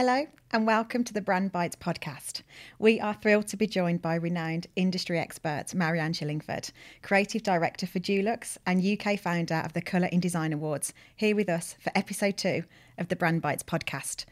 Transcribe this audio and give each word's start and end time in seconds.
Hello, 0.00 0.26
and 0.52 0.64
welcome 0.64 1.02
to 1.02 1.12
the 1.12 1.20
Brand 1.20 1.50
Bites 1.50 1.74
podcast. 1.74 2.42
We 2.78 3.00
are 3.00 3.14
thrilled 3.14 3.48
to 3.48 3.56
be 3.56 3.66
joined 3.66 4.00
by 4.00 4.14
renowned 4.14 4.68
industry 4.76 5.18
expert 5.18 5.74
Marianne 5.74 6.12
Shillingford, 6.12 6.70
Creative 7.02 7.42
Director 7.42 7.84
for 7.84 7.98
Dulux 7.98 8.58
and 8.64 8.80
UK 8.80 9.18
founder 9.18 9.56
of 9.56 9.72
the 9.72 9.82
Colour 9.82 10.06
in 10.12 10.20
Design 10.20 10.52
Awards, 10.52 10.94
here 11.16 11.34
with 11.34 11.48
us 11.48 11.74
for 11.80 11.90
episode 11.96 12.36
two 12.36 12.62
of 12.96 13.08
the 13.08 13.16
Brand 13.16 13.42
Bites 13.42 13.64
podcast. 13.64 14.24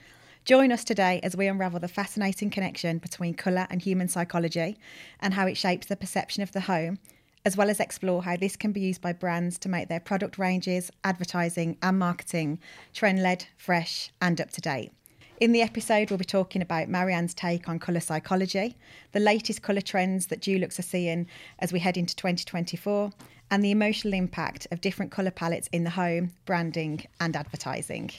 Join 0.44 0.70
us 0.70 0.84
today 0.84 1.18
as 1.24 1.36
we 1.36 1.48
unravel 1.48 1.80
the 1.80 1.88
fascinating 1.88 2.48
connection 2.48 2.98
between 2.98 3.34
colour 3.34 3.66
and 3.68 3.82
human 3.82 4.06
psychology 4.06 4.78
and 5.18 5.34
how 5.34 5.48
it 5.48 5.56
shapes 5.56 5.88
the 5.88 5.96
perception 5.96 6.44
of 6.44 6.52
the 6.52 6.60
home, 6.60 7.00
as 7.44 7.56
well 7.56 7.70
as 7.70 7.80
explore 7.80 8.22
how 8.22 8.36
this 8.36 8.54
can 8.54 8.70
be 8.70 8.82
used 8.82 9.00
by 9.00 9.12
brands 9.12 9.58
to 9.58 9.68
make 9.68 9.88
their 9.88 9.98
product 9.98 10.38
ranges, 10.38 10.92
advertising, 11.02 11.76
and 11.82 11.98
marketing 11.98 12.60
trend 12.94 13.20
led, 13.20 13.46
fresh, 13.56 14.12
and 14.22 14.40
up 14.40 14.52
to 14.52 14.60
date. 14.60 14.92
In 15.38 15.52
the 15.52 15.60
episode, 15.60 16.10
we'll 16.10 16.16
be 16.16 16.24
talking 16.24 16.62
about 16.62 16.88
Marianne's 16.88 17.34
take 17.34 17.68
on 17.68 17.78
colour 17.78 18.00
psychology, 18.00 18.74
the 19.12 19.20
latest 19.20 19.60
colour 19.60 19.82
trends 19.82 20.28
that 20.28 20.40
Dulux 20.40 20.78
are 20.78 20.82
seeing 20.82 21.26
as 21.58 21.74
we 21.74 21.78
head 21.78 21.98
into 21.98 22.16
2024, 22.16 23.12
and 23.50 23.62
the 23.62 23.70
emotional 23.70 24.14
impact 24.14 24.66
of 24.70 24.80
different 24.80 25.12
colour 25.12 25.30
palettes 25.30 25.68
in 25.72 25.84
the 25.84 25.90
home, 25.90 26.32
branding, 26.46 27.04
and 27.20 27.36
advertising. 27.36 28.10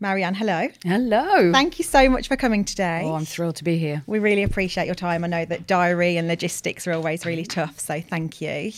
Marianne, 0.00 0.34
hello. 0.34 0.68
Hello. 0.82 1.52
Thank 1.52 1.78
you 1.78 1.84
so 1.84 2.08
much 2.08 2.26
for 2.26 2.36
coming 2.36 2.64
today. 2.64 3.02
Oh, 3.04 3.14
I'm 3.14 3.24
thrilled 3.24 3.56
to 3.56 3.64
be 3.64 3.78
here. 3.78 4.02
We 4.08 4.18
really 4.18 4.42
appreciate 4.42 4.86
your 4.86 4.96
time. 4.96 5.22
I 5.22 5.28
know 5.28 5.44
that 5.44 5.68
diary 5.68 6.16
and 6.16 6.26
logistics 6.26 6.88
are 6.88 6.92
always 6.92 7.24
really 7.24 7.44
tough, 7.44 7.78
so 7.78 8.00
thank 8.00 8.40
you. 8.40 8.72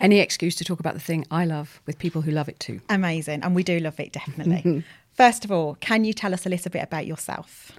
Any 0.00 0.20
excuse 0.20 0.54
to 0.54 0.64
talk 0.64 0.80
about 0.80 0.94
the 0.94 1.00
thing 1.00 1.26
I 1.30 1.44
love 1.44 1.82
with 1.84 1.98
people 1.98 2.22
who 2.22 2.30
love 2.30 2.48
it 2.48 2.58
too. 2.60 2.80
Amazing, 2.88 3.42
and 3.42 3.54
we 3.54 3.64
do 3.64 3.80
love 3.80 3.98
it 3.98 4.12
definitely. 4.12 4.84
First 5.20 5.44
of 5.44 5.52
all, 5.52 5.74
can 5.80 6.04
you 6.06 6.14
tell 6.14 6.32
us 6.32 6.46
a 6.46 6.48
little 6.48 6.70
bit 6.70 6.82
about 6.82 7.06
yourself? 7.06 7.72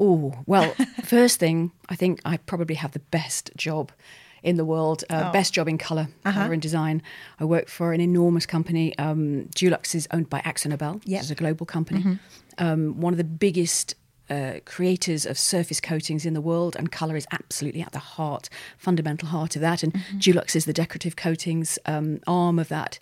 Oh, 0.00 0.34
well, 0.46 0.74
first 1.04 1.38
thing, 1.38 1.70
I 1.88 1.94
think 1.94 2.20
I 2.24 2.38
probably 2.38 2.74
have 2.74 2.90
the 2.90 2.98
best 2.98 3.52
job 3.56 3.92
in 4.42 4.56
the 4.56 4.64
world, 4.64 5.04
uh, 5.08 5.26
Oh. 5.28 5.32
best 5.32 5.54
job 5.54 5.68
in 5.68 5.78
color 5.78 6.08
Uh-huh. 6.24 6.40
color 6.40 6.52
and 6.52 6.60
design. 6.60 7.00
I 7.38 7.44
work 7.44 7.68
for 7.68 7.92
an 7.92 8.00
enormous 8.00 8.46
company. 8.46 8.98
Um, 8.98 9.48
Dulux 9.54 9.94
is 9.94 10.08
owned 10.10 10.28
by 10.28 10.40
AkzoNobel, 10.40 10.94
Yep. 10.94 11.02
Mm-hmm. 11.04 11.12
which 11.12 11.20
is 11.22 11.30
a 11.30 11.36
global 11.36 11.66
company. 11.66 12.18
Um, 12.58 13.00
one 13.00 13.12
of 13.12 13.16
the 13.18 13.22
biggest 13.46 13.94
uh, 14.28 14.54
creators 14.64 15.24
of 15.24 15.38
surface 15.38 15.80
coatings 15.80 16.26
in 16.26 16.34
the 16.34 16.40
world, 16.40 16.74
and 16.74 16.90
color 16.90 17.14
is 17.14 17.28
absolutely 17.30 17.80
at 17.80 17.92
the 17.92 18.00
heart, 18.16 18.48
fundamental 18.76 19.28
heart 19.28 19.54
of 19.54 19.62
that. 19.62 19.84
And 19.84 19.92
Mm-hmm. 19.92 20.18
Dulux 20.18 20.56
is 20.56 20.64
the 20.64 20.72
decorative 20.72 21.14
coatings 21.14 21.78
um, 21.86 22.18
arm 22.26 22.58
of 22.58 22.66
that. 22.70 22.98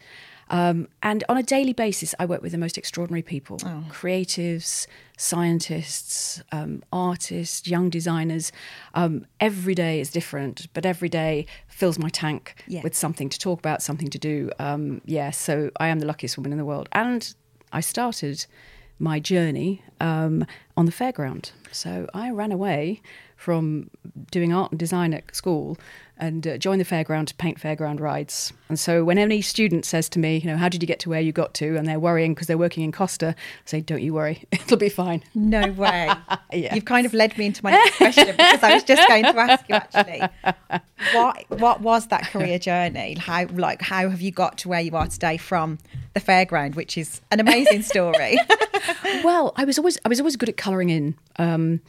Um, 0.49 0.87
and 1.03 1.25
on 1.29 1.37
a 1.37 1.43
daily 1.43 1.73
basis, 1.73 2.15
I 2.21 2.27
work 2.27 2.41
with 2.43 2.53
the 2.53 2.59
most 2.59 2.79
extraordinary 2.79 3.23
people 3.23 3.59
Oh. 3.65 3.85
creatives, 3.91 4.87
scientists, 5.17 6.43
um, 6.53 6.83
artists, 6.93 7.67
young 7.67 7.91
designers. 7.91 8.53
Um, 8.95 9.27
every 9.41 9.75
day 9.75 10.01
is 10.01 10.11
different, 10.11 10.69
but 10.75 10.87
every 10.87 11.09
day 11.09 11.47
fills 11.69 11.99
my 11.99 12.09
tank 12.09 12.55
Yeah. 12.69 12.83
with 12.83 12.95
something 12.95 13.29
to 13.29 13.39
talk 13.39 13.59
about, 13.59 13.83
something 13.83 14.09
to 14.11 14.19
do. 14.19 14.51
Um, 14.59 15.01
yeah, 15.05 15.31
so 15.31 15.71
I 15.79 15.89
am 15.89 15.99
the 16.01 16.07
luckiest 16.07 16.37
woman 16.37 16.53
in 16.53 16.59
the 16.59 16.65
world. 16.65 16.89
And 16.93 17.35
I 17.73 17.81
started 17.81 18.47
my 18.99 19.21
journey 19.21 19.83
um, 20.01 20.47
on 20.77 20.87
the 20.87 20.93
fairground. 20.93 21.51
So 21.73 22.09
I 22.15 22.31
ran 22.31 22.51
away 22.53 23.03
from 23.37 23.91
doing 24.31 24.53
art 24.55 24.71
and 24.73 24.79
design 24.79 25.13
at 25.13 25.35
school 25.37 25.77
and 26.19 26.47
uh, 26.47 26.59
joined 26.59 26.81
the 26.81 26.85
fairground 26.85 27.27
to 27.27 27.35
paint 27.35 27.61
fairground 27.61 28.01
rides. 28.01 28.53
And 28.69 28.79
so 28.79 29.05
when 29.05 29.19
any 29.19 29.43
student 29.43 29.85
says 29.85 30.09
to 30.11 30.19
me, 30.19 30.39
you 30.39 30.47
know, 30.47 30.57
how 30.57 30.69
did 30.69 30.83
you 30.83 30.87
get 30.87 30.99
to 31.01 31.11
where 31.11 31.21
you 31.21 31.33
got 31.33 31.55
to? 31.55 31.77
And 31.77 31.87
they're 31.87 32.01
worrying 32.01 32.35
because 32.35 32.47
they're 32.47 32.59
working 32.59 32.85
in 32.85 32.93
Costa, 32.93 33.35
I 33.37 33.63
say, 33.65 33.81
don't 33.81 34.03
you 34.03 34.15
worry, 34.15 34.45
it'll 34.53 34.77
be 34.77 34.89
fine. 34.89 35.23
No 35.35 35.71
way. 35.73 36.11
Yes. 36.53 36.75
You've 36.75 36.85
kind 36.85 37.05
of 37.05 37.13
led 37.13 37.37
me 37.37 37.47
into 37.47 37.63
my 37.63 37.73
next 37.73 37.97
question 37.97 38.29
because 38.29 38.63
I 38.63 38.73
was 38.73 38.85
just 38.85 39.07
going 39.09 39.25
to 39.25 39.37
ask 39.37 39.69
you 39.69 39.75
actually, 39.75 40.23
what 41.13 41.45
what 41.51 41.81
was 41.83 42.07
that 42.07 42.29
career 42.29 42.59
journey? 42.59 43.15
How 43.15 43.47
like 43.47 43.83
how 43.83 44.09
have 44.09 44.23
you 44.23 44.31
got 44.31 44.57
to 44.59 44.69
where 44.69 44.81
you 44.81 44.97
are 44.97 45.07
today 45.07 45.37
from 45.37 45.79
the 46.17 46.21
fairground, 46.21 46.77
which 46.77 46.97
is 46.97 47.21
an 47.31 47.41
amazing 47.41 47.83
story. 47.83 48.39
well, 49.23 49.53
I 49.57 49.65
was 49.67 49.77
always 49.77 49.99
I 50.07 50.09
was 50.09 50.19
always 50.19 50.35
good 50.37 50.49
at 50.49 50.57
colouring 50.57 50.89
in. 50.89 51.15
Um, 51.39 51.83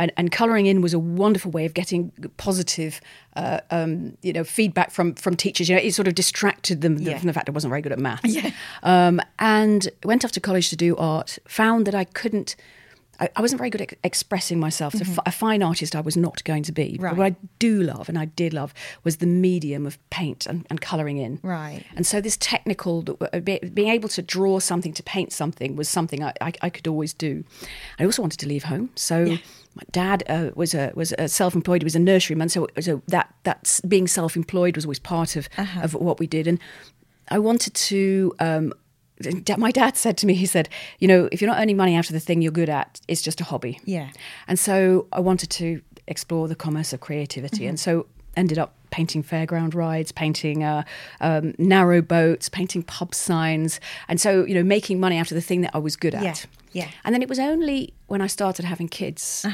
and, 0.00 0.10
and 0.16 0.32
colouring 0.32 0.66
in 0.66 0.80
was 0.82 0.92
a 0.94 0.98
wonderful 0.98 1.50
way 1.52 1.64
of 1.66 1.74
getting 1.74 2.10
positive, 2.36 3.00
uh, 3.36 3.60
um, 3.70 4.16
you 4.22 4.32
know, 4.32 4.42
feedback 4.42 4.90
from 4.90 5.14
from 5.14 5.36
teachers. 5.36 5.68
You 5.68 5.76
know, 5.76 5.82
it 5.82 5.94
sort 5.94 6.08
of 6.08 6.14
distracted 6.14 6.80
them 6.80 6.98
Yeah. 6.98 7.18
from 7.18 7.28
the 7.28 7.32
fact 7.32 7.48
I 7.48 7.52
wasn't 7.52 7.70
very 7.70 7.82
good 7.82 7.92
at 7.92 7.98
maths. 8.00 8.36
Um, 8.82 9.20
and 9.38 9.88
went 10.02 10.24
off 10.24 10.32
to 10.32 10.40
college 10.40 10.70
to 10.70 10.76
do 10.76 10.96
art. 10.96 11.38
Found 11.46 11.86
that 11.86 11.94
I 11.94 12.04
couldn't. 12.04 12.56
I, 13.22 13.28
I 13.36 13.42
wasn't 13.42 13.58
very 13.58 13.68
good 13.68 13.82
at 13.82 13.92
expressing 14.02 14.58
myself. 14.58 14.94
So 14.94 15.04
fi- 15.04 15.22
a 15.26 15.30
fine 15.30 15.62
artist, 15.62 15.94
I 15.94 16.00
was 16.00 16.16
not 16.16 16.42
going 16.44 16.62
to 16.62 16.72
be. 16.72 16.92
Mm-hmm. 16.94 17.04
Right. 17.04 17.10
But 17.10 17.18
what 17.18 17.32
I 17.32 17.36
do 17.58 17.82
love, 17.82 18.08
and 18.08 18.18
I 18.18 18.24
did 18.24 18.54
love, 18.54 18.72
was 19.04 19.18
the 19.18 19.26
medium 19.26 19.84
of 19.86 19.98
paint 20.08 20.46
and, 20.46 20.66
and 20.70 20.80
colouring 20.80 21.18
in. 21.18 21.38
Right. 21.42 21.84
And 21.96 22.06
so 22.06 22.22
this 22.22 22.38
technical, 22.38 23.04
uh, 23.20 23.40
being 23.40 23.90
able 23.90 24.08
to 24.08 24.22
draw 24.22 24.58
something, 24.58 24.94
to 24.94 25.02
paint 25.02 25.32
something, 25.34 25.76
was 25.76 25.86
something 25.86 26.24
I, 26.24 26.32
I, 26.40 26.52
I 26.62 26.70
could 26.70 26.88
always 26.88 27.12
do. 27.12 27.44
I 27.98 28.06
also 28.06 28.22
wanted 28.22 28.40
to 28.40 28.48
leave 28.48 28.64
home, 28.64 28.88
so 28.94 29.36
my 29.74 29.82
dad 29.92 30.22
uh, 30.28 30.50
was 30.54 30.74
a 30.74 30.92
was 30.94 31.12
a 31.18 31.28
self-employed. 31.28 31.82
He 31.82 31.84
was 31.84 31.96
a 31.96 32.00
nurseryman, 32.00 32.50
so 32.50 32.66
so 32.80 33.02
that 33.08 33.34
that's 33.44 33.80
being 33.82 34.08
self-employed 34.08 34.76
was 34.76 34.84
always 34.84 34.98
part 34.98 35.36
of 35.36 35.48
of 35.82 35.94
what 35.94 36.18
we 36.18 36.26
did, 36.26 36.46
and 36.46 36.58
I 37.28 37.38
wanted 37.38 37.74
to. 37.74 38.34
Um, 38.40 38.72
my 39.58 39.70
dad 39.70 39.98
said 39.98 40.16
to 40.16 40.26
me, 40.26 40.32
he 40.32 40.46
said, 40.46 40.70
you 40.98 41.06
know, 41.06 41.28
if 41.30 41.42
you're 41.42 41.50
not 41.50 41.60
earning 41.60 41.76
money 41.76 41.94
out 41.94 42.06
of 42.06 42.14
the 42.14 42.20
thing 42.20 42.40
you're 42.40 42.50
good 42.50 42.70
at, 42.70 43.02
it's 43.06 43.20
just 43.20 43.38
a 43.40 43.44
hobby. 43.44 43.78
Yeah. 43.84 44.08
And 44.48 44.58
so 44.58 45.08
I 45.12 45.20
wanted 45.20 45.50
to 45.50 45.82
explore 46.06 46.48
the 46.48 46.54
commerce 46.54 46.94
of 46.94 47.00
creativity. 47.00 47.66
And 47.66 47.78
so 47.78 48.06
ended 48.40 48.58
up 48.58 48.74
painting 48.90 49.22
fairground 49.22 49.74
rides, 49.74 50.10
painting 50.10 50.64
uh, 50.64 50.82
um, 51.20 51.54
narrow 51.58 52.02
boats, 52.02 52.48
painting 52.48 52.82
pub 52.82 53.14
signs. 53.14 53.78
And 54.08 54.20
so, 54.20 54.44
you 54.44 54.54
know, 54.54 54.64
making 54.64 54.98
money 54.98 55.16
out 55.16 55.30
of 55.30 55.36
the 55.36 55.40
thing 55.40 55.60
that 55.60 55.70
I 55.74 55.78
was 55.78 55.94
good 55.94 56.14
at. 56.14 56.24
Yeah, 56.24 56.34
yeah. 56.72 56.88
And 57.04 57.14
then 57.14 57.22
it 57.22 57.28
was 57.28 57.38
only 57.38 57.94
when 58.08 58.20
I 58.20 58.26
started 58.26 58.64
having 58.64 58.88
kids 58.88 59.46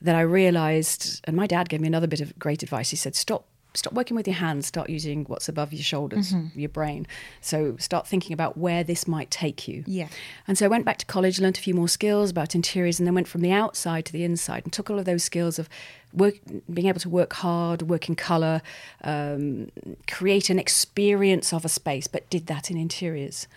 that 0.00 0.14
I 0.14 0.20
realized, 0.20 1.20
and 1.24 1.34
my 1.34 1.46
dad 1.46 1.68
gave 1.68 1.80
me 1.80 1.88
another 1.88 2.06
bit 2.06 2.20
of 2.20 2.38
great 2.38 2.62
advice. 2.62 2.90
He 2.90 2.96
said, 2.96 3.16
stop. 3.16 3.48
Stop 3.74 3.92
working 3.92 4.16
with 4.16 4.26
your 4.26 4.36
hands. 4.36 4.66
Start 4.66 4.88
using 4.88 5.24
what's 5.24 5.48
above 5.48 5.72
your 5.72 5.82
shoulders, 5.82 6.32
your 6.54 6.68
brain. 6.68 7.06
So 7.40 7.76
start 7.78 8.06
thinking 8.06 8.32
about 8.32 8.56
where 8.56 8.84
this 8.84 9.08
might 9.08 9.30
take 9.30 9.66
you. 9.66 9.82
Yeah. 9.86 10.08
And 10.46 10.56
so 10.56 10.64
I 10.64 10.68
went 10.68 10.84
back 10.84 10.98
to 10.98 11.06
college, 11.06 11.40
learned 11.40 11.58
a 11.58 11.60
few 11.60 11.74
more 11.74 11.88
skills 11.88 12.30
about 12.30 12.54
interiors, 12.54 13.00
and 13.00 13.06
then 13.06 13.14
went 13.14 13.26
from 13.28 13.40
the 13.40 13.50
outside 13.50 14.04
to 14.06 14.12
the 14.12 14.22
inside 14.22 14.62
and 14.64 14.72
took 14.72 14.90
all 14.90 14.98
of 14.98 15.04
those 15.04 15.24
skills 15.24 15.58
of 15.58 15.68
work, 16.12 16.34
being 16.72 16.86
able 16.86 17.00
to 17.00 17.08
work 17.08 17.32
hard, 17.34 17.82
work 17.82 18.08
in 18.08 18.14
colour, 18.14 18.62
um, 19.02 19.70
create 20.06 20.50
an 20.50 20.58
experience 20.58 21.52
of 21.52 21.64
a 21.64 21.68
space, 21.68 22.06
but 22.06 22.30
did 22.30 22.46
that 22.46 22.70
in 22.70 22.76
interiors. 22.76 23.48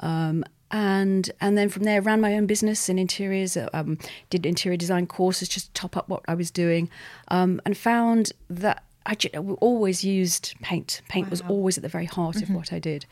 Um, 0.00 0.44
and 0.70 1.30
and 1.40 1.56
then 1.56 1.68
from 1.68 1.84
there 1.84 2.02
ran 2.02 2.20
my 2.20 2.34
own 2.34 2.46
business 2.46 2.88
in 2.88 2.98
interiors 2.98 3.56
um, 3.72 3.98
did 4.30 4.44
interior 4.44 4.76
design 4.76 5.06
courses 5.06 5.48
just 5.48 5.66
to 5.66 5.72
top 5.80 5.96
up 5.96 6.08
what 6.08 6.24
i 6.26 6.34
was 6.34 6.50
doing 6.50 6.90
um, 7.28 7.60
and 7.64 7.76
found 7.76 8.32
that 8.50 8.82
I 9.06 9.38
always 9.60 10.04
used 10.04 10.54
paint. 10.62 11.00
Paint 11.08 11.30
was 11.30 11.40
always 11.42 11.78
at 11.78 11.82
the 11.82 11.88
very 11.88 12.06
heart 12.06 12.42
of 12.42 12.50
what 12.50 12.72
I 12.72 12.78
did. 12.78 13.06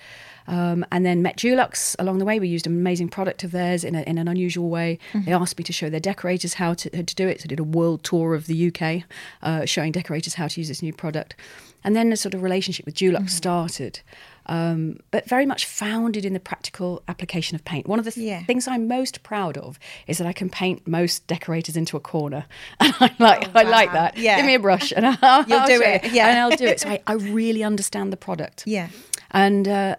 Um, 0.47 0.85
and 0.91 1.07
then 1.07 1.23
met 1.23 1.37
Dulux 1.37 1.97
along 1.99 2.19
the 2.19 2.25
way. 2.25 2.39
We 2.39 2.49
used 2.49 2.67
an 2.67 2.73
amazing 2.73 3.09
product 3.09 3.45
of 3.45 3.53
theirs 3.53 3.85
in, 3.85 3.95
a, 3.95 4.03
in 4.03 4.19
an 4.19 4.29
unusual 4.29 4.69
way. 4.69 4.99
They 5.15 5.33
asked 5.33 5.57
me 5.57 5.65
to 5.65 5.73
show 5.73 5.89
their 5.89 6.01
decorators 6.01 6.55
how 6.55 6.75
to, 6.75 6.91
to 6.91 7.15
do 7.15 7.29
it. 7.29 7.41
So 7.41 7.47
I 7.47 7.49
did 7.49 7.61
a 7.61 7.65
world 7.65 8.03
tour 8.03 8.35
of 8.35 8.47
the 8.47 8.69
UK, 8.69 9.05
uh, 9.43 9.65
showing 9.65 9.93
decorators 9.93 10.35
how 10.35 10.49
to 10.49 10.61
use 10.61 10.69
this 10.69 10.83
new 10.83 10.93
product. 10.93 11.37
And 11.85 11.95
then 11.95 12.13
a 12.13 12.17
sort 12.17 12.35
of 12.35 12.43
relationship 12.43 12.87
with 12.87 12.95
Dulux 12.95 13.31
started, 13.31 14.01
um, 14.47 14.99
but 15.11 15.29
very 15.29 15.47
much 15.47 15.65
founded 15.67 16.25
in 16.25 16.33
the 16.33 16.41
practical 16.41 17.03
application 17.09 17.55
of 17.55 17.65
paint. 17.65 17.87
One 17.87 17.99
of 17.99 18.05
the 18.05 18.11
th- 18.13 18.27
Yeah. 18.27 18.45
things 18.45 18.69
I'm 18.69 18.87
most 18.89 19.23
proud 19.23 19.57
of 19.57 19.79
is 20.07 20.19
that 20.19 20.27
I 20.27 20.33
can 20.33 20.51
paint 20.51 20.87
most 20.87 21.27
decorators 21.27 21.77
into 21.77 21.97
a 21.97 22.01
corner, 22.01 22.45
and 22.81 22.95
I 23.01 23.15
like 23.19 23.55
I 23.55 23.63
like 23.63 23.93
that. 23.93 24.17
Yeah. 24.19 24.37
Give 24.37 24.47
me 24.47 24.55
a 24.55 24.61
brush, 24.61 24.93
and 24.95 25.07
I'll, 25.23 25.45
You'll 25.47 25.59
I'll 25.61 25.67
do 25.67 25.79
show 25.83 25.89
it, 25.89 26.13
yeah. 26.13 26.29
and 26.29 26.39
I'll 26.39 26.57
do 26.57 26.65
it. 26.67 26.81
So 26.81 26.89
I, 26.91 27.03
I 27.07 27.15
really 27.15 27.63
understand 27.65 28.13
the 28.13 28.17
product. 28.17 28.65
Yeah. 28.67 28.89
And 29.31 29.67
uh, 29.67 29.97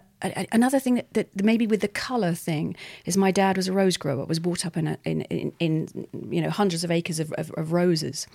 another 0.52 0.78
thing 0.78 0.94
that, 0.94 1.12
that 1.34 1.44
maybe 1.44 1.66
with 1.66 1.80
the 1.82 1.88
color 1.88 2.32
thing 2.32 2.74
is 3.04 3.16
my 3.18 3.30
dad 3.30 3.56
was 3.58 3.68
a 3.68 3.72
rose 3.72 3.96
grower, 3.98 4.24
was 4.24 4.38
brought 4.38 4.64
up 4.64 4.76
in 4.76 4.86
a, 4.88 4.98
in, 5.04 5.22
in, 5.22 5.52
in 5.58 6.06
you 6.30 6.40
know 6.40 6.48
hundreds 6.50 6.84
of 6.84 6.90
acres 6.90 7.20
of, 7.20 7.32
of, 7.34 7.50
of 7.52 7.72
roses, 7.72 8.26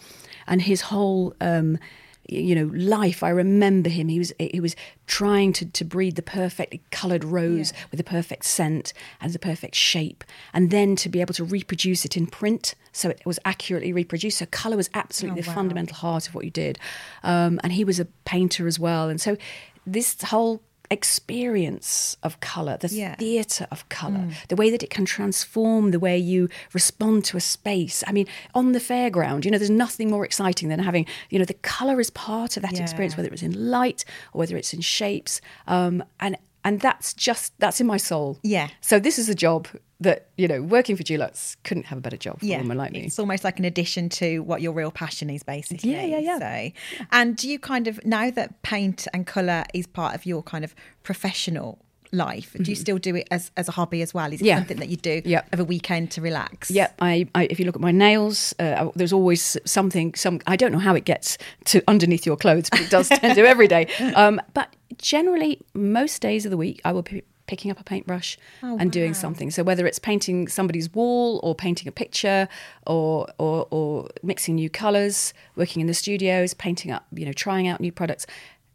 and 0.48 0.62
his 0.62 0.82
whole. 0.82 1.34
Um, 1.42 1.80
you 2.28 2.56
know, 2.56 2.72
life. 2.74 3.24
I 3.24 3.30
remember 3.30 3.90
him. 3.90 4.08
He 4.08 4.20
was 4.20 4.32
he 4.40 4.60
was 4.60 4.76
trying 5.08 5.54
to, 5.54 5.66
to 5.66 5.84
breed 5.84 6.16
the 6.16 6.22
perfectly 6.22 6.82
coloured 6.92 7.24
rose 7.24 7.74
with 7.90 7.98
the 7.98 8.04
perfect 8.04 8.46
scent 8.46 8.94
and 9.20 9.34
the 9.34 9.40
perfect 9.40 9.76
shape, 9.76 10.24
and 10.54 10.72
then 10.72 10.96
to 10.98 11.10
be 11.10 11.22
able 11.22 11.34
to 11.34 11.44
reproduce 11.44 12.06
it 12.06 12.16
in 12.16 12.28
print, 12.28 12.76
so 12.92 13.10
it 13.10 13.22
was 13.26 13.40
accurately 13.46 13.92
reproduced. 13.94 14.38
So 14.38 14.46
colour 14.46 14.78
was 14.78 14.90
absolutely 14.94 15.42
Oh, 15.42 15.44
the 15.44 15.50
wow. 15.50 15.56
fundamental 15.56 15.96
heart 15.98 16.28
of 16.28 16.36
what 16.36 16.46
you 16.46 16.52
did. 16.52 16.80
Um, 17.24 17.60
and 17.64 17.74
he 17.74 17.84
was 17.84 18.00
a 18.00 18.06
painter 18.26 18.68
as 18.68 18.80
well, 18.80 19.10
and 19.10 19.20
so 19.20 19.38
this 19.86 20.22
whole 20.22 20.62
experience 20.92 22.18
of 22.24 22.40
color, 22.40 22.78
the 22.78 22.88
Yeah. 22.88 23.16
theater 23.16 23.68
of 23.72 23.88
color, 23.90 24.28
the 24.50 24.56
way 24.56 24.70
that 24.70 24.84
it 24.84 24.90
can 24.90 25.06
transform 25.06 25.92
the 25.92 26.00
way 26.00 26.18
you 26.18 26.50
respond 26.74 27.26
to 27.26 27.38
a 27.38 27.40
space. 27.42 28.04
I 28.08 28.12
mean, 28.12 28.28
on 28.54 28.72
the 28.74 28.80
fairground, 28.80 29.46
you 29.46 29.52
know, 29.52 29.58
there's 29.58 29.70
nothing 29.70 30.10
more 30.10 30.26
exciting 30.26 30.70
than 30.70 30.80
having, 30.80 31.06
you 31.30 31.40
know, 31.40 31.46
the 31.46 31.54
color 31.56 32.00
is 32.00 32.10
part 32.10 32.58
of 32.58 32.64
that 32.64 32.74
Yeah. 32.74 32.82
experience, 32.82 33.16
whether 33.18 33.30
it's 33.30 33.44
in 33.44 33.72
light 33.72 34.04
or 34.34 34.40
whether 34.40 34.58
it's 34.58 34.74
in 34.74 34.82
shapes. 34.82 35.42
Um, 35.68 36.04
and 36.20 36.38
and 36.64 36.80
that's 36.80 37.16
just 37.16 37.54
that's 37.58 37.82
in 37.82 37.88
my 37.88 37.98
soul. 37.98 38.38
Yeah. 38.44 38.68
So 38.82 39.00
this 39.00 39.18
is 39.18 39.28
a 39.30 39.34
job 39.34 39.68
that 40.02 40.28
you 40.38 40.48
know, 40.48 40.62
working 40.62 40.96
for 40.96 41.04
Dulux 41.04 41.56
couldn't 41.64 41.86
have 41.86 41.98
a 41.98 42.02
better 42.02 42.18
job 42.18 42.40
for 42.40 42.46
yeah, 42.46 42.58
a 42.58 42.62
woman 42.62 42.78
like 42.78 42.92
me. 42.92 43.02
it's 43.06 43.20
almost 43.20 43.44
like 43.44 43.58
an 43.60 43.66
addition 43.66 44.10
to 44.10 44.40
what 44.40 44.62
your 44.62 44.74
real 44.74 44.92
passion 44.92 45.30
is, 45.30 45.44
basically. 45.44 45.92
Yeah, 45.92 46.04
yeah, 46.04 46.18
yeah. 46.20 46.40
So, 46.40 47.06
and 47.12 47.38
do 47.38 47.48
you 47.48 47.58
kind 47.60 47.88
of 47.88 48.04
now 48.06 48.30
that 48.32 48.62
paint 48.64 49.08
and 49.14 49.26
color 49.26 49.64
is 49.74 49.88
part 49.88 50.16
of 50.16 50.26
your 50.26 50.44
kind 50.44 50.64
of 50.64 50.76
professional 51.04 51.78
life, 52.14 52.54
do 52.62 52.70
you 52.70 52.76
still 52.76 52.98
do 52.98 53.16
it 53.16 53.26
as 53.32 53.52
as 53.56 53.70
a 53.70 53.72
hobby 53.72 54.02
as 54.02 54.14
well? 54.14 54.34
Is 54.34 54.42
it 54.42 54.44
Mm-hmm. 54.44 54.48
Yeah. 54.48 54.58
something 54.58 54.78
that 54.80 54.90
you 54.90 54.98
do 54.98 55.22
Yeah. 55.24 55.44
of 55.54 55.60
a 55.62 55.64
weekend 55.64 56.12
to 56.12 56.22
relax? 56.22 56.70
Yeah, 56.70 56.90
I, 57.00 57.28
I, 57.36 57.48
if 57.50 57.58
you 57.60 57.66
look 57.66 57.76
at 57.76 57.82
my 57.82 57.92
nails, 57.92 58.54
uh, 58.60 58.90
there's 58.96 59.14
always 59.14 59.56
something. 59.66 60.14
Some 60.16 60.42
I 60.46 60.58
don't 60.58 60.74
know 60.74 60.80
how 60.80 60.94
it 60.96 61.06
gets 61.06 61.38
to 61.66 61.82
underneath 61.88 62.26
your 62.26 62.36
clothes, 62.36 62.70
but 62.70 62.82
it 62.82 62.90
does 62.90 63.08
tend 63.08 63.36
to 63.36 63.46
every 63.48 63.68
day. 63.68 63.88
Um, 64.16 64.42
but 64.54 64.76
generally, 64.98 65.62
most 65.74 66.22
days 66.22 66.46
of 66.46 66.52
the 66.52 66.58
week, 66.58 66.82
I 66.84 66.92
will 66.92 67.02
be 67.04 67.24
picking 67.48 67.72
up 67.72 67.80
a 67.80 67.84
paintbrush 67.84 68.38
Oh, 68.64 68.78
and 68.80 68.92
doing 68.92 69.14
something. 69.14 69.52
So 69.52 69.64
whether 69.64 69.86
it's 69.86 70.00
painting 70.00 70.48
somebody's 70.48 70.94
wall 70.94 71.40
or 71.44 71.54
painting 71.56 71.88
a 71.88 71.92
picture, 71.92 72.48
or 72.88 73.28
or, 73.38 73.68
or 73.72 74.10
mixing 74.24 74.56
new 74.56 74.70
colours, 74.70 75.34
working 75.56 75.82
in 75.82 75.88
the 75.88 75.94
studios, 75.94 76.54
painting 76.54 76.92
up, 76.92 77.06
you 77.14 77.26
know, 77.26 77.34
trying 77.34 77.68
out 77.68 77.80
new 77.80 77.92
products. 77.92 78.26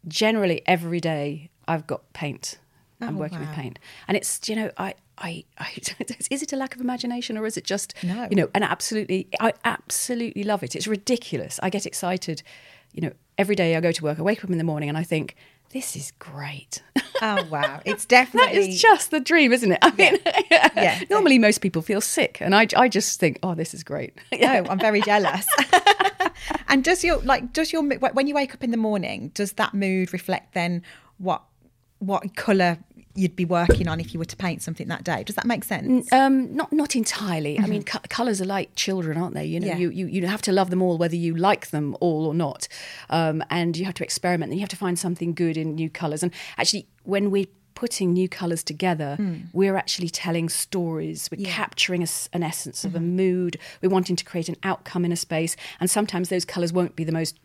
Generally, 0.07 0.61
every 0.67 0.99
day 1.01 1.49
I've 1.67 1.85
got 1.87 2.13
paint. 2.13 2.59
I'm 3.01 3.15
Oh, 3.17 3.19
working 3.19 3.39
with 3.39 3.51
paint, 3.51 3.77
and 4.07 4.17
it's 4.17 4.47
you 4.49 4.55
know 4.55 4.71
I. 4.77 4.93
I, 5.19 5.45
I, 5.57 5.71
is 6.29 6.43
it 6.43 6.53
a 6.53 6.55
lack 6.55 6.75
of 6.75 6.81
imagination 6.81 7.39
or 7.39 7.47
is 7.47 7.57
it 7.57 7.63
just 7.63 7.95
No. 8.03 8.27
you 8.29 8.35
know 8.35 8.49
and 8.53 8.63
absolutely 8.63 9.27
I 9.39 9.51
absolutely 9.65 10.43
love 10.43 10.61
it 10.61 10.75
it's 10.75 10.85
ridiculous 10.85 11.59
I 11.63 11.71
get 11.71 11.87
excited 11.87 12.43
you 12.93 13.01
know 13.01 13.11
every 13.35 13.55
day 13.55 13.75
I 13.75 13.81
go 13.81 13.91
to 13.91 14.03
work 14.03 14.19
I 14.19 14.21
wake 14.21 14.43
up 14.43 14.51
in 14.51 14.59
the 14.59 14.63
morning 14.63 14.89
and 14.89 14.97
I 14.97 15.01
think 15.01 15.35
this 15.77 15.95
is 15.95 16.11
great. 16.17 16.81
Oh 17.21 17.45
wow, 17.51 17.81
it's 17.85 18.03
definitely 18.05 18.69
is 18.69 18.81
just 18.81 19.11
the 19.11 19.19
dream 19.19 19.53
isn't 19.53 19.71
it? 19.71 19.77
I 19.83 19.91
mean 19.91 20.17
Yeah. 20.75 20.99
normally 21.11 21.37
most 21.37 21.59
people 21.59 21.83
feel 21.83 22.01
sick 22.01 22.39
and 22.41 22.55
I, 22.55 22.65
I 22.75 22.89
just 22.89 23.19
think 23.19 23.37
oh 23.43 23.53
this 23.53 23.75
is 23.75 23.83
great. 23.83 24.17
No, 24.41 24.65
I'm 24.69 24.79
very 24.79 25.01
jealous. 25.01 25.45
and 26.67 26.83
does 26.83 27.03
your 27.03 27.17
like 27.19 27.53
does 27.53 27.71
your 27.71 27.83
when 27.83 28.25
you 28.25 28.33
wake 28.33 28.55
up 28.55 28.63
in 28.63 28.71
the 28.71 28.77
morning, 28.77 29.29
does 29.35 29.53
that 29.53 29.75
mood 29.75 30.13
reflect 30.13 30.55
then 30.55 30.81
what 31.19 31.43
what 31.99 32.35
color 32.35 32.79
you'd 33.17 33.35
be 33.35 33.45
working 33.45 33.87
on 33.87 33.99
if 33.99 34.13
you 34.13 34.19
were 34.19 34.25
to 34.25 34.35
paint 34.35 34.61
something 34.61 34.87
that 34.87 35.03
day? 35.03 35.23
Does 35.23 35.35
that 35.35 35.45
make 35.45 35.63
sense? 35.63 36.11
Um, 36.13 36.55
not 36.55 36.71
not 36.71 36.95
entirely. 36.95 37.59
I 37.59 37.65
mean, 37.65 37.83
co- 37.83 37.99
colours 38.09 38.41
are 38.41 38.45
like 38.45 38.75
children, 38.75 39.17
aren't 39.17 39.33
they? 39.33 39.45
You 39.45 39.59
know, 39.59 39.67
Mm-hmm. 39.67 39.81
Yeah. 39.81 39.89
you, 39.89 39.89
you 39.89 40.05
you 40.21 40.27
have 40.27 40.41
to 40.43 40.51
love 40.51 40.69
them 40.69 40.81
all, 40.81 40.97
whether 40.97 41.15
you 41.15 41.35
like 41.35 41.71
them 41.71 41.95
all 41.99 42.25
or 42.25 42.33
not. 42.33 42.67
Um, 43.09 43.43
and 43.49 43.75
you 43.75 43.85
have 43.85 43.95
to 43.95 44.03
experiment, 44.03 44.51
and 44.51 44.59
you 44.59 44.63
have 44.63 44.69
to 44.69 44.77
find 44.77 44.97
something 44.99 45.33
good 45.33 45.57
in 45.57 45.75
new 45.75 45.89
colours. 45.89 46.23
And 46.23 46.31
actually, 46.57 46.87
when 47.03 47.31
we're 47.31 47.47
putting 47.75 48.11
new 48.13 48.27
colours 48.27 48.63
together, 48.63 49.17
we're 49.53 49.75
actually 49.75 50.09
telling 50.09 50.49
stories. 50.49 51.29
We're. 51.31 51.39
Yeah. 51.39 51.47
Mm-hmm. 51.49 51.55
capturing 51.63 52.03
a 52.03 52.07
an 52.33 52.43
essence 52.43 52.85
of 52.85 52.95
a 52.95 52.99
mood. 52.99 53.57
We're 53.81 53.89
wanting 53.97 54.15
to 54.15 54.23
create 54.25 54.49
an 54.49 54.57
outcome 54.63 55.03
in 55.05 55.11
a 55.11 55.15
space, 55.15 55.55
and 55.79 55.89
sometimes 55.89 56.29
those 56.29 56.45
colours 56.45 56.71
won't 56.73 56.95
be 56.95 57.03
the 57.03 57.11
most 57.11 57.35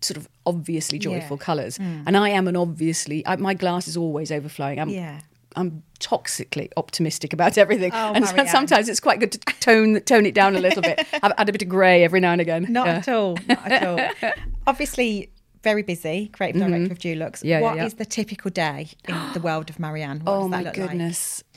sort 0.00 0.16
of 0.16 0.28
obviously 0.46 0.98
joyful 0.98 1.36
Yeah. 1.38 1.44
Colours. 1.44 1.78
And 1.78 2.16
I 2.16 2.28
am 2.30 2.48
an 2.48 2.56
obviously 2.56 3.26
I, 3.26 3.36
my 3.36 3.54
glass 3.54 3.88
is 3.88 3.96
always 3.96 4.30
overflowing. 4.32 4.78
I'm, 4.78 4.88
Yeah. 4.88 5.20
I'm 5.56 5.82
toxically 6.00 6.68
optimistic 6.76 7.32
about 7.32 7.56
everything, 7.56 7.92
Oh, 7.94 8.12
and 8.12 8.24
Marianne. 8.24 8.48
sometimes 8.48 8.88
it's 8.88 8.98
quite 9.00 9.20
good 9.20 9.32
to 9.32 9.38
tone 9.60 10.00
tone 10.00 10.26
it 10.26 10.34
down 10.34 10.56
a 10.56 10.60
little 10.60 10.82
bit. 10.82 11.06
Add, 11.22 11.48
a 11.48 11.52
bit 11.52 11.62
of 11.62 11.68
grey 11.68 12.02
every 12.02 12.18
now 12.20 12.32
and 12.32 12.40
again. 12.40 12.66
Not 12.68 12.86
Yeah. 12.86 12.96
at 12.96 13.08
all. 13.08 13.38
Not 13.48 13.70
at 13.70 13.82
all. 13.86 14.32
Obviously, 14.66 15.30
very 15.62 15.82
busy, 15.82 16.28
creative 16.28 16.60
director 16.60 16.92
of 16.92 16.98
Dulux. 16.98 17.38
Mm-hmm. 17.38 17.46
Yeah, 17.46 17.58
yeah, 17.58 17.62
What 17.62 17.76
yeah. 17.76 17.86
is 17.86 17.94
the 17.94 18.04
typical 18.04 18.50
day 18.50 18.88
in 19.08 19.14
the 19.32 19.40
world 19.40 19.70
of 19.70 19.78
Marianne? 19.78 20.20
What 20.20 20.32
Oh 20.32 20.40
does 20.42 20.50
that 20.50 20.56
my 20.56 20.62
look 20.64 20.76
like? 20.76 20.90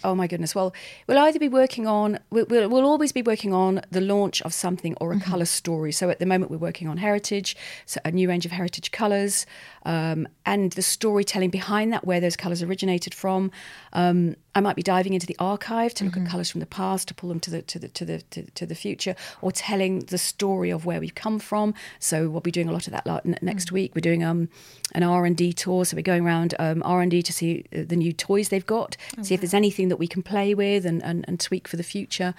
Oh 0.03 0.13
my 0.13 0.27
goodness! 0.27 0.53
Well, 0.53 0.73
we'll 1.07 1.17
either 1.17 1.39
be 1.39 1.49
working 1.49 1.87
on 1.87 2.19
we'll, 2.29 2.45
we'll, 2.45 2.69
we'll 2.69 2.85
always 2.85 3.11
be 3.11 3.23
working 3.23 3.51
on 3.51 3.81
the 3.89 3.99
launch 4.01 4.41
of 4.43 4.53
something 4.53 4.95
or 5.01 5.11
a 5.11 5.15
Mm-hmm. 5.15 5.31
colour 5.31 5.45
story. 5.45 5.91
So 5.91 6.09
at 6.11 6.19
the 6.19 6.25
moment 6.27 6.51
we're 6.51 6.57
working 6.57 6.87
on 6.87 6.97
heritage, 6.97 7.55
so 7.87 7.99
a 8.05 8.11
new 8.11 8.29
range 8.29 8.45
of 8.45 8.51
heritage 8.51 8.91
colours, 8.91 9.47
um, 9.85 10.27
and 10.45 10.71
the 10.73 10.83
storytelling 10.83 11.49
behind 11.49 11.91
that, 11.93 12.05
where 12.05 12.19
those 12.19 12.35
colours 12.35 12.61
originated 12.61 13.13
from. 13.15 13.51
Um, 13.93 14.35
I 14.53 14.59
might 14.59 14.75
be 14.75 14.83
diving 14.83 15.13
into 15.13 15.27
the 15.27 15.35
archive 15.39 15.93
to 15.95 16.03
look 16.03 16.13
Mm-hmm. 16.13 16.25
at 16.25 16.31
colours 16.31 16.49
from 16.51 16.59
the 16.61 16.65
past 16.67 17.07
to 17.07 17.13
pull 17.15 17.29
them 17.29 17.39
to 17.41 17.51
the 17.51 17.61
to 17.63 17.79
the 17.79 17.87
to 17.89 18.05
the 18.05 18.21
to, 18.21 18.43
to 18.51 18.65
the 18.67 18.75
future, 18.75 19.15
or 19.41 19.51
telling 19.51 19.99
the 20.01 20.17
story 20.19 20.69
of 20.69 20.85
where 20.85 20.99
we've 20.99 21.15
come 21.15 21.39
from. 21.39 21.73
So 21.99 22.29
we'll 22.29 22.41
be 22.41 22.51
doing 22.51 22.69
a 22.69 22.71
lot 22.71 22.87
of 22.87 22.93
that 22.93 23.05
next 23.41 23.71
week. 23.71 23.95
We're 23.95 24.01
doing 24.01 24.23
um, 24.23 24.49
an 24.93 25.01
R 25.03 25.25
and 25.25 25.35
D 25.35 25.53
tour, 25.53 25.85
so 25.85 25.95
we're 25.95 26.01
going 26.03 26.23
around 26.25 26.53
um, 26.59 26.83
R 26.85 27.01
and 27.01 27.09
D 27.09 27.21
to 27.23 27.33
see 27.33 27.65
uh, 27.75 27.83
the 27.87 27.95
new 27.95 28.13
toys 28.13 28.49
they've 28.49 28.65
got, 28.65 28.95
see 29.23 29.33
if 29.33 29.41
there's 29.41 29.53
anything 29.55 29.86
that 29.89 29.97
we 29.97 30.07
can 30.07 30.23
play 30.23 30.53
with 30.53 30.85
and, 30.85 31.03
and, 31.03 31.25
and 31.27 31.39
tweak 31.39 31.67
for 31.67 31.77
the 31.77 31.83
future. 31.83 32.33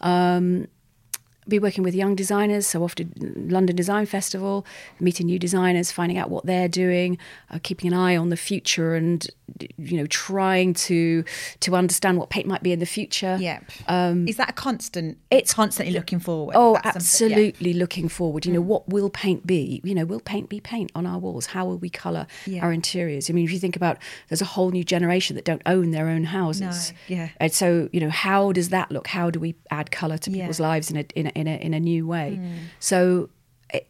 Um, 0.00 0.68
be 1.46 1.58
working 1.58 1.84
with 1.84 1.94
young 1.94 2.14
designers, 2.14 2.66
so 2.66 2.82
often 2.84 3.12
London 3.50 3.76
Design 3.76 4.06
Festival, 4.06 4.64
meeting 5.00 5.26
new 5.26 5.38
designers, 5.38 5.90
finding 5.92 6.16
out 6.18 6.30
what 6.30 6.46
they're 6.46 6.68
doing, 6.68 7.18
uh, 7.50 7.58
keeping 7.62 7.92
an 7.92 7.98
eye 7.98 8.16
on 8.16 8.30
the 8.30 8.36
future, 8.36 8.94
and 8.94 9.26
you 9.76 9.98
know, 9.98 10.06
trying 10.06 10.72
to 10.74 11.22
to 11.60 11.76
understand 11.76 12.18
what 12.18 12.30
paint 12.30 12.46
might 12.46 12.62
be 12.62 12.72
in 12.72 12.78
the 12.78 12.86
future. 12.86 13.36
Yep. 13.40 13.64
is 14.28 14.36
that 14.36 14.50
a 14.50 14.52
constant? 14.54 15.18
it's- 15.30 15.52
constantly 15.54 15.92
looking 15.94 16.18
forward. 16.18 16.54
Oh, 16.56 16.78
That's 16.82 17.06
something- 17.08 17.30
yeah. 17.38 17.44
absolutely 17.46 17.72
looking 17.74 18.08
forward. 18.08 18.46
You 18.46 18.52
know, 18.52 18.60
what 18.60 18.88
will 18.88 19.10
paint 19.10 19.46
be? 19.46 19.80
You 19.84 19.94
know, 19.94 20.04
will 20.04 20.20
paint 20.20 20.48
be 20.48 20.60
paint 20.60 20.90
on 20.94 21.06
our 21.06 21.18
walls? 21.18 21.46
How 21.46 21.64
will 21.66 21.78
we 21.78 21.90
colour 21.90 22.26
Yeah. 22.46 22.62
our 22.64 22.72
interiors? 22.72 23.28
I 23.28 23.32
mean, 23.34 23.44
if 23.44 23.52
you 23.52 23.58
think 23.58 23.76
about 23.76 23.98
there's 24.28 24.40
a 24.42 24.46
whole 24.46 24.70
new 24.70 24.82
generation 24.84 25.36
that 25.36 25.44
don't 25.44 25.62
own 25.66 25.90
their 25.90 26.08
own 26.08 26.24
houses. 26.24 26.92
No, 27.08 27.16
yeah. 27.16 27.28
And 27.38 27.52
so, 27.52 27.88
you 27.92 28.00
know, 28.00 28.10
how 28.10 28.52
does 28.52 28.70
that 28.70 28.90
look? 28.90 29.06
How 29.08 29.30
do 29.30 29.38
we 29.38 29.54
add 29.70 29.90
colour 29.90 30.18
to 30.18 30.30
Yeah. 30.30 30.38
people's 30.44 30.60
lives 30.60 30.90
in 30.90 30.96
a 30.96 31.04
in 31.14 31.26
a 31.26 31.30
in 31.34 31.46
a, 31.46 31.56
in 31.56 31.74
a 31.74 31.80
new 31.80 32.06
way? 32.06 32.40
So 32.80 33.30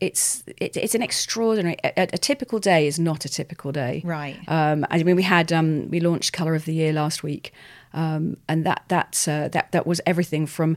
it's 0.00 0.42
it, 0.46 0.76
it's 0.76 0.94
an 0.94 1.02
extraordinary 1.02 1.76
a, 1.84 2.08
a 2.12 2.18
typical 2.18 2.58
day 2.58 2.86
is 2.86 2.98
not 2.98 3.24
a 3.24 3.28
typical 3.28 3.70
day 3.70 4.00
Right. 4.04 4.38
um, 4.48 4.86
I 4.90 5.02
mean, 5.02 5.16
we 5.16 5.22
had 5.22 5.52
um, 5.52 5.90
we 5.90 6.00
launched 6.00 6.32
Color 6.32 6.54
of 6.54 6.64
the 6.64 6.72
Year 6.72 6.92
last 6.92 7.22
week, 7.22 7.52
um, 7.92 8.38
and 8.48 8.64
that 8.64 8.84
that's 8.88 9.28
uh, 9.28 9.48
that 9.48 9.72
that 9.72 9.86
was 9.86 10.00
everything 10.06 10.46
from 10.46 10.76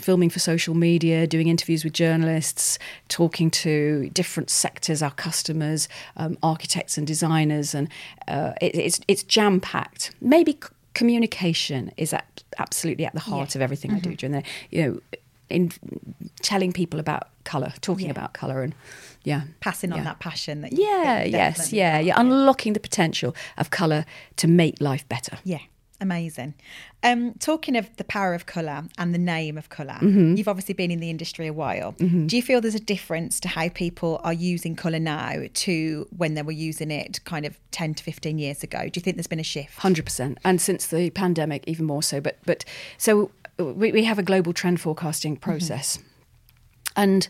filming 0.00 0.28
for 0.30 0.38
social 0.38 0.74
media, 0.74 1.26
doing 1.26 1.48
interviews 1.48 1.84
with 1.84 1.92
journalists, 1.94 2.78
talking 3.08 3.50
to 3.50 4.10
different 4.12 4.50
sectors, 4.50 5.02
our 5.02 5.10
customers, 5.12 5.88
um, 6.16 6.36
architects 6.42 6.98
and 6.98 7.06
designers, 7.06 7.74
and 7.74 7.88
uh, 8.28 8.52
it, 8.60 8.74
it's 8.74 9.00
it's 9.08 9.22
jam 9.22 9.60
packed. 9.60 10.10
Maybe 10.20 10.52
c- 10.52 10.68
communication 10.94 11.90
is 11.96 12.12
at, 12.12 12.42
absolutely 12.58 13.06
at 13.06 13.14
the 13.14 13.20
heart 13.20 13.54
of 13.54 13.62
everything 13.62 13.92
I 13.92 13.98
do 13.98 14.14
during 14.14 14.32
the 14.32 14.42
you 14.70 14.82
know. 14.82 15.00
In 15.52 15.70
telling 16.40 16.72
people 16.72 16.98
about 17.00 17.28
color, 17.44 17.72
talking 17.80 18.06
Yeah. 18.06 18.12
about 18.12 18.32
color, 18.32 18.62
and 18.62 18.74
yeah, 19.24 19.42
passing 19.60 19.92
on 19.92 19.98
Yeah. 19.98 20.04
that 20.04 20.18
passion 20.20 20.60
that 20.62 20.72
yeah, 20.72 21.22
yes, 21.24 21.72
yeah, 21.72 21.98
yeah. 22.00 22.14
Unlocking 22.16 22.72
the 22.72 22.80
potential 22.80 23.34
of 23.56 23.70
colour 23.70 24.04
to 24.36 24.48
make 24.48 24.80
life 24.80 25.08
better. 25.08 25.38
Yeah, 25.44 25.58
amazing. 26.00 26.54
Um, 27.04 27.34
talking 27.40 27.76
of 27.76 27.88
the 27.96 28.04
power 28.04 28.32
of 28.34 28.46
colour 28.46 28.84
and 28.96 29.12
the 29.12 29.18
name 29.18 29.58
of 29.58 29.68
color 29.68 29.98
Mm-hmm. 30.00 30.36
you've 30.36 30.46
obviously 30.48 30.74
been 30.74 30.90
in 30.92 31.00
the 31.00 31.10
industry 31.10 31.46
a 31.48 31.52
while. 31.52 31.92
Do 31.98 32.36
you 32.36 32.42
feel 32.42 32.60
there's 32.60 32.76
a 32.76 32.80
difference 32.80 33.40
to 33.40 33.48
how 33.48 33.68
people 33.68 34.20
are 34.22 34.32
using 34.32 34.76
colour 34.76 35.00
now 35.00 35.42
to 35.52 36.06
when 36.16 36.34
they 36.34 36.42
were 36.42 36.52
using 36.70 36.90
it 36.92 37.20
kind 37.24 37.44
of 37.44 37.58
10 37.72 37.94
to 37.94 38.04
15 38.04 38.38
years 38.38 38.62
ago? 38.62 38.88
Do 38.88 38.98
you 38.98 39.02
think 39.02 39.16
there's 39.16 39.26
been 39.26 39.40
a 39.40 39.44
shift? 39.44 39.78
Hundred 39.78 40.04
percent, 40.04 40.38
and 40.44 40.60
since 40.60 40.86
the 40.86 41.10
pandemic, 41.10 41.64
even 41.66 41.86
more 41.86 42.02
so. 42.04 42.20
But 42.20 42.38
but 42.46 42.64
so 42.98 43.30
we, 43.64 43.92
we 43.92 44.04
have 44.04 44.18
a 44.18 44.22
global 44.22 44.52
trend 44.52 44.80
forecasting 44.80 45.34
mm-hmm. 45.34 45.50
process, 45.50 45.98
and 46.96 47.28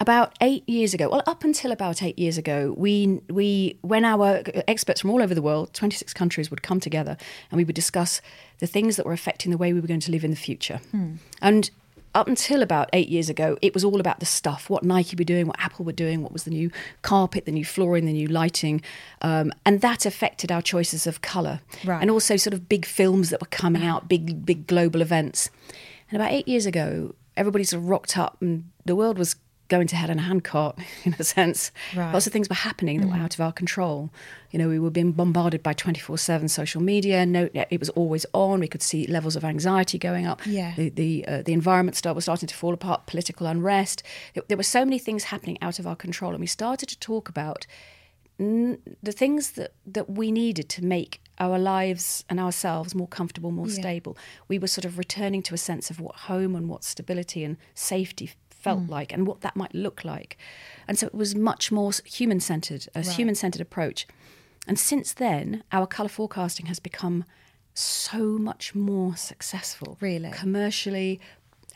about 0.00 0.34
eight 0.40 0.66
years 0.68 0.94
ago, 0.94 1.10
well, 1.10 1.22
up 1.26 1.44
until 1.44 1.72
about 1.72 2.02
eight 2.02 2.18
years 2.18 2.38
ago, 2.38 2.74
we 2.76 3.20
we 3.28 3.78
when 3.82 4.04
our 4.04 4.42
experts 4.66 5.02
from 5.02 5.10
all 5.10 5.22
over 5.22 5.34
the 5.34 5.42
world, 5.42 5.72
twenty 5.74 5.96
six 5.96 6.14
countries, 6.14 6.50
would 6.50 6.62
come 6.62 6.80
together 6.80 7.16
and 7.50 7.58
we 7.58 7.64
would 7.64 7.76
discuss 7.76 8.22
the 8.58 8.66
things 8.66 8.96
that 8.96 9.04
were 9.04 9.12
affecting 9.12 9.50
the 9.50 9.58
way 9.58 9.72
we 9.72 9.80
were 9.80 9.86
going 9.86 10.00
to 10.00 10.10
live 10.10 10.24
in 10.24 10.30
the 10.30 10.36
future, 10.36 10.80
hmm. 10.90 11.14
and. 11.42 11.70
Up 12.12 12.26
until 12.26 12.62
about 12.62 12.90
eight 12.92 13.08
years 13.08 13.28
ago, 13.28 13.56
it 13.62 13.72
was 13.72 13.84
all 13.84 14.00
about 14.00 14.18
the 14.18 14.26
stuff 14.26 14.68
what 14.68 14.82
Nike 14.82 15.14
were 15.16 15.24
doing, 15.24 15.46
what 15.46 15.60
Apple 15.60 15.84
were 15.84 15.92
doing, 15.92 16.22
what 16.22 16.32
was 16.32 16.42
the 16.44 16.50
new 16.50 16.70
carpet, 17.02 17.44
the 17.44 17.52
new 17.52 17.64
flooring, 17.64 18.04
the 18.06 18.12
new 18.12 18.26
lighting. 18.26 18.82
Um, 19.22 19.52
and 19.64 19.80
that 19.80 20.04
affected 20.04 20.50
our 20.50 20.60
choices 20.62 21.06
of 21.06 21.22
colour. 21.22 21.60
Right. 21.84 22.00
And 22.00 22.10
also, 22.10 22.36
sort 22.36 22.54
of 22.54 22.68
big 22.68 22.84
films 22.84 23.30
that 23.30 23.40
were 23.40 23.46
coming 23.46 23.84
out, 23.84 24.08
big, 24.08 24.44
big 24.44 24.66
global 24.66 25.02
events. 25.02 25.50
And 26.10 26.20
about 26.20 26.32
eight 26.32 26.48
years 26.48 26.66
ago, 26.66 27.14
everybody 27.36 27.64
sort 27.64 27.82
of 27.82 27.88
rocked 27.88 28.18
up 28.18 28.36
and 28.40 28.70
the 28.84 28.96
world 28.96 29.16
was 29.16 29.36
going 29.70 29.86
to 29.86 29.96
hell 29.96 30.10
in 30.10 30.18
a 30.18 30.22
handcart 30.22 30.78
in 31.04 31.14
a 31.18 31.24
sense. 31.24 31.72
Right. 31.96 32.12
Lots 32.12 32.26
of 32.26 32.32
things 32.34 32.48
were 32.50 32.54
happening 32.56 33.00
that 33.00 33.06
were 33.08 33.14
out 33.24 33.32
of 33.32 33.40
our 33.40 33.52
control. 33.52 34.10
You 34.50 34.58
know, 34.58 34.68
we 34.68 34.78
were 34.78 34.90
being 34.90 35.12
bombarded 35.12 35.62
by 35.62 35.72
24 35.72 36.18
7 36.18 36.48
social 36.48 36.82
media. 36.82 37.24
No, 37.24 37.48
it 37.54 37.78
was 37.78 37.88
always 37.90 38.26
on. 38.34 38.60
We 38.60 38.68
could 38.68 38.82
see 38.82 39.06
levels 39.06 39.36
of 39.36 39.44
anxiety 39.44 39.98
going 39.98 40.26
up. 40.26 40.42
Yeah. 40.44 40.74
The, 40.76 40.90
the, 40.90 41.24
uh, 41.26 41.42
the 41.42 41.54
environment 41.54 41.96
start, 41.96 42.14
was 42.14 42.24
starting 42.24 42.48
to 42.48 42.54
fall 42.54 42.74
apart, 42.74 43.06
political 43.06 43.46
unrest. 43.46 44.02
There, 44.34 44.42
there 44.48 44.56
were 44.58 44.62
so 44.64 44.84
many 44.84 44.98
things 44.98 45.24
happening 45.24 45.56
out 45.62 45.78
of 45.78 45.86
our 45.86 45.96
control. 45.96 46.32
And 46.32 46.40
we 46.40 46.46
started 46.46 46.88
to 46.90 46.98
talk 46.98 47.28
about 47.30 47.66
n- 48.38 48.78
the 49.02 49.12
things 49.12 49.52
that, 49.52 49.72
that 49.86 50.10
we 50.10 50.30
needed 50.32 50.68
to 50.70 50.84
make 50.84 51.20
our 51.38 51.58
lives 51.58 52.24
and 52.28 52.38
ourselves 52.38 52.94
more 52.94 53.08
comfortable, 53.08 53.50
more 53.50 53.68
Yeah. 53.68 53.74
stable. 53.80 54.16
We 54.48 54.58
were 54.58 54.66
sort 54.66 54.84
of 54.84 54.98
returning 54.98 55.42
to 55.44 55.54
a 55.54 55.58
sense 55.58 55.90
of 55.90 56.00
what 56.00 56.16
home 56.16 56.54
and 56.54 56.68
what 56.68 56.84
stability 56.84 57.44
and 57.44 57.56
safety 57.74 58.32
felt 58.60 58.80
Hmm. 58.80 58.90
like 58.90 59.12
and 59.12 59.26
what 59.26 59.40
that 59.40 59.56
might 59.56 59.74
look 59.74 60.04
like. 60.04 60.36
And 60.86 60.98
so 60.98 61.06
it 61.06 61.14
was 61.14 61.34
much 61.34 61.72
more 61.72 61.90
human 62.04 62.40
centered, 62.40 62.86
a 62.94 63.02
human 63.02 63.34
centered 63.34 63.60
approach. 63.62 64.06
And 64.66 64.78
since 64.78 65.12
then, 65.14 65.62
our 65.72 65.86
colour 65.86 66.08
forecasting 66.10 66.66
has 66.66 66.78
become 66.80 67.24
so 67.74 68.38
much 68.38 68.74
more 68.74 69.16
successful. 69.16 69.96
Really? 70.00 70.30
Commercially, 70.32 71.20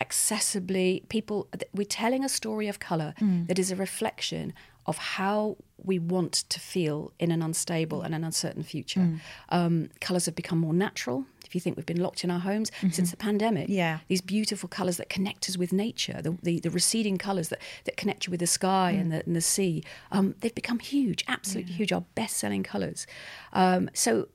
accessibly. 0.01 1.09
People, 1.09 1.49
we're 1.73 1.85
telling 1.85 2.25
a 2.25 2.29
story 2.29 2.69
of 2.69 2.79
colour 2.79 3.15
Mm. 3.21 3.47
that 3.49 3.59
is 3.59 3.71
a 3.71 3.77
reflection 3.77 4.53
of 4.87 4.99
how 4.99 5.57
we 5.83 5.99
want 5.99 6.33
to 6.51 6.61
feel 6.61 7.13
in 7.19 7.31
an 7.31 7.43
unstable 7.43 8.03
and 8.03 8.15
an 8.15 8.23
uncertain 8.25 8.63
future. 8.63 9.01
Mm. 9.01 9.21
Um, 9.49 9.89
colours 10.01 10.27
have 10.27 10.35
become 10.35 10.59
more 10.59 10.75
natural. 10.75 11.25
If 11.47 11.55
you 11.55 11.61
think 11.61 11.77
we've 11.77 11.87
been 11.87 12.01
locked 12.03 12.25
in 12.25 12.31
our 12.31 12.39
homes 12.41 12.71
since 12.91 13.11
the 13.11 13.17
pandemic, 13.17 13.65
Mm-hmm. 13.65 13.73
Yeah. 13.73 13.99
these 14.09 14.21
beautiful 14.21 14.69
colours 14.69 14.97
that 14.97 15.09
connect 15.09 15.49
us 15.49 15.57
with 15.57 15.73
nature, 15.73 16.21
the, 16.23 16.37
the, 16.43 16.61
the 16.61 16.71
receding 16.71 17.19
colours 17.19 17.49
that, 17.51 17.61
that 17.85 17.97
connect 17.97 18.27
you 18.27 18.31
with 18.31 18.41
the 18.41 18.47
sky 18.47 18.91
and, 18.93 19.11
the, 19.13 19.23
and 19.27 19.35
the 19.37 19.41
sea, 19.41 19.83
um, 20.13 20.35
they've 20.41 20.55
become 20.55 20.79
huge, 20.79 21.25
absolutely 21.29 21.73
huge, 21.75 21.93
our 21.93 22.05
best 22.15 22.37
selling 22.37 22.63
colours. 22.63 23.07
Um, 23.53 23.91
so 23.95 24.29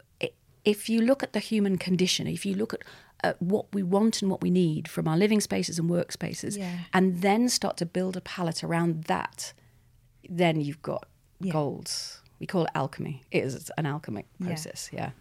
if 0.66 0.90
you 0.90 1.02
look 1.02 1.24
at 1.24 1.34
the 1.34 1.40
human 1.40 1.78
condition, 1.78 2.28
if 2.28 2.46
you 2.46 2.54
look 2.56 2.74
at 2.74 2.82
uh, 3.24 3.34
what 3.40 3.66
we 3.74 3.82
want 3.84 4.22
and 4.22 4.30
what 4.32 4.42
we 4.42 4.50
need 4.50 4.88
from 4.88 5.08
our 5.08 5.18
living 5.18 5.42
spaces 5.42 5.80
and 5.80 5.90
workspaces, 5.90 6.58
Yeah. 6.58 6.80
and 6.94 7.22
then 7.22 7.50
start 7.50 7.78
to 7.78 7.86
build 7.86 8.16
a 8.18 8.22
palette 8.22 8.64
around 8.64 9.06
that, 9.06 9.54
then 10.30 10.62
you've 10.62 10.82
got 10.82 11.06
Yeah. 11.42 11.54
golds. 11.54 12.22
We 12.40 12.46
call 12.46 12.64
it 12.66 12.72
alchemy. 12.76 13.24
It 13.32 13.44
is 13.44 13.72
an 13.78 13.86
alchemic 13.86 14.26
Yeah. 14.40 14.48
process, 14.48 14.90
yeah. 14.94 15.12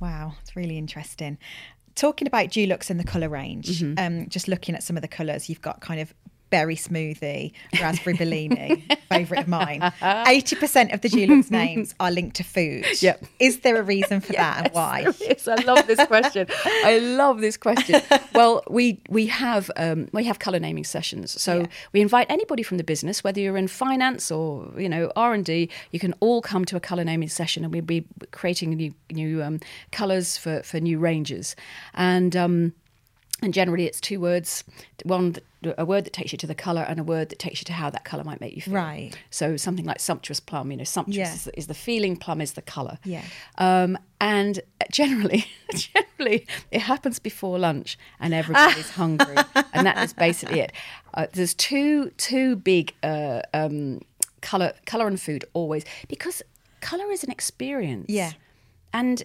Wow, 0.00 0.34
it's 0.42 0.56
really 0.56 0.78
interesting. 0.78 1.38
Talking 1.94 2.26
about 2.28 2.48
Dulux 2.48 2.90
and 2.90 3.00
the 3.00 3.04
colour 3.04 3.28
range, 3.28 3.80
Mm-hmm. 3.80 3.94
um, 3.98 4.28
just 4.28 4.48
looking 4.48 4.74
at 4.74 4.82
some 4.82 4.96
of 4.96 5.02
the 5.02 5.08
colours, 5.08 5.48
you've 5.48 5.62
got 5.62 5.80
kind 5.80 6.00
of 6.00 6.12
berry 6.50 6.76
smoothie, 6.76 7.52
raspberry 7.80 8.16
bellini, 8.16 8.84
favourite 9.08 9.42
of 9.42 9.48
mine. 9.48 9.80
80% 10.00 10.94
of 10.94 11.00
the 11.00 11.08
Dulux 11.08 11.50
names 11.62 11.94
are 12.00 12.10
linked 12.10 12.36
to 12.36 12.44
food. 12.44 12.84
Yep. 13.02 13.24
Is 13.40 13.60
there 13.60 13.76
a 13.78 13.82
reason 13.82 14.20
for 14.20 14.32
that 14.32 14.64
and 14.66 14.74
why? 14.74 15.06
Yes, 15.20 15.48
I 15.48 15.56
love 15.62 15.86
this 15.86 16.04
question. 16.06 16.46
I 16.64 16.98
love 16.98 17.40
this 17.40 17.56
question. 17.56 18.00
Well, 18.34 18.62
we 18.68 19.00
we 19.08 19.26
have 19.26 19.70
um, 19.76 20.08
we 20.12 20.24
have 20.24 20.38
color 20.38 20.58
naming 20.60 20.84
sessions, 20.84 21.40
so 21.40 21.60
Yeah. 21.60 21.66
we 21.92 22.00
invite 22.00 22.26
anybody 22.30 22.62
from 22.62 22.76
the 22.78 22.84
business, 22.84 23.24
whether 23.24 23.40
you're 23.40 23.56
in 23.56 23.68
finance 23.68 24.30
or 24.30 24.70
you 24.78 24.88
know 24.88 25.10
R 25.16 25.34
and 25.34 25.44
D, 25.44 25.68
you 25.90 25.98
can 25.98 26.14
all 26.20 26.42
come 26.42 26.64
to 26.66 26.76
a 26.76 26.80
color 26.80 27.04
naming 27.04 27.28
session, 27.28 27.64
and 27.64 27.72
we'll 27.72 27.82
be 27.82 28.04
creating 28.30 28.70
new 28.70 28.92
new 29.10 29.42
um, 29.42 29.60
colors 29.92 30.36
for 30.36 30.62
for 30.62 30.80
new 30.80 30.98
ranges, 30.98 31.56
and. 31.94 32.36
Um, 32.36 32.72
and 33.42 33.52
generally, 33.52 33.84
it's 33.84 34.00
two 34.00 34.18
words: 34.20 34.64
one, 35.04 35.36
a 35.76 35.84
word 35.84 36.04
that 36.06 36.12
takes 36.14 36.32
you 36.32 36.38
to 36.38 36.46
the 36.46 36.54
color, 36.54 36.82
and 36.88 36.98
a 36.98 37.04
word 37.04 37.28
that 37.28 37.38
takes 37.38 37.60
you 37.60 37.64
to 37.66 37.72
how 37.74 37.90
that 37.90 38.04
color 38.04 38.24
might 38.24 38.40
make 38.40 38.56
you 38.56 38.62
feel. 38.62 38.74
Right. 38.74 39.10
So 39.30 39.56
something 39.58 39.84
like 39.84 40.00
sumptuous 40.00 40.40
plum, 40.40 40.70
you 40.70 40.76
know, 40.78 40.84
sumptuous 40.84 41.16
Yeah. 41.16 41.34
is, 41.34 41.44
the, 41.44 41.58
is 41.58 41.66
the 41.66 41.74
feeling, 41.74 42.16
plum 42.16 42.40
is 42.40 42.52
the 42.54 42.62
color. 42.62 42.98
Yeah. 43.04 43.22
Um, 43.58 43.98
and 44.20 44.60
generally, 44.90 45.44
generally, 45.74 46.46
it 46.70 46.80
happens 46.80 47.18
before 47.18 47.58
lunch, 47.58 47.98
and 48.20 48.32
everybody's 48.32 48.90
hungry, 49.02 49.36
and 49.74 49.86
that 49.86 49.98
is 50.02 50.12
basically 50.14 50.60
it. 50.60 50.72
Uh, 51.12 51.26
there's 51.32 51.52
two 51.54 52.10
two 52.16 52.56
big 52.56 52.94
uh, 53.02 53.42
um, 53.52 54.00
color 54.40 54.72
color 54.86 55.06
and 55.06 55.20
food 55.20 55.44
always 55.52 55.84
because 56.08 56.42
color 56.80 57.10
is 57.10 57.22
an 57.22 57.30
experience. 57.30 58.06
Yeah. 58.08 58.32
and. 58.94 59.22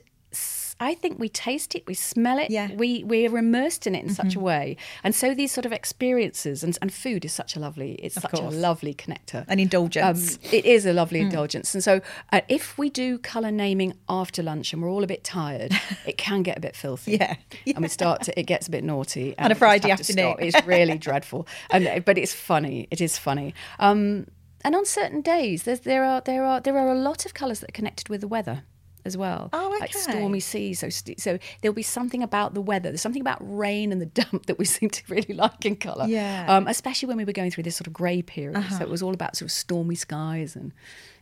I 0.81 0.95
think 0.95 1.19
we 1.19 1.29
taste 1.29 1.75
it, 1.75 1.83
we 1.87 1.93
smell 1.93 2.39
it, 2.39 2.49
Yeah. 2.49 2.73
we 2.75 3.03
we're 3.03 3.37
immersed 3.37 3.85
in 3.87 3.93
it 3.95 4.03
in 4.03 4.09
such 4.13 4.35
a 4.35 4.39
way, 4.39 4.75
and 5.03 5.13
so 5.15 5.33
these 5.33 5.51
sort 5.51 5.65
of 5.65 5.71
experiences 5.71 6.63
and, 6.63 6.77
and 6.81 6.91
food 6.91 7.23
is 7.23 7.31
such 7.31 7.55
a 7.55 7.59
lovely, 7.59 7.93
it's 7.95 8.15
such 8.15 8.31
course. 8.31 8.53
a 8.53 8.57
lovely 8.57 8.93
connector. 8.93 9.45
An 9.47 9.59
indulgence. 9.59 10.35
Um, 10.35 10.39
it 10.51 10.65
is 10.65 10.85
a 10.85 10.93
lovely 10.93 11.19
indulgence. 11.21 11.73
And 11.75 11.83
so, 11.83 12.01
uh, 12.33 12.41
if 12.49 12.77
we 12.77 12.89
do 12.89 13.19
colour 13.19 13.51
naming 13.51 13.93
after 14.09 14.41
lunch 14.41 14.73
and 14.73 14.81
we're 14.81 14.89
all 14.89 15.03
a 15.03 15.07
bit 15.07 15.23
tired, 15.23 15.71
it 16.05 16.17
can 16.17 16.41
get 16.41 16.57
a 16.57 16.61
bit 16.61 16.75
filthy. 16.75 17.11
Yeah. 17.13 17.35
And 17.67 17.79
we 17.83 17.87
start 17.87 18.23
to, 18.23 18.39
it 18.39 18.43
gets 18.43 18.67
a 18.67 18.71
bit 18.71 18.83
naughty. 18.83 19.35
On 19.37 19.45
a 19.45 19.45
and 19.45 19.49
we 19.49 19.53
just 19.53 19.59
Friday 19.59 19.91
afternoon. 19.91 20.35
It's 20.39 20.65
really 20.65 20.97
dreadful. 20.97 21.47
And, 21.69 21.87
uh, 21.87 21.99
but 21.99 22.17
it's 22.17 22.33
funny. 22.33 22.87
It 22.89 23.01
is 23.01 23.17
funny. 23.17 23.53
Um, 23.79 24.27
and 24.63 24.75
on 24.75 24.85
certain 24.85 25.21
days, 25.21 25.63
there's, 25.63 25.81
there, 25.81 26.03
are, 26.03 26.21
there, 26.21 26.43
are, 26.43 26.59
there 26.59 26.77
are 26.77 26.91
a 26.91 26.95
lot 26.97 27.25
of 27.25 27.33
colours 27.33 27.59
that 27.59 27.69
are 27.69 27.73
connected 27.73 28.09
with 28.09 28.21
the 28.21 28.27
weather. 28.27 28.63
As 29.03 29.17
well, 29.17 29.49
Oh, 29.51 29.75
like 29.79 29.91
stormy 29.93 30.39
seas. 30.39 30.79
So, 30.79 30.89
st- 30.89 31.19
so 31.19 31.39
there'll 31.61 31.73
be 31.73 31.81
something 31.81 32.21
about 32.21 32.53
the 32.53 32.61
weather. 32.61 32.89
There's 32.89 33.01
something 33.01 33.21
about 33.21 33.39
rain 33.41 33.91
and 33.91 33.99
the 33.99 34.05
damp 34.21 34.45
that 34.45 34.59
we 34.59 34.65
seem 34.65 34.89
to 34.91 35.01
really 35.09 35.33
like 35.33 35.65
in 35.65 35.75
colour. 35.75 36.05
Yeah. 36.07 36.43
Uh-huh. 36.47 36.57
Um, 36.57 36.67
especially 36.67 37.07
when 37.07 37.17
we 37.17 37.25
were 37.25 37.33
going 37.33 37.49
through 37.49 37.63
this 37.63 37.75
sort 37.75 37.87
of 37.87 37.93
grey 37.93 38.21
period. 38.21 38.63
So 38.77 38.81
it 38.83 38.89
was 38.89 39.01
all 39.01 39.13
about 39.13 39.35
sort 39.35 39.47
of 39.47 39.51
stormy 39.51 39.95
skies 39.95 40.55
and 40.55 40.71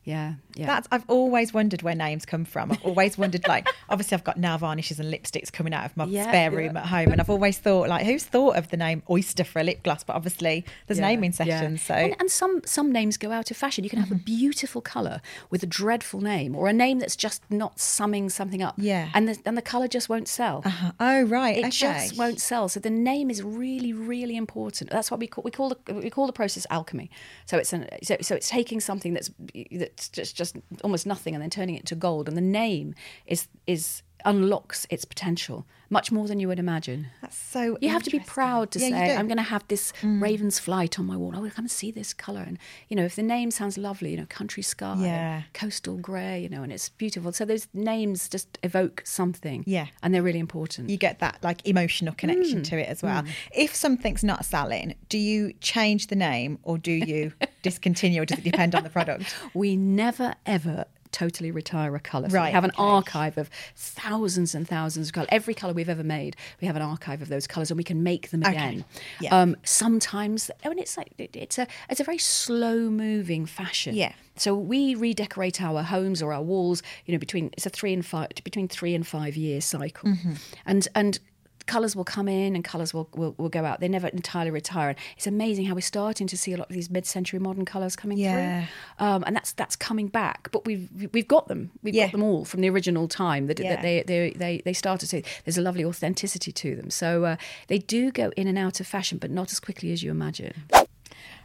yeah, 0.09 0.33
yeah. 0.55 0.65
That's 0.65 0.87
I've 0.91 1.05
always 1.07 1.53
wondered 1.53 1.81
where 1.83 1.95
names 1.95 2.25
come 2.25 2.43
from. 2.45 2.71
I've 2.71 2.83
always 2.83 3.17
wondered 3.17 3.47
like 3.47 3.67
obviously 3.89 4.15
I've 4.15 4.23
got 4.23 4.37
nail 4.37 4.57
varnishes 4.57 4.99
and 4.99 5.13
lipsticks 5.13 5.51
coming 5.51 5.73
out 5.73 5.85
of 5.85 5.95
my 5.95 6.05
Yeah, 6.05 6.23
spare 6.23 6.51
yeah. 6.51 6.57
room 6.57 6.77
at 6.77 6.85
home 6.87 7.11
and 7.11 7.21
I've 7.21 7.29
always 7.29 7.57
thought 7.59 7.87
like 7.89 8.05
who's 8.05 8.25
thought 8.25 8.55
of 8.57 8.69
the 8.69 8.77
name 8.77 9.03
oyster 9.09 9.43
for 9.43 9.59
a 9.59 9.63
lip 9.63 9.83
gloss 9.83 10.03
but 10.03 10.15
obviously 10.15 10.65
there's 10.87 10.99
Yeah, 10.99 11.07
naming 11.07 11.31
yeah. 11.31 11.45
sessions 11.59 11.81
so 11.83 11.93
and, 11.93 12.15
and 12.19 12.31
some 12.31 12.61
some 12.65 12.91
names 12.91 13.17
go 13.17 13.31
out 13.31 13.51
of 13.51 13.57
fashion. 13.57 13.83
You 13.83 13.89
can 13.89 13.99
have 13.99 14.11
a 14.11 14.15
beautiful 14.15 14.81
color 14.81 15.21
with 15.51 15.61
a 15.63 15.67
dreadful 15.67 16.21
name, 16.21 16.55
or 16.55 16.67
a 16.67 16.73
name 16.73 16.99
that's 16.99 17.15
just 17.15 17.43
not 17.49 17.79
summing 17.79 18.29
something 18.29 18.61
up. 18.63 18.75
Yeah. 18.77 19.09
and 19.13 19.27
the 19.29 19.37
and 19.45 19.55
the 19.57 19.61
color 19.61 19.87
just 19.87 20.09
won't 20.09 20.27
sell. 20.27 20.61
Uh-huh. 20.65 20.91
oh 20.99 21.21
right 21.23 21.57
It 21.57 21.65
okay 21.65 21.69
just 21.69 22.17
won't 22.17 22.39
sell. 22.41 22.67
So 22.69 22.79
the 22.79 22.89
name 22.89 23.29
is 23.29 23.43
really, 23.43 23.93
really 23.93 24.35
important. 24.35 24.89
That's 24.89 25.09
what 25.11 25.19
we 25.19 25.27
call 25.27 25.43
we 25.43 25.51
call 25.51 25.69
the 25.69 25.93
we 25.93 26.09
call 26.09 26.25
the 26.27 26.33
process 26.33 26.65
alchemy. 26.69 27.09
So 27.45 27.57
it's 27.57 27.71
an 27.73 27.87
so, 28.03 28.17
so 28.21 28.35
it's 28.35 28.49
taking 28.49 28.79
something 28.79 29.13
that's 29.13 29.29
that's 29.99 30.09
just 30.09 30.35
just 30.35 30.55
almost 30.83 31.05
nothing 31.05 31.35
and 31.35 31.41
then 31.41 31.49
turning 31.49 31.75
it 31.75 31.85
to 31.87 31.95
gold. 31.95 32.27
And 32.27 32.37
the 32.37 32.41
name 32.41 32.95
is 33.25 33.47
is 33.67 34.01
unlocks 34.25 34.85
its 34.89 35.05
potential 35.05 35.65
much 35.91 36.11
more 36.11 36.27
than 36.27 36.39
you 36.39 36.47
would 36.47 36.59
imagine. 36.59 37.07
that's 37.19 37.35
so 37.35 37.75
You 37.81 37.89
have 37.89 38.03
to 38.03 38.11
be 38.11 38.19
proud 38.19 38.69
to 38.71 38.79
Yeah, 38.79 38.89
say. 38.89 39.15
Mm. 39.15 39.17
I'm 39.17 39.27
going 39.27 39.37
to 39.37 39.43
have 39.43 39.67
this 39.69 39.91
raven's 40.03 40.59
flight 40.59 40.99
on 40.99 41.07
my 41.07 41.17
wall. 41.17 41.35
I 41.35 41.39
will 41.39 41.49
come 41.49 41.65
and 41.65 41.71
see 41.71 41.89
this 41.89 42.13
colour. 42.13 42.41
And, 42.45 42.59
you 42.89 42.95
know, 42.95 43.05
if 43.05 43.15
the 43.15 43.23
name 43.23 43.49
sounds 43.49 43.75
lovely, 43.75 44.11
you 44.11 44.17
know, 44.17 44.27
country 44.29 44.61
sky, 44.61 44.95
Yeah. 44.99 45.41
coastal 45.53 45.97
grey, 45.97 46.43
you 46.43 46.49
know, 46.49 46.61
and 46.61 46.71
it's 46.71 46.89
beautiful. 46.89 47.31
So 47.31 47.43
those 47.43 47.67
names 47.73 48.29
just 48.29 48.59
evoke 48.61 49.01
something. 49.03 49.63
Yeah. 49.65 49.87
And 50.03 50.13
they're 50.13 50.21
really 50.21 50.37
important. 50.37 50.91
you 50.91 50.97
get 50.97 51.17
that 51.21 51.39
like 51.41 51.65
emotional 51.67 52.13
connection 52.13 52.59
Mm. 52.61 52.65
to 52.65 52.77
it 52.77 52.87
as 52.87 53.01
well. 53.01 53.23
If 53.55 53.73
something's 53.73 54.23
not 54.23 54.45
selling, 54.45 54.93
do 55.09 55.17
you 55.17 55.53
change 55.59 56.05
the 56.07 56.15
name 56.15 56.59
or 56.61 56.77
do 56.77 56.91
you 56.91 57.33
discontinue 57.63 58.21
or 58.21 58.25
does 58.25 58.37
it 58.37 58.43
depend 58.43 58.75
on 58.75 58.83
the 58.83 58.89
product? 58.91 59.35
we 59.55 59.75
never, 59.75 60.35
ever 60.45 60.85
totally 61.11 61.51
retire 61.51 61.95
a 61.95 61.99
colour. 61.99 62.29
So 62.29 62.35
Right, 62.35 62.49
we 62.49 62.53
have 62.53 62.63
an 62.63 62.71
okay. 62.71 62.83
archive 62.83 63.37
of 63.37 63.49
thousands 63.75 64.53
and 64.55 64.67
thousands 64.67 65.07
of 65.09 65.13
colours. 65.13 65.29
Every 65.31 65.53
colour 65.53 65.73
we've 65.73 65.89
ever 65.89 66.03
made, 66.03 66.35
we 66.61 66.67
have 66.67 66.75
an 66.75 66.81
archive 66.81 67.21
of 67.21 67.29
those 67.29 67.47
colours, 67.47 67.71
and 67.71 67.77
we 67.77 67.83
can 67.83 68.03
make 68.03 68.29
them 68.31 68.41
Okay, 68.43 68.51
again. 68.51 68.85
yeah. 69.19 69.35
Um, 69.41 69.55
sometimes, 69.63 70.51
I 70.63 70.69
mean, 70.69 70.79
it's 70.79 70.97
like 70.97 71.11
it- 71.17 71.35
it's 71.35 71.57
a 71.57 71.67
it's 71.89 71.99
a 71.99 72.03
very 72.03 72.17
slow 72.17 72.89
moving 72.89 73.45
fashion. 73.45 73.95
Yeah. 73.95 74.13
So 74.35 74.55
we 74.55 74.95
redecorate 74.95 75.61
our 75.61 75.83
homes 75.83 76.21
or 76.21 76.31
our 76.33 76.41
walls. 76.43 76.81
You 77.05 77.13
know, 77.13 77.19
between 77.19 77.49
it's 77.53 77.65
a 77.65 77.69
three 77.69 77.93
and 77.93 78.05
five 78.05 78.29
between 78.43 78.67
three 78.67 78.93
and 78.95 79.05
five 79.05 79.35
year 79.35 79.61
cycle, 79.61 80.09
Mm-hmm. 80.09 80.33
and 80.65 80.87
and. 80.95 81.19
Colours 81.69 81.95
will 81.95 82.03
come 82.03 82.27
in 82.27 82.55
and 82.55 82.63
colours 82.63 82.93
will, 82.95 83.07
will, 83.15 83.35
will 83.37 83.49
go 83.49 83.63
out. 83.63 83.79
They 83.79 83.87
never 83.87 84.07
entirely 84.07 84.49
retire. 84.51 84.89
And 84.89 84.97
it's 85.15 85.27
amazing 85.27 85.65
how 85.65 85.75
we're 85.75 85.81
starting 85.81 86.25
to 86.27 86.37
see 86.37 86.51
a 86.53 86.57
lot 86.57 86.67
of 86.69 86.73
these 86.75 86.89
mid-century 86.89 87.39
modern 87.39 87.63
colours 87.63 87.95
coming 87.95 88.17
Yeah. 88.17 88.65
through 88.97 89.05
um, 89.05 89.23
and 89.27 89.35
that's 89.35 89.51
that's 89.53 89.75
coming 89.75 90.07
back. 90.07 90.49
But 90.51 90.65
we've 90.65 90.89
we've 91.13 91.27
got 91.27 91.47
them. 91.47 91.69
We've 91.83 91.93
Yeah. 91.93 92.05
got 92.07 92.13
them 92.13 92.23
all 92.23 92.43
from 92.43 92.61
the 92.61 92.69
original 92.69 93.07
time 93.07 93.45
that, 93.47 93.59
Yeah. 93.59 93.69
that 93.75 93.81
they, 93.83 94.03
they 94.11 94.31
they 94.31 94.61
they 94.65 94.73
started 94.73 95.07
to. 95.09 95.21
There's 95.45 95.57
a 95.59 95.61
lovely 95.61 95.85
authenticity 95.85 96.51
to 96.51 96.75
them. 96.75 96.89
So 96.89 97.25
uh, 97.25 97.35
they 97.67 97.77
do 97.77 98.11
go 98.11 98.31
in 98.35 98.47
and 98.47 98.57
out 98.57 98.79
of 98.79 98.87
fashion, 98.87 99.17
but 99.19 99.29
not 99.29 99.51
as 99.51 99.59
quickly 99.59 99.91
as 99.93 100.01
you 100.03 100.09
imagine. 100.11 100.53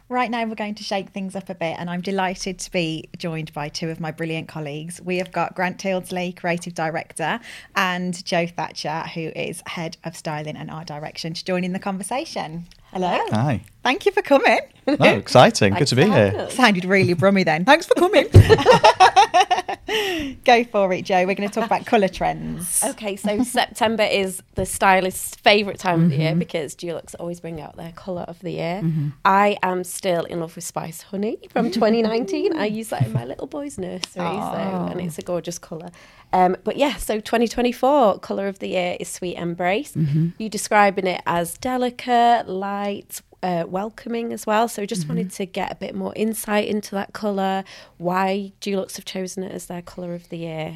Right 0.07 0.29
now, 0.29 0.45
we're 0.45 0.53
going 0.53 0.75
to 0.75 0.83
shake 0.83 1.09
things 1.09 1.35
up 1.35 1.49
a 1.49 1.55
bit, 1.55 1.77
and 1.79 1.89
I'm 1.89 2.01
delighted 2.01 2.59
to 2.59 2.71
be 2.71 3.09
joined 3.17 3.51
by 3.53 3.69
two 3.69 3.89
of 3.89 3.99
my 3.99 4.11
brilliant 4.11 4.47
colleagues. 4.47 5.01
We 5.01 5.17
have 5.17 5.31
got 5.31 5.55
Grant 5.55 5.79
Tildesley, 5.79 6.35
Creative 6.35 6.75
Director, 6.75 7.39
and 7.75 8.23
Joe 8.23 8.45
Thatcher, 8.45 9.01
who 9.15 9.31
is 9.35 9.63
Head 9.65 9.97
of 10.03 10.15
Styling 10.15 10.57
and 10.57 10.69
Art 10.69 10.85
Direction, 10.85 11.33
to 11.33 11.43
join 11.43 11.63
in 11.63 11.73
the 11.73 11.79
conversation. 11.79 12.67
Hello. 12.95 13.19
Hi. 13.31 13.61
Thank 13.83 14.05
you 14.05 14.13
for 14.13 14.21
coming. 14.21 14.59
No, 14.87 15.15
exciting. 15.15 15.73
Good 15.73 15.87
to 15.87 15.95
be 15.97 16.03
for 16.03 16.13
here. 16.13 16.33
us. 16.39 16.53
Sounded 16.53 16.85
really 16.85 17.13
brummy 17.13 17.43
then. 17.43 17.65
Thanks 17.65 17.85
for 17.85 17.93
coming. 17.95 18.27
Go 20.45 20.63
for 20.63 20.91
it, 20.93 21.03
Joe. 21.03 21.25
We're 21.25 21.35
going 21.35 21.49
to 21.49 21.53
talk 21.53 21.65
about 21.65 21.85
colour 21.85 22.07
trends. 22.07 22.81
Okay, 22.83 23.17
so 23.17 23.43
September 23.43 24.03
is 24.03 24.41
the 24.55 24.65
stylist's 24.65 25.35
favourite 25.35 25.77
time 25.77 26.03
of 26.05 26.09
the 26.09 26.15
Mm-hmm. 26.15 26.21
year 26.21 26.35
because 26.35 26.73
Dulux 26.75 27.13
always 27.19 27.41
bring 27.41 27.59
out 27.59 27.75
their 27.75 27.91
colour 27.91 28.21
of 28.23 28.39
the 28.39 28.51
year. 28.51 28.81
I 29.25 29.57
am 29.61 29.83
still 29.83 30.23
in 30.23 30.39
love 30.39 30.55
with 30.55 30.63
Spice 30.63 31.01
Honey 31.01 31.37
from 31.49 31.71
2019. 31.71 32.55
I 32.57 32.65
use 32.67 32.89
that 32.89 33.05
in 33.05 33.11
my 33.13 33.25
little 33.25 33.47
boy's 33.47 33.77
nursery, 33.77 33.99
so, 34.15 34.87
and 34.91 35.01
it's 35.01 35.19
a 35.19 35.23
gorgeous 35.23 35.59
colour. 35.59 35.89
Um, 36.33 36.57
but 36.63 36.75
yeah, 36.75 36.95
so 36.95 37.19
2024 37.19 38.19
colour 38.19 38.47
of 38.47 38.59
the 38.59 38.67
year 38.67 38.97
is 38.99 39.07
Sweet 39.07 39.37
Embrace. 39.37 39.93
Mm-hmm. 39.93 40.29
You 40.37 40.49
describing 40.49 41.07
it 41.07 41.21
as 41.25 41.57
delicate, 41.57 42.49
light, 42.49 43.21
uh, 43.41 43.63
welcoming 43.67 44.33
as 44.33 44.47
well. 44.47 44.67
So 44.67 44.85
just 44.85 45.07
wanted 45.07 45.31
to 45.31 45.45
get 45.45 45.71
a 45.71 45.75
bit 45.75 45.93
more 45.95 46.13
insight 46.15 46.67
into 46.67 46.95
that 46.95 47.13
colour, 47.13 47.63
why 47.97 48.51
Dulux 48.59 48.95
have 48.95 49.05
chosen 49.05 49.43
it 49.43 49.51
as 49.51 49.67
their 49.67 49.81
colour 49.81 50.13
of 50.13 50.27
the 50.29 50.37
year. 50.37 50.75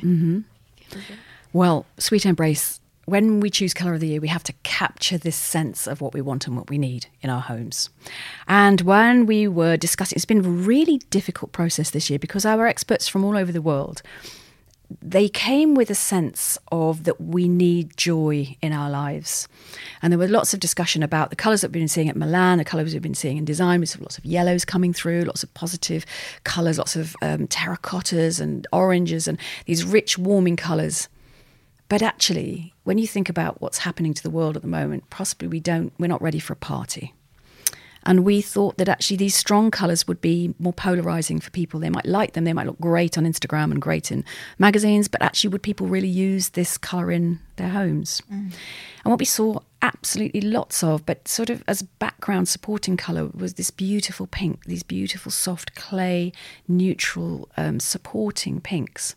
Well, 1.51 1.87
Sweet 1.97 2.25
Embrace, 2.27 2.79
when 3.05 3.39
we 3.39 3.49
choose 3.49 3.73
colour 3.73 3.95
of 3.95 4.01
the 4.01 4.07
year, 4.07 4.21
we 4.21 4.27
have 4.27 4.43
to 4.43 4.53
capture 4.61 5.17
this 5.17 5.35
sense 5.35 5.87
of 5.87 5.99
what 5.99 6.13
we 6.13 6.21
want 6.21 6.45
and 6.45 6.55
what 6.55 6.69
we 6.69 6.77
need 6.77 7.07
in 7.21 7.31
our 7.31 7.41
homes. 7.41 7.89
And 8.47 8.81
when 8.81 9.25
we 9.25 9.47
were 9.47 9.75
discussing, 9.75 10.15
it's 10.15 10.25
been 10.25 10.45
a 10.45 10.49
really 10.49 10.99
difficult 11.09 11.51
process 11.51 11.89
this 11.89 12.09
year 12.11 12.19
because 12.19 12.45
our 12.45 12.67
experts 12.67 13.07
from 13.07 13.25
all 13.25 13.35
over 13.35 13.51
the 13.51 13.63
world 13.63 14.03
they 15.01 15.29
came 15.29 15.75
with 15.75 15.89
a 15.89 15.95
sense 15.95 16.57
of 16.71 17.03
that 17.03 17.21
we 17.21 17.47
need 17.47 17.95
joy 17.95 18.55
in 18.61 18.73
our 18.73 18.89
lives. 18.89 19.47
And 20.01 20.11
there 20.11 20.17
were 20.17 20.27
lots 20.27 20.53
of 20.53 20.59
discussion 20.59 21.03
about 21.03 21.29
the 21.29 21.35
colours 21.35 21.61
that 21.61 21.67
we've 21.67 21.81
been 21.81 21.87
seeing 21.87 22.09
at 22.09 22.15
Milan, 22.15 22.57
the 22.57 22.65
colours 22.65 22.93
we've 22.93 23.01
been 23.01 23.13
seeing 23.13 23.37
in 23.37 23.45
design. 23.45 23.79
We 23.79 23.85
saw 23.85 23.99
lots 24.01 24.17
of 24.17 24.25
yellows 24.25 24.65
coming 24.65 24.93
through, 24.93 25.21
lots 25.21 25.43
of 25.43 25.53
positive 25.53 26.05
colours, 26.43 26.77
lots 26.79 26.95
of 26.95 27.15
um, 27.21 27.47
terracottas 27.47 28.41
and 28.41 28.65
oranges 28.73 29.27
and 29.27 29.37
these 29.65 29.85
rich, 29.85 30.17
warming 30.17 30.55
colours. 30.55 31.07
But 31.87 32.01
actually, 32.01 32.73
when 32.83 32.97
you 32.97 33.07
think 33.07 33.29
about 33.29 33.61
what's 33.61 33.79
happening 33.79 34.13
to 34.13 34.23
the 34.23 34.29
world 34.29 34.55
at 34.55 34.61
the 34.61 34.67
moment, 34.67 35.09
possibly 35.09 35.47
we 35.47 35.59
don't, 35.59 35.93
we're 35.99 36.07
not 36.07 36.21
ready 36.21 36.39
for 36.39 36.53
a 36.53 36.55
party. 36.55 37.13
And 38.09 38.25
we 38.25 38.41
thought 38.41 38.77
that 38.79 38.89
actually 38.89 39.17
these 39.17 39.35
strong 39.35 39.69
colours 39.69 40.07
would 40.07 40.19
be 40.19 40.55
more 40.57 40.73
polarizing 40.73 41.39
for 41.39 41.51
people. 41.51 41.79
They 41.79 41.91
might 41.91 42.07
like 42.07 42.33
them, 42.33 42.43
they 42.43 42.53
might 42.53 42.65
look 42.65 42.79
great 42.79 43.19
on 43.19 43.23
Instagram 43.23 43.71
and 43.71 43.79
great 43.79 44.11
in 44.11 44.25
magazines, 44.57 45.07
but 45.07 45.21
actually, 45.21 45.51
would 45.51 45.61
people 45.61 45.85
really 45.85 46.07
use 46.07 46.49
this 46.49 46.75
colour 46.75 47.11
in 47.11 47.39
their 47.57 47.69
homes? 47.69 48.19
And 48.31 49.11
what 49.11 49.19
we 49.19 49.25
saw 49.25 49.59
absolutely 49.83 50.41
lots 50.41 50.83
of, 50.83 51.05
but 51.05 51.27
sort 51.27 51.51
of 51.51 51.63
as 51.67 51.83
background 51.83 52.49
supporting 52.49 52.97
colour, 52.97 53.27
was 53.27 53.53
this 53.53 53.69
beautiful 53.69 54.25
pink, 54.25 54.65
these 54.65 54.81
beautiful 54.81 55.31
soft 55.31 55.75
clay, 55.75 56.33
neutral, 56.67 57.47
um, 57.57 57.79
supporting 57.79 58.59
pinks. 58.59 59.15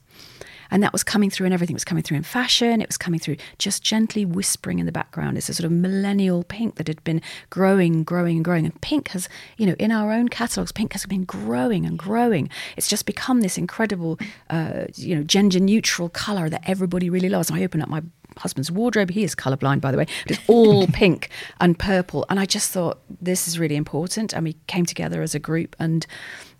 And 0.72 0.82
that 0.82 0.92
was 0.92 1.04
coming 1.04 1.30
through, 1.30 1.44
and 1.44 1.54
everything 1.54 1.74
was 1.74 1.84
coming 1.84 2.02
through 2.02 2.16
in 2.16 2.22
fashion. 2.24 2.80
It 2.80 2.88
was 2.88 2.96
coming 2.96 3.20
through 3.20 3.36
just 3.58 3.82
gently 3.82 4.24
whispering 4.24 4.78
in 4.80 4.86
the 4.86 4.92
background. 4.92 5.36
It's 5.36 5.48
a 5.48 5.54
sort 5.54 5.66
of 5.66 5.70
millennial 5.70 6.42
pink 6.42 6.76
that 6.76 6.88
had 6.88 7.04
been 7.04 7.20
growing, 7.50 8.02
growing, 8.02 8.36
and 8.36 8.44
growing. 8.44 8.64
And 8.64 8.80
pink 8.80 9.08
has, 9.08 9.28
you 9.58 9.66
know, 9.66 9.76
in 9.78 9.92
our 9.92 10.10
own 10.10 10.28
catalogues, 10.28 10.72
pink 10.72 10.94
has 10.94 11.06
been 11.06 11.24
growing 11.24 11.86
and 11.86 11.98
growing. 11.98 12.48
It's 12.76 12.88
just 12.88 13.06
become 13.06 13.42
this 13.42 13.56
incredible, 13.58 14.18
uh, 14.50 14.86
you 14.94 15.14
know, 15.14 15.22
gender 15.22 15.60
neutral 15.60 16.08
colour 16.08 16.48
that 16.48 16.62
everybody 16.66 17.08
really 17.10 17.28
loves. 17.28 17.50
I 17.50 17.62
open 17.62 17.82
up 17.82 17.88
my 17.88 18.02
husband's 18.38 18.70
wardrobe. 18.70 19.10
He 19.10 19.24
is 19.24 19.34
colourblind, 19.34 19.80
by 19.80 19.90
the 19.90 19.98
way. 19.98 20.06
But 20.26 20.38
it's 20.38 20.48
all 20.48 20.86
pink 20.92 21.28
and 21.60 21.78
purple. 21.78 22.24
And 22.30 22.40
I 22.40 22.46
just 22.46 22.70
thought 22.70 23.00
this 23.20 23.46
is 23.46 23.58
really 23.58 23.76
important. 23.76 24.32
And 24.32 24.44
we 24.44 24.56
came 24.66 24.86
together 24.86 25.22
as 25.22 25.34
a 25.34 25.38
group 25.38 25.76
and 25.78 26.06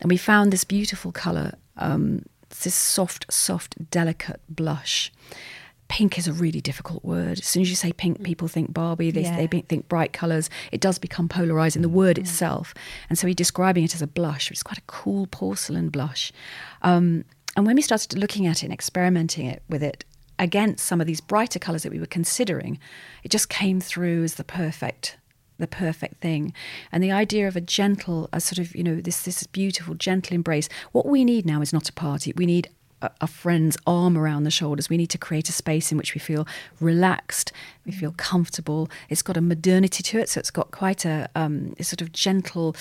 and 0.00 0.11
we 0.11 0.16
found 0.16 0.52
this 0.52 0.64
beautiful 0.64 1.12
colour. 1.12 1.54
Um, 1.76 2.25
it's 2.52 2.64
this 2.64 2.75
soft, 2.75 3.32
soft, 3.32 3.90
delicate 3.90 4.40
blush. 4.49 5.11
Pink 5.88 6.18
is 6.18 6.28
a 6.28 6.32
really 6.32 6.61
difficult 6.61 7.04
word. 7.04 7.38
As 7.38 7.47
soon 7.47 7.62
as 7.62 7.71
you 7.71 7.76
say 7.76 7.92
pink, 7.92 8.23
people 8.23 8.47
think 8.49 8.73
Barbie. 8.73 9.11
They, 9.11 9.23
Yeah. 9.23 9.37
they 9.37 9.47
think- 9.47 9.88
bright 9.88 10.12
colours. 10.12 10.49
It 10.71 10.80
does 10.80 10.99
become 10.99 11.28
polarising, 11.28 11.82
the 11.82 11.88
word 11.88 12.18
itself. 12.18 12.72
And 13.09 13.18
so 13.18 13.27
he's 13.27 13.37
describing 13.37 13.85
it 13.85 13.94
as 13.94 14.00
a 14.03 14.07
blush. 14.07 14.50
It's 14.50 14.62
quite 14.62 14.79
a 14.79 14.83
cool 14.87 15.27
porcelain 15.27 15.88
blush. 15.88 16.33
Um, 16.83 17.24
and 17.57 17.66
when 17.66 17.77
we 17.77 17.83
started 17.83 18.16
looking 18.18 18.46
at 18.46 18.62
it 18.62 18.66
and 18.66 18.72
experimenting 18.72 19.46
it 19.46 19.62
with 19.68 19.83
it 19.83 20.05
against 20.38 20.85
some 20.87 21.00
of 21.00 21.07
these 21.07 21.20
brighter 21.20 21.59
colours 21.59 21.83
that 21.83 21.92
we 21.92 22.00
were 22.00 22.07
considering, 22.07 22.79
it 23.22 23.31
just 23.31 23.48
came 23.48 23.81
through 23.81 24.24
as 24.24 24.35
the 24.35 24.44
perfect 24.44 25.16
the 25.59 25.67
perfect 25.67 26.21
thing. 26.21 26.53
And 26.91 27.03
the 27.03 27.12
idea 27.12 27.47
of 27.49 27.57
a 27.57 27.61
gentle 27.61 28.29
a 28.33 28.41
sort 28.41 28.59
of 28.59 28.75
you 28.75 28.83
know 28.83 28.97
this 28.97 29.23
this 29.23 29.47
beautiful 29.47 29.95
gentle 29.95 30.35
embrace. 30.35 30.69
What 30.93 31.07
we 31.07 31.25
need 31.25 31.47
now 31.47 31.61
is 31.61 31.73
not 31.73 31.88
a 31.88 31.93
party. 31.93 32.33
We 32.37 32.47
need 32.47 32.69
a, 33.03 33.11
a 33.21 33.27
friend's 33.27 33.77
arm 33.87 34.17
around 34.17 34.45
the 34.45 34.51
shoulders. 34.51 34.88
We 34.88 34.97
need 34.97 35.11
to 35.11 35.19
create 35.19 35.49
a 35.49 35.53
space 35.53 35.93
in 35.93 35.99
which 35.99 36.15
we 36.15 36.19
feel 36.19 36.47
relaxed 36.81 37.53
we 37.85 37.93
feel 37.93 38.12
comfortable. 38.12 38.88
It's 39.09 39.23
got 39.23 39.37
a 39.37 39.41
modernity 39.41 40.03
to 40.05 40.19
it 40.19 40.29
so 40.29 40.38
it's 40.38 40.51
got 40.51 40.71
quite 40.71 41.05
a, 41.05 41.29
um, 41.35 41.75
a 41.79 41.85
sort 41.85 42.01
of 42.01 42.12
gentle 42.12 42.77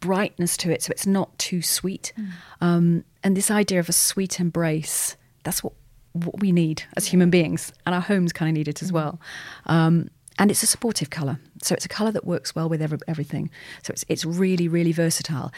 brightness 0.00 0.56
to 0.58 0.70
it 0.70 0.82
so 0.82 0.90
it's 0.90 1.06
not 1.06 1.36
too 1.38 1.62
sweet. 1.62 2.12
Um, 2.60 3.04
and 3.22 3.36
this 3.36 3.50
idea 3.50 3.80
of 3.80 3.88
a 3.88 3.92
sweet 3.92 4.38
embrace 4.38 5.16
that's 5.42 5.62
what 5.62 5.72
what 6.12 6.38
we 6.38 6.52
need 6.52 6.84
as 6.96 7.06
human 7.06 7.28
beings 7.28 7.72
and 7.84 7.94
our 7.94 8.00
homes 8.00 8.32
kind 8.32 8.48
of 8.48 8.54
need 8.54 8.68
it 8.68 8.82
as 8.82 8.92
well. 8.92 9.20
Um, 9.66 10.10
and 10.38 10.50
it's 10.50 10.62
a 10.62 10.66
supportive 10.66 11.10
color 11.10 11.38
so 11.62 11.74
it's 11.74 11.84
a 11.84 11.88
color 11.88 12.10
that 12.10 12.24
works 12.24 12.54
well 12.54 12.68
with 12.68 12.82
every, 12.82 12.98
everything 13.06 13.50
so 13.82 13.92
it's 13.92 14.04
it's 14.08 14.24
really 14.24 14.68
really 14.68 14.92
versatile 14.92 15.52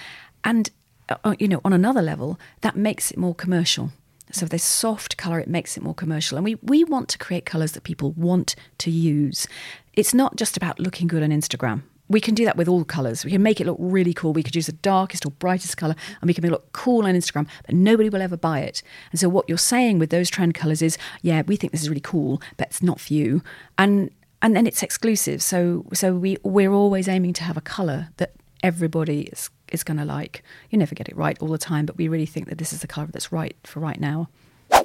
and 0.45 0.71
uh, 1.09 1.35
you 1.39 1.49
know 1.49 1.61
on 1.65 1.73
another 1.73 2.03
level 2.03 2.39
that 2.61 2.77
makes 2.77 3.11
it 3.11 3.19
more 3.19 3.35
commercial 3.35 3.91
so 4.33 4.45
this 4.45 4.65
soft 4.65 5.17
color 5.17 5.39
it 5.39 5.49
makes 5.49 5.77
it 5.77 5.83
more 5.83 5.95
commercial 5.95 6.37
and 6.37 6.45
we 6.45 6.57
we 6.63 6.85
want 6.85 7.09
to 7.09 7.19
create 7.19 7.47
colors 7.47 7.73
that 7.73 7.85
people 7.85 8.13
want 8.13 8.55
to 8.79 8.91
use 8.91 9.47
it's 9.95 10.13
not 10.13 10.37
just 10.37 10.57
about 10.57 10.79
looking 10.79 11.07
good 11.07 11.23
on 11.23 11.31
instagram 11.31 11.83
we 12.09 12.21
can 12.21 12.35
do 12.35 12.45
that 12.45 12.57
with 12.57 12.69
all 12.69 12.85
colours. 12.85 13.25
We 13.25 13.33
can 13.33 13.43
make 13.43 13.61
it 13.61 13.67
look 13.67 13.79
really 13.81 14.15
cool. 14.15 14.33
We 14.33 14.43
could 14.43 14.55
use 14.55 14.67
the 14.67 14.73
darkest 14.73 15.27
or 15.27 15.31
brightest 15.31 15.77
colour 15.77 15.97
and 16.21 16.29
we 16.29 16.35
can 16.35 16.43
make 16.43 16.51
it 16.51 16.53
look 16.53 16.73
cool 16.73 17.05
on 17.05 17.15
Instagram, 17.15 17.49
but 17.65 17.75
nobody 17.75 18.09
will 18.09 18.23
ever 18.23 18.37
buy 18.37 18.61
it. 18.61 18.83
And 19.11 19.19
so 19.19 19.29
what 19.29 19.49
you're 19.49 19.59
saying 19.59 19.99
with 19.99 20.11
those 20.11 20.31
trend 20.31 20.55
colours 20.55 20.83
is, 20.83 20.99
yeah, 21.23 21.43
we 21.47 21.57
think 21.57 21.73
this 21.73 21.83
is 21.83 21.89
really 21.89 22.01
cool, 22.01 22.41
but 22.57 22.69
it's 22.69 22.83
not 22.83 23.01
for 23.01 23.13
you. 23.13 23.43
And 23.77 24.11
and 24.43 24.55
then 24.57 24.67
it's 24.67 24.83
exclusive. 24.83 25.43
So 25.43 25.85
so 25.93 26.15
we 26.15 26.37
we're 26.43 26.73
always 26.73 27.09
aiming 27.09 27.33
to 27.35 27.45
have 27.45 27.57
a 27.57 27.61
colour 27.63 28.09
that 28.19 28.33
everybody 28.63 29.23
is 29.23 29.51
is 29.73 29.83
going 29.83 29.97
to 29.99 30.05
like. 30.05 30.43
You 30.71 30.79
never 30.79 30.95
get 30.95 31.09
it 31.09 31.17
right 31.17 31.37
all 31.41 31.49
the 31.49 31.59
time, 31.59 31.87
but 31.87 31.97
we 31.97 32.07
really 32.09 32.27
think 32.27 32.49
that 32.49 32.59
this 32.59 32.73
is 32.73 32.81
the 32.81 32.87
colour 32.87 33.09
that's 33.13 33.33
right 33.33 33.57
for 33.65 33.81
right 33.81 34.01
now. 34.01 34.29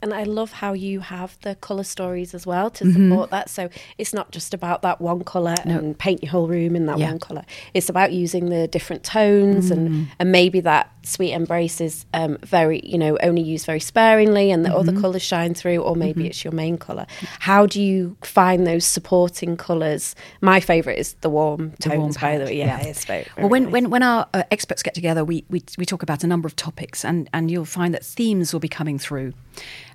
And 0.04 0.14
I 0.14 0.24
love 0.24 0.52
how 0.54 0.74
you 0.74 1.00
have 1.00 1.38
the 1.42 1.56
colour 1.56 1.84
stories 1.84 2.34
as 2.36 2.46
well 2.48 2.70
to 2.72 2.86
Mm-hmm. 2.86 3.10
support 3.10 3.30
that. 3.32 3.50
So 3.50 3.70
it's 3.98 4.14
not 4.14 4.32
just 4.32 4.54
about 4.54 4.82
that 4.84 5.02
one 5.02 5.24
colour 5.24 5.56
and 5.66 5.98
paint 5.98 6.22
your 6.24 6.32
whole 6.32 6.48
room 6.48 6.76
in 6.76 6.86
that 6.86 6.98
Yeah. 7.00 7.10
one 7.10 7.20
colour. 7.20 7.44
It's 7.74 7.90
about 7.90 8.12
using 8.12 8.50
the 8.50 8.68
different 8.68 9.04
tones 9.04 9.70
Mm. 9.70 9.72
and, 9.72 10.08
and 10.20 10.32
maybe 10.32 10.60
that 10.62 10.92
sweet 11.04 11.34
embrace 11.34 11.82
is 11.82 12.06
um, 12.14 12.38
very, 12.44 12.82
you 12.84 12.98
know, 12.98 13.18
only 13.24 13.42
used 13.42 13.66
very 13.66 13.80
sparingly 13.80 14.52
and 14.52 14.64
the 14.66 14.74
other 14.74 14.92
Mm-hmm. 14.92 15.02
colours 15.02 15.22
shine 15.22 15.54
through, 15.54 15.78
or 15.78 15.96
maybe 15.96 16.28
it's 16.28 16.44
your 16.44 16.52
main 16.54 16.78
colour. 16.78 17.06
How 17.40 17.66
do 17.66 17.82
you 17.82 18.18
find 18.22 18.68
those 18.68 18.84
supporting 18.86 19.58
colours? 19.58 20.16
My 20.42 20.60
favourite 20.60 21.00
is 21.00 21.14
the 21.22 21.30
warm 21.30 21.72
tones, 21.80 21.98
warm 21.98 22.12
by 22.20 22.38
the 22.38 22.46
way. 22.46 22.58
Yeah, 22.58 22.80
yeah. 22.82 22.88
it's 22.88 23.06
very, 23.06 23.26
Well, 23.38 23.50
when, 23.50 23.64
nice. 23.64 23.72
when, 23.72 23.90
when 23.90 24.04
our 24.04 24.28
uh, 24.34 24.44
experts 24.52 24.84
get 24.84 24.94
together, 24.94 25.24
we, 25.24 25.46
we, 25.50 25.64
we 25.78 25.86
talk 25.86 26.04
about 26.04 26.24
a 26.24 26.28
number 26.28 26.46
of 26.48 26.56
topics, 26.56 27.06
and, 27.06 27.30
and 27.34 27.50
you'll 27.50 27.66
find 27.66 27.94
that 27.94 28.04
themes 28.06 28.54
will 28.54 28.60
be 28.60 28.68
coming 28.70 29.00
through. 29.00 29.34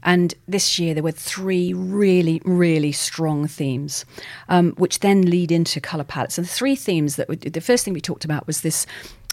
And 0.03 0.35
this 0.49 0.79
year, 0.79 0.95
there 0.95 1.03
were 1.03 1.11
three 1.13 1.73
really, 1.73 2.41
really 2.45 2.93
strong 2.93 3.47
themes, 3.49 4.05
um, 4.49 4.73
which 4.79 5.01
then 5.01 5.23
lead 5.23 5.51
into 5.53 5.81
colour 5.81 6.05
palettes. 6.05 6.39
And 6.39 6.47
the 6.47 6.53
three 6.53 6.77
themes 6.77 7.17
that 7.17 7.29
we, 7.29 7.37
the 7.37 7.61
first 7.61 7.85
thing 7.85 7.93
we 7.95 8.01
talked 8.01 8.25
about 8.25 8.47
was 8.47 8.61
this 8.61 8.87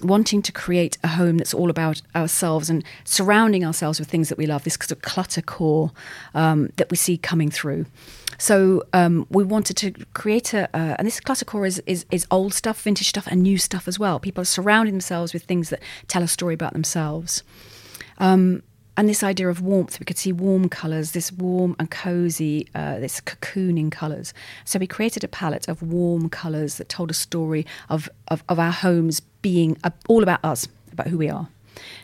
wanting 0.04 0.42
to 0.42 0.52
create 0.52 0.98
a 1.04 1.08
home 1.08 1.38
that's 1.38 1.54
all 1.54 1.70
about 1.70 2.02
ourselves 2.16 2.70
and 2.70 2.84
surrounding 3.04 3.66
ourselves 3.66 4.00
with 4.00 4.10
things 4.10 4.30
that 4.30 4.38
we 4.38 4.46
love, 4.46 4.64
this 4.64 4.76
sort 4.76 4.92
of 4.92 5.02
clutter 5.02 5.42
core 5.42 5.92
um, 6.34 6.70
that 6.76 6.90
we 6.90 6.98
see 6.98 7.18
coming 7.18 7.50
through. 7.50 7.86
So 8.38 8.84
um, 8.94 9.26
we 9.30 9.44
wanted 9.44 9.78
to 9.78 9.92
create 10.14 10.54
a, 10.54 10.64
uh, 10.76 10.96
and 10.98 11.08
this 11.08 11.20
clutter 11.20 11.46
core 11.46 11.66
is, 11.66 11.82
is 11.86 12.06
is 12.12 12.28
old 12.30 12.54
stuff, 12.54 12.82
vintage 12.82 13.08
stuff, 13.08 13.28
and 13.28 13.42
new 13.42 13.58
stuff 13.58 13.88
as 13.88 14.00
well. 14.00 14.20
People 14.20 14.42
are 14.42 14.46
surrounding 14.46 14.94
themselves 14.94 15.34
with 15.34 15.44
things 15.44 15.70
that 15.70 15.82
tell 16.08 16.24
a 16.24 16.28
story 16.28 16.54
about 16.54 16.74
themselves. 16.74 17.44
Um, 18.18 18.64
and 18.96 19.10
this 19.10 19.24
idea 19.24 19.50
of 19.50 19.62
warmth, 19.62 20.00
we 20.00 20.06
could 20.06 20.18
see 20.18 20.32
warm 20.32 20.70
colours, 20.70 21.12
this 21.12 21.32
warm 21.32 21.76
and 21.80 21.90
cosy, 21.90 22.68
uh, 22.76 23.00
this 23.00 23.22
cocooning 23.22 23.92
colours. 23.92 24.34
So 24.66 24.78
we 24.78 24.88
created 24.88 25.24
a 25.24 25.28
palette 25.28 25.68
of 25.68 25.82
warm 25.82 26.30
colours 26.30 26.78
that 26.78 26.90
told 26.90 27.10
a 27.10 27.16
story 27.16 27.66
of, 27.90 28.08
of, 28.28 28.44
of 28.50 28.60
our 28.60 28.72
homes 28.72 29.20
being 29.42 29.78
all 30.08 30.22
about 30.22 30.44
us, 30.44 30.68
about 30.92 31.08
who 31.08 31.18
we 31.18 31.30
are. 31.30 31.50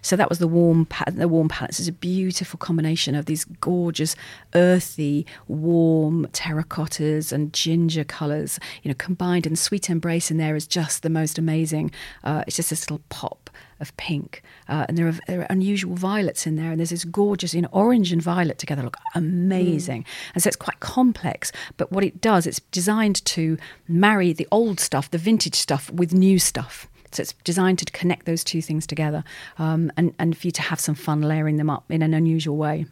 So 0.02 0.15
that 0.15 0.30
was 0.30 0.39
the 0.39 0.47
warm 0.47 0.88
the 1.12 1.28
warm 1.28 1.47
palettes. 1.47 1.80
It's 1.80 1.88
a 1.88 1.93
beautiful 1.93 2.58
combination 2.58 3.13
of 3.13 3.25
these 3.25 3.45
gorgeous, 3.45 4.15
earthy, 4.56 5.28
warm 5.47 6.25
terracottas 6.28 7.32
and 7.32 7.54
ginger 7.54 8.04
colours, 8.04 8.60
you 8.82 8.89
know, 8.89 8.95
combined. 8.97 9.45
And 9.45 9.60
sweet 9.60 9.89
embrace 9.89 10.32
in 10.32 10.38
there 10.38 10.56
is 10.56 10.65
just 10.65 11.04
the 11.04 11.10
most 11.10 11.38
amazing. 11.38 11.91
Uh, 12.23 12.43
it's 12.47 12.56
just 12.56 12.71
this 12.71 12.89
little 12.89 13.04
pop 13.10 13.49
of 13.79 13.95
pink, 13.97 14.41
uh, 14.67 14.85
and 14.87 14.97
there 14.97 15.07
are, 15.07 15.15
there 15.27 15.41
are, 15.41 15.47
unusual 15.49 15.95
violets 15.95 16.45
in 16.45 16.55
there, 16.55 16.71
and 16.71 16.79
there's 16.79 16.89
this 16.89 17.05
gorgeous, 17.05 17.53
you 17.53 17.61
know, 17.61 17.69
orange 17.71 18.11
and 18.11 18.21
violet 18.21 18.57
together 18.57 18.83
look 18.83 18.97
amazing, 19.15 20.03
mm. 20.03 20.31
and 20.33 20.43
so 20.43 20.47
it's 20.47 20.57
quite 20.57 20.79
complex. 20.79 21.51
But 21.77 21.91
what 21.91 22.03
it 22.03 22.21
does, 22.21 22.47
it's 22.47 22.59
designed 22.71 23.23
to 23.25 23.57
marry 23.87 24.33
the 24.33 24.47
old 24.51 24.79
stuff, 24.79 25.11
the 25.11 25.17
vintage 25.17 25.55
stuff, 25.55 25.91
with 25.91 26.13
new 26.13 26.39
stuff. 26.39 26.87
So 27.11 27.21
it's 27.21 27.33
designed 27.43 27.79
to 27.79 27.85
connect 27.85 28.25
those 28.25 28.43
two 28.43 28.61
things 28.61 28.85
together, 28.85 29.23
um, 29.57 29.91
and 29.97 30.13
and 30.19 30.37
for 30.37 30.47
you 30.47 30.51
to 30.51 30.61
have 30.61 30.79
some 30.79 30.95
fun 30.95 31.21
layering 31.21 31.57
them 31.57 31.69
up 31.69 31.85
in 31.89 32.01
an 32.01 32.13
unusual 32.13 32.57
way. 32.57 32.85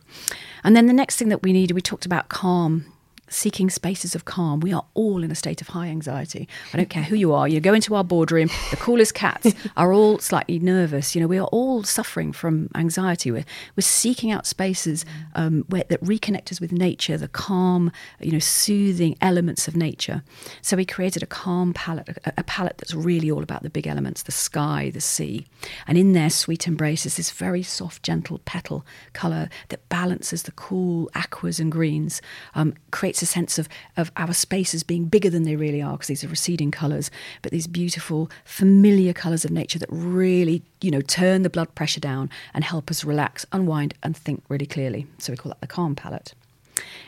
And 0.63 0.76
then 0.76 0.88
the 0.88 0.93
next 0.93 1.17
thing 1.17 1.30
that 1.30 1.43
we 1.43 1.54
need, 1.54 1.71
we 1.71 1.82
talked 1.82 2.06
about 2.06 2.30
calm 2.30 2.86
seeking 3.30 3.70
spaces 3.70 4.16
of 4.16 4.26
calm. 4.26 4.60
We 4.60 4.74
are 4.74 4.86
all 4.94 5.24
in 5.24 5.32
a 5.32 5.36
state 5.36 5.62
of 5.62 5.70
high 5.70 5.88
anxiety. 5.88 6.48
I 6.74 6.78
don't 6.78 6.90
care 6.90 7.04
who 7.04 7.16
you 7.16 7.34
are. 7.34 7.48
You 7.48 7.60
go 7.60 7.74
into 7.74 7.96
our 7.96 8.04
boardroom, 8.04 8.50
the 8.72 8.78
coolest 8.78 9.13
cats 9.13 9.54
are 9.78 9.94
all 9.94 10.20
slightly 10.20 10.60
nervous. 10.60 11.16
You 11.16 11.22
know, 11.22 11.28
we 11.28 11.38
are 11.38 11.48
all 11.48 11.84
suffering 11.84 12.32
from 12.32 12.70
anxiety. 12.76 13.32
We're, 13.32 13.46
we're 13.76 13.82
seeking 13.82 14.32
out 14.32 14.46
spaces 14.46 15.06
um, 15.36 15.66
where, 15.70 15.84
that 15.90 16.02
reconnect 16.02 16.52
us 16.52 16.62
with 16.62 16.72
nature, 16.72 17.18
the 17.18 17.28
calm, 17.28 17.92
you 18.20 18.32
know, 18.32 18.40
soothing 18.40 19.18
elements 19.22 19.68
of 19.68 19.76
nature. 19.76 20.24
So 20.62 20.78
we 20.78 20.86
created 20.86 21.24
a 21.24 21.28
calm 21.28 21.74
palette, 21.74 22.10
a, 22.26 22.34
a 22.38 22.44
palette 22.44 22.78
that's 22.78 22.94
really 22.94 23.30
all 23.30 23.44
about 23.44 23.63
the 23.63 23.70
big 23.70 23.88
elements, 23.88 24.24
the 24.24 24.32
sky, 24.32 24.90
the 24.94 25.02
sea. 25.02 25.46
And 25.86 25.98
in 25.98 26.13
there, 26.13 26.30
Sweet 26.30 26.68
Embrace 26.68 27.06
is 27.06 27.18
this 27.18 27.32
very 27.32 27.63
soft, 27.63 28.04
gentle 28.04 28.40
petal 28.46 28.86
colour 29.13 29.50
that 29.70 29.88
balances 29.90 30.44
the 30.44 30.52
cool 30.52 31.10
aquas 31.16 31.60
and 31.60 31.72
greens, 31.72 32.22
um, 32.56 32.74
creates 32.92 33.16
creates 33.17 33.21
a 33.21 33.34
sense 33.34 33.58
of, 33.60 33.67
of 33.95 34.12
our 34.15 34.34
spaces 34.34 34.84
being 34.84 35.06
bigger 35.06 35.30
than 35.30 35.43
they 35.43 35.56
really 35.56 35.82
are 35.82 35.93
because 35.93 36.08
these 36.08 36.23
are 36.23 36.27
receding 36.27 36.71
colours, 36.71 37.10
but 37.41 37.51
these 37.51 37.67
beautiful, 37.67 38.30
familiar 38.45 39.13
colours 39.13 39.43
of 39.43 39.51
nature 39.51 39.80
that 39.80 39.89
really, 39.91 40.62
you 40.82 40.91
know, 40.91 41.01
turn 41.01 41.41
the 41.41 41.49
blood 41.49 41.73
pressure 41.73 41.99
down 41.99 42.30
and 42.53 42.63
help 42.63 42.91
us 42.91 43.03
relax, 43.03 43.45
unwind, 43.51 43.93
and 44.03 44.15
think 44.15 44.43
really 44.49 44.65
clearly. 44.65 45.08
So 45.17 45.34
we 45.34 45.38
call 45.38 45.49
that 45.49 45.62
the 45.62 45.67
calm 45.67 45.95
palette. 45.95 46.34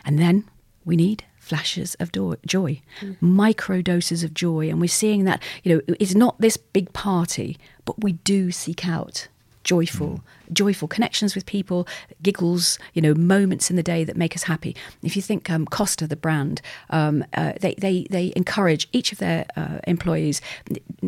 And 0.04 0.18
then 0.18 0.46
we 0.84 0.96
need 0.96 1.24
flashes 1.38 1.96
of 2.00 2.12
do- 2.12 2.38
joy, 2.46 2.82
mm. 3.02 3.16
micro 3.22 3.82
doses 3.82 4.24
of 4.24 4.34
joy. 4.34 4.70
And 4.70 4.82
we're 4.82 4.88
seeing 4.88 5.26
that, 5.26 5.42
you 5.64 5.76
know, 5.76 5.96
it's 6.00 6.16
not 6.16 6.40
this 6.42 6.58
big 6.58 6.92
party, 6.94 7.58
but 7.86 8.04
we 8.04 8.14
do 8.14 8.52
seek 8.52 8.88
out 8.88 9.28
joyful, 9.70 10.10
mm. 10.10 10.54
joyful 10.62 10.88
connections 10.88 11.36
with 11.36 11.46
people, 11.46 11.88
giggles, 12.24 12.80
you 12.96 13.02
know, 13.04 13.14
moments 13.14 13.70
in 13.70 13.76
the 13.76 13.84
day 13.84 14.04
that 14.04 14.18
make 14.18 14.36
us 14.36 14.44
happy. 14.54 14.76
If 15.04 15.16
you 15.16 15.22
think 15.22 15.48
um, 15.50 15.68
Costa, 15.68 16.08
the 16.08 16.16
brand, 16.16 16.62
um, 16.90 17.24
uh, 17.40 17.54
they, 17.62 17.76
they, 17.76 18.08
they 18.10 18.34
encourage 18.36 18.84
each 18.92 19.12
of 19.12 19.20
their 19.20 19.46
uh, 19.56 19.78
employees, 19.86 20.42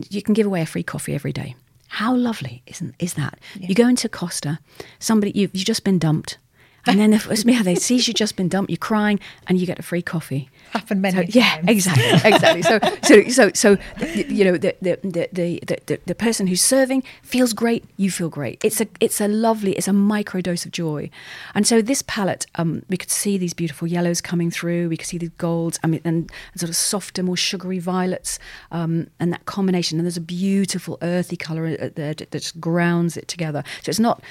you 0.09 0.21
can 0.21 0.35
give 0.35 0.45
away 0.45 0.61
a 0.61 0.67
free 0.67 0.83
coffee 0.83 1.15
every 1.15 1.33
day. 1.33 1.55
How 1.87 2.15
lovely 2.15 2.61
isn't 2.67 2.93
is 2.99 3.15
that? 3.15 3.39
Yeah. 3.55 3.67
You 3.69 3.75
go 3.75 3.87
into 3.87 4.07
Costa, 4.07 4.59
somebody 4.99 5.31
you've, 5.33 5.51
you've 5.55 5.65
just 5.65 5.83
been 5.83 5.97
dumped, 5.97 6.37
and 6.85 6.99
then 6.99 7.13
if, 7.13 7.27
yeah, 7.45 7.63
they 7.63 7.75
see 7.75 7.95
you've 7.95 8.15
just 8.15 8.35
been 8.35 8.47
dumped, 8.47 8.69
you're 8.69 8.77
crying, 8.77 9.19
and 9.47 9.59
you 9.59 9.65
get 9.65 9.79
a 9.79 9.83
free 9.83 10.01
coffee. 10.01 10.49
Happened 10.71 11.01
many 11.01 11.15
so, 11.15 11.21
times. 11.23 11.35
Yeah, 11.35 11.61
exactly, 11.67 12.31
exactly. 12.31 12.61
So, 12.61 12.79
so, 13.03 13.29
so, 13.29 13.51
so, 13.53 13.77
you 14.15 14.45
know, 14.45 14.57
the 14.57 14.75
the, 14.81 14.99
the 15.03 15.29
the 15.33 15.59
the 15.85 15.99
the 16.05 16.15
person 16.15 16.47
who's 16.47 16.61
serving 16.61 17.03
feels 17.23 17.53
great. 17.53 17.83
You 17.97 18.09
feel 18.09 18.29
great. 18.29 18.63
It's 18.63 18.79
a 18.79 18.87
it's 18.99 19.19
a 19.19 19.27
lovely, 19.27 19.73
it's 19.73 19.89
a 19.89 19.93
micro 19.93 20.39
dose 20.39 20.65
of 20.65 20.71
joy. 20.71 21.09
And 21.53 21.67
so 21.67 21.81
this 21.81 22.01
palette, 22.07 22.45
um, 22.55 22.83
we 22.87 22.95
could 22.95 23.11
see 23.11 23.37
these 23.37 23.53
beautiful 23.53 23.87
yellows 23.87 24.21
coming 24.21 24.49
through. 24.49 24.87
We 24.87 24.95
could 24.95 25.07
see 25.07 25.17
these 25.17 25.31
golds. 25.37 25.77
I 25.83 25.87
mean, 25.87 26.01
and 26.05 26.31
sort 26.55 26.69
of 26.69 26.75
softer, 26.75 27.21
more 27.21 27.37
sugary 27.37 27.79
violets, 27.79 28.39
um, 28.71 29.07
and 29.19 29.33
that 29.33 29.45
combination. 29.45 29.99
And 29.99 30.05
there's 30.05 30.17
a 30.17 30.21
beautiful 30.21 30.97
earthy 31.01 31.35
color 31.35 31.75
there 31.75 32.13
that 32.13 32.31
just 32.31 32.61
grounds 32.61 33.17
it 33.17 33.27
together. 33.27 33.63
So 33.83 33.89
it's 33.89 33.99
not 33.99 34.23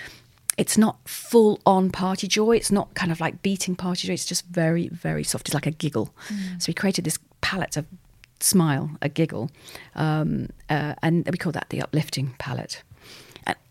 it's 0.61 0.77
not 0.77 0.99
full 1.09 1.59
on 1.65 1.89
party 1.89 2.29
joy. 2.29 2.55
It's 2.55 2.71
not 2.71 2.93
kind 2.93 3.11
of 3.11 3.19
like 3.19 3.41
beating 3.41 3.75
party 3.75 4.07
joy. 4.07 4.13
It's 4.13 4.27
just 4.27 4.45
very, 4.45 4.89
very 4.89 5.25
soft. 5.25 5.49
It's 5.49 5.55
like 5.55 5.67
a 5.67 5.71
giggle. 5.71 6.15
Mm. 6.29 6.61
So 6.61 6.69
we 6.69 6.75
created 6.75 7.07
this 7.07 7.19
palette 7.41 7.79
of 7.79 7.87
smile, 8.41 8.91
a 9.01 9.09
giggle, 9.09 9.51
um, 9.95 10.51
uh, 10.69 10.97
and 11.03 11.27
we 11.33 11.39
call 11.39 11.53
that 11.53 11.71
the 11.71 11.81
uplifting 11.81 12.35
palette. 12.39 12.83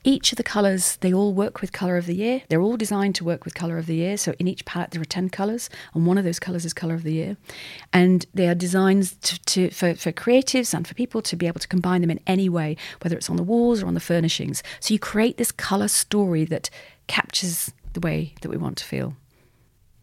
Each 0.04 0.32
of 0.32 0.38
the 0.38 0.44
colours, 0.44 0.98
they 1.02 1.14
all 1.14 1.34
work 1.34 1.60
with 1.60 1.74
colour 1.74 1.98
of 1.98 2.06
the 2.06 2.16
year. 2.16 2.44
They're 2.48 2.62
all 2.62 2.78
designed 2.78 3.16
to 3.16 3.26
work 3.26 3.44
with 3.44 3.54
colour 3.54 3.78
of 3.78 3.86
the 3.86 3.96
year. 3.96 4.16
So 4.16 4.34
in 4.40 4.48
each 4.48 4.64
palette, 4.64 4.92
there 4.92 5.02
are 5.02 5.06
10 5.06 5.30
colours, 5.30 5.70
and 5.94 6.06
one 6.06 6.18
of 6.18 6.24
those 6.24 6.40
colours 6.40 6.64
is 6.64 6.74
colour 6.74 6.94
of 6.94 7.04
the 7.04 7.14
year. 7.14 7.38
And 7.92 8.26
they 8.34 8.48
are 8.48 8.56
designed 8.56 9.22
to, 9.22 9.40
to, 9.40 9.70
for, 9.72 9.96
for 9.96 10.14
creatives 10.14 10.74
and 10.74 10.88
for 10.88 10.94
people 10.94 11.22
to 11.24 11.36
be 11.36 11.48
able 11.48 11.60
to 11.60 11.68
combine 11.68 12.00
them 12.00 12.12
in 12.12 12.22
any 12.26 12.48
way, 12.48 12.78
whether 13.02 13.18
it's 13.18 13.30
on 13.30 13.36
the 13.36 13.44
walls 13.44 13.84
or 13.84 13.88
on 13.88 13.94
the 13.94 14.00
furnishings. 14.00 14.64
So 14.80 14.94
you 14.94 15.00
create 15.00 15.38
this 15.38 15.52
colour 15.52 15.90
story 15.90 16.46
that 16.46 16.70
captures 17.08 17.74
the 17.92 18.00
way 18.00 18.36
that 18.42 18.50
we 18.50 18.56
want 18.56 18.78
to 18.78 18.86
feel. 18.86 19.16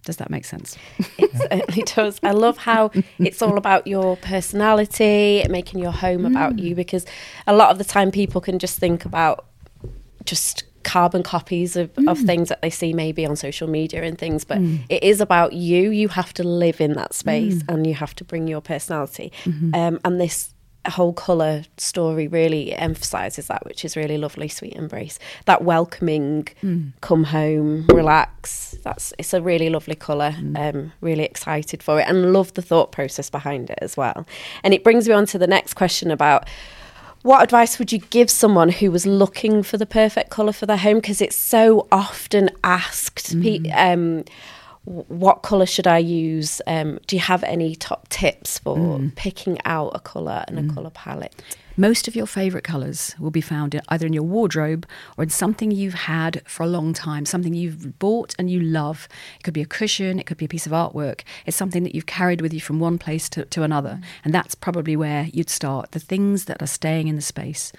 Does 0.04 0.18
that 0.18 0.30
make 0.30 0.44
sense? 0.44 0.76
it 1.18 1.30
certainly 1.36 1.82
does. 1.94 2.20
I 2.22 2.30
love 2.30 2.58
how 2.58 2.92
it's 3.18 3.42
all 3.42 3.58
about 3.58 3.86
your 3.86 4.16
personality, 4.16 5.44
making 5.48 5.80
your 5.80 5.90
home 5.90 6.22
mm. 6.22 6.30
about 6.30 6.58
you, 6.58 6.74
because 6.74 7.06
a 7.46 7.56
lot 7.56 7.70
of 7.70 7.78
the 7.78 7.84
time 7.84 8.12
people 8.12 8.40
can 8.40 8.58
just 8.58 8.78
think 8.78 9.04
about 9.04 9.46
just 10.26 10.64
carbon 10.82 11.22
copies 11.22 11.74
of, 11.74 11.92
mm. 11.94 12.08
of 12.08 12.16
things 12.20 12.48
that 12.48 12.62
they 12.62 12.70
see 12.70 12.92
maybe 12.92 13.26
on 13.26 13.34
social 13.34 13.68
media 13.68 14.04
and 14.04 14.18
things 14.18 14.44
but 14.44 14.58
mm. 14.58 14.78
it 14.88 15.02
is 15.02 15.20
about 15.20 15.52
you 15.52 15.90
you 15.90 16.06
have 16.06 16.32
to 16.32 16.44
live 16.44 16.80
in 16.80 16.92
that 16.92 17.12
space 17.12 17.56
mm. 17.56 17.74
and 17.74 17.86
you 17.88 17.94
have 17.94 18.14
to 18.14 18.22
bring 18.22 18.46
your 18.46 18.60
personality 18.60 19.32
mm-hmm. 19.44 19.74
um, 19.74 19.98
and 20.04 20.20
this 20.20 20.54
whole 20.90 21.12
colour 21.12 21.64
story 21.76 22.28
really 22.28 22.72
emphasises 22.72 23.46
that, 23.48 23.64
which 23.64 23.84
is 23.84 23.96
really 23.96 24.18
lovely. 24.18 24.48
Sweet 24.48 24.74
embrace, 24.74 25.18
that 25.46 25.62
welcoming, 25.62 26.48
mm. 26.62 26.92
come 27.00 27.24
home, 27.24 27.86
relax. 27.88 28.76
That's 28.82 29.12
it's 29.18 29.34
a 29.34 29.42
really 29.42 29.70
lovely 29.70 29.94
colour. 29.94 30.32
Mm. 30.32 30.74
Um, 30.74 30.92
really 31.00 31.24
excited 31.24 31.82
for 31.82 32.00
it 32.00 32.08
and 32.08 32.32
love 32.32 32.54
the 32.54 32.62
thought 32.62 32.92
process 32.92 33.30
behind 33.30 33.70
it 33.70 33.78
as 33.82 33.96
well. 33.96 34.26
And 34.62 34.72
it 34.74 34.84
brings 34.84 35.08
me 35.08 35.14
on 35.14 35.26
to 35.26 35.38
the 35.38 35.46
next 35.46 35.74
question 35.74 36.10
about 36.10 36.48
what 37.26 37.42
advice 37.42 37.80
would 37.80 37.90
you 37.90 37.98
give 37.98 38.30
someone 38.30 38.68
who 38.68 38.90
was 38.92 39.04
looking 39.04 39.64
for 39.64 39.76
the 39.76 39.84
perfect 39.84 40.30
colour 40.30 40.52
for 40.52 40.64
their 40.64 40.76
home? 40.76 40.98
Because 40.98 41.20
it's 41.20 41.36
so 41.36 41.88
often 41.90 42.50
asked. 42.62 43.34
Mm. 43.34 43.76
Um, 43.76 44.24
what 44.84 45.42
colour 45.42 45.66
should 45.66 45.88
I 45.88 45.98
use? 45.98 46.62
Um, 46.68 47.00
do 47.08 47.16
you 47.16 47.20
have 47.20 47.42
any 47.42 47.74
top 47.74 48.08
tips 48.08 48.60
for 48.60 48.76
mm. 48.76 49.14
picking 49.16 49.58
out 49.64 49.90
a 49.96 49.98
colour 49.98 50.44
and 50.46 50.56
mm. 50.56 50.70
a 50.70 50.74
colour 50.74 50.90
palette? 50.90 51.34
Most 51.78 52.08
of 52.08 52.16
your 52.16 52.26
favourite 52.26 52.64
colours 52.64 53.14
will 53.18 53.30
be 53.30 53.42
found 53.42 53.78
either 53.88 54.06
in 54.06 54.14
your 54.14 54.22
wardrobe 54.22 54.86
or 55.18 55.24
in 55.24 55.28
something 55.28 55.70
you've 55.70 55.92
had 55.92 56.40
for 56.46 56.62
a 56.62 56.66
long 56.66 56.94
time, 56.94 57.26
something 57.26 57.52
you've 57.52 57.98
bought 57.98 58.34
and 58.38 58.50
you 58.50 58.60
love. 58.60 59.06
It 59.38 59.42
could 59.42 59.52
be 59.52 59.60
a 59.60 59.66
cushion, 59.66 60.18
it 60.18 60.24
could 60.24 60.38
be 60.38 60.46
a 60.46 60.48
piece 60.48 60.64
of 60.64 60.72
artwork. 60.72 61.20
It's 61.44 61.56
something 61.56 61.82
that 61.82 61.94
you've 61.94 62.06
carried 62.06 62.40
with 62.40 62.54
you 62.54 62.62
from 62.62 62.80
one 62.80 62.96
place 62.96 63.28
to, 63.30 63.44
to 63.44 63.62
another. 63.62 63.98
Mm. 64.00 64.04
And 64.24 64.34
that's 64.34 64.54
probably 64.54 64.96
where 64.96 65.24
you'd 65.24 65.50
start 65.50 65.90
the 65.90 66.00
things 66.00 66.46
that 66.46 66.62
are 66.62 66.66
staying 66.66 67.08
in 67.08 67.16
the 67.16 67.20
space. 67.20 67.72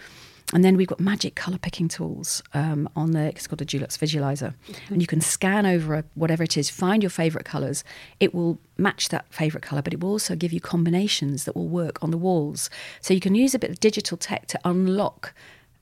And 0.53 0.63
then 0.63 0.77
we've 0.77 0.87
got 0.87 1.01
magic 1.01 1.35
color 1.35 1.57
picking 1.57 1.89
tools 1.89 2.41
um, 2.53 2.87
on 2.95 3.11
the, 3.11 3.27
it's 3.27 3.47
called 3.47 3.61
a 3.61 3.65
Dulux 3.65 3.97
Visualizer. 3.97 4.53
Mm-hmm. 4.69 4.93
And 4.93 5.01
you 5.01 5.07
can 5.07 5.19
scan 5.19 5.65
over 5.65 5.95
a, 5.95 6.03
whatever 6.15 6.41
it 6.41 6.55
is, 6.55 6.69
find 6.69 7.03
your 7.03 7.09
favorite 7.09 7.43
colors. 7.43 7.83
It 8.21 8.33
will 8.33 8.57
match 8.77 9.09
that 9.09 9.25
favorite 9.33 9.63
color, 9.63 9.81
but 9.81 9.93
it 9.93 9.99
will 9.99 10.11
also 10.11 10.35
give 10.35 10.53
you 10.53 10.61
combinations 10.61 11.43
that 11.43 11.55
will 11.55 11.67
work 11.67 12.01
on 12.01 12.11
the 12.11 12.17
walls. 12.17 12.69
So 13.01 13.13
you 13.13 13.19
can 13.19 13.35
use 13.35 13.53
a 13.53 13.59
bit 13.59 13.71
of 13.71 13.81
digital 13.81 14.15
tech 14.15 14.47
to 14.47 14.59
unlock 14.63 15.33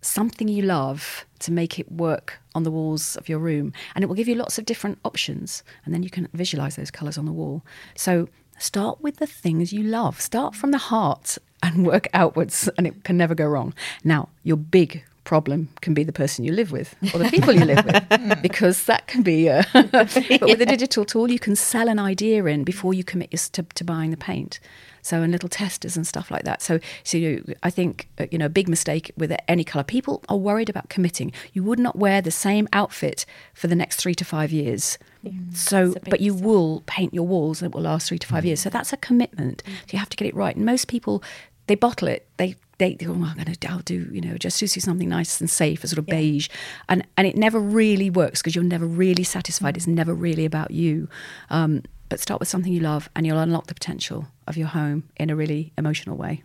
something 0.02 0.48
you 0.48 0.64
love 0.64 1.26
to 1.40 1.52
make 1.52 1.80
it 1.80 1.92
work 1.92 2.40
on 2.54 2.64
the 2.64 2.72
walls 2.72 3.16
of 3.18 3.30
your 3.30 3.40
room. 3.40 3.72
And 3.94 4.04
it 4.04 4.08
will 4.08 4.16
give 4.16 4.28
you 4.28 4.36
lots 4.36 4.58
of 4.58 4.66
different 4.66 4.98
options. 5.06 5.64
And 5.84 5.94
then 5.94 6.02
you 6.02 6.10
can 6.10 6.28
visualize 6.34 6.76
those 6.76 6.92
colors 6.92 7.18
on 7.18 7.26
the 7.26 7.32
wall. 7.32 7.64
So 7.96 8.30
start 8.58 9.02
with 9.02 9.18
the 9.18 9.28
things 9.28 9.74
you 9.74 9.84
love. 9.84 10.22
Start 10.22 10.56
from 10.56 10.72
the 10.72 10.78
heart 10.78 11.38
and 11.62 11.86
work 11.86 12.08
outwards, 12.14 12.70
and 12.78 12.86
it 12.86 13.04
can 13.04 13.18
never 13.18 13.36
go 13.36 13.46
wrong. 13.46 13.74
Now, 14.04 14.30
your 14.44 14.58
big 14.58 15.04
problem 15.24 15.70
can 15.82 15.94
be 15.94 16.04
the 16.04 16.14
person 16.14 16.46
you 16.46 16.52
live 16.52 16.72
with 16.72 16.96
or 17.14 17.18
the 17.18 17.30
people 17.30 17.52
you 17.52 17.66
live 17.66 17.84
with 17.84 18.42
because 18.44 18.86
that 18.86 19.08
can 19.08 19.24
be 19.24 19.50
uh, 19.50 19.64
but 19.74 20.16
with 20.42 20.62
a 20.62 20.66
digital 20.70 21.04
tool 21.04 21.32
you 21.32 21.40
can 21.40 21.56
sell 21.56 21.90
an 21.90 21.98
idea 21.98 22.46
in 22.46 22.64
before 22.64 22.94
you 22.94 23.04
commit 23.04 23.32
to, 23.32 23.64
to 23.64 23.84
buying 23.84 24.12
the 24.12 24.18
paint 24.18 24.60
so 25.06 25.22
and 25.22 25.32
little 25.32 25.50
testers 25.50 25.96
and 25.96 26.06
stuff 26.06 26.32
like 26.32 26.44
that 26.44 26.62
so 26.62 26.80
so 27.04 27.18
you, 27.18 27.44
i 27.64 27.70
think 27.70 28.08
uh, 28.20 28.26
you 28.32 28.38
know 28.38 28.46
a 28.46 28.50
big 28.50 28.68
mistake 28.68 29.12
with 29.18 29.36
any 29.48 29.64
color 29.64 29.84
people 29.84 30.24
are 30.30 30.38
worried 30.38 30.70
about 30.70 30.90
committing 30.90 31.32
you 31.54 31.64
would 31.64 31.80
not 31.80 31.96
wear 31.96 32.22
the 32.22 32.32
same 32.32 32.68
outfit 32.74 33.26
for 33.54 33.68
the 33.68 33.76
next 33.76 33.98
3 33.98 34.16
to 34.16 34.26
5 34.26 34.52
years 34.52 34.98
so, 35.54 35.96
but 36.10 36.20
you 36.20 36.34
will 36.34 36.84
paint 36.86 37.14
your 37.14 37.26
walls 37.26 37.62
and 37.62 37.72
it 37.72 37.76
will 37.76 37.82
last 37.82 38.08
three 38.08 38.20
to 38.20 38.28
five 38.28 38.46
years. 38.46 38.60
So 38.60 38.70
that's 38.70 38.94
a 38.94 38.98
commitment. 38.98 39.64
So 39.66 39.94
you 39.94 40.00
have 40.00 40.10
to 40.10 40.18
get 40.18 40.28
it 40.28 40.36
right. 40.36 40.56
And 40.56 40.66
most 40.66 40.88
people, 40.88 41.24
they 41.68 41.76
bottle 41.76 42.08
it. 42.08 42.28
They 42.38 42.56
they, 42.78 42.98
oh, 43.06 43.14
I'm 43.14 43.36
going 43.36 43.54
to, 43.54 43.72
I'll 43.72 43.80
do, 43.80 44.10
you 44.12 44.20
know, 44.20 44.38
just 44.38 44.60
do 44.60 44.68
something 44.68 45.08
nice 45.08 45.40
and 45.40 45.50
safe, 45.50 45.84
a 45.84 45.88
sort 45.88 46.00
of 46.00 46.10
yeah. 46.10 46.16
beige. 46.16 46.50
And, 46.90 47.08
and 47.16 47.26
it 47.26 47.38
never 47.38 47.58
really 47.58 48.10
works 48.10 48.42
because 48.42 48.54
you're 48.54 48.66
never 48.66 48.86
really 48.86 49.24
satisfied. 49.24 49.76
Mm. 49.76 49.78
It's 49.78 49.88
never 49.88 50.14
really 50.14 50.44
about 50.44 50.72
you. 50.72 51.08
Um, 51.50 51.84
but 52.10 52.20
start 52.20 52.40
with 52.40 52.50
something 52.50 52.72
you 52.72 52.80
love 52.80 53.10
and 53.16 53.26
you'll 53.26 53.40
unlock 53.40 53.68
the 53.68 53.74
potential 53.74 54.28
of 54.48 54.58
your 54.58 54.68
home 54.68 55.04
in 55.18 55.30
a 55.30 55.36
really 55.36 55.74
emotional 55.78 56.18
way. 56.18 56.44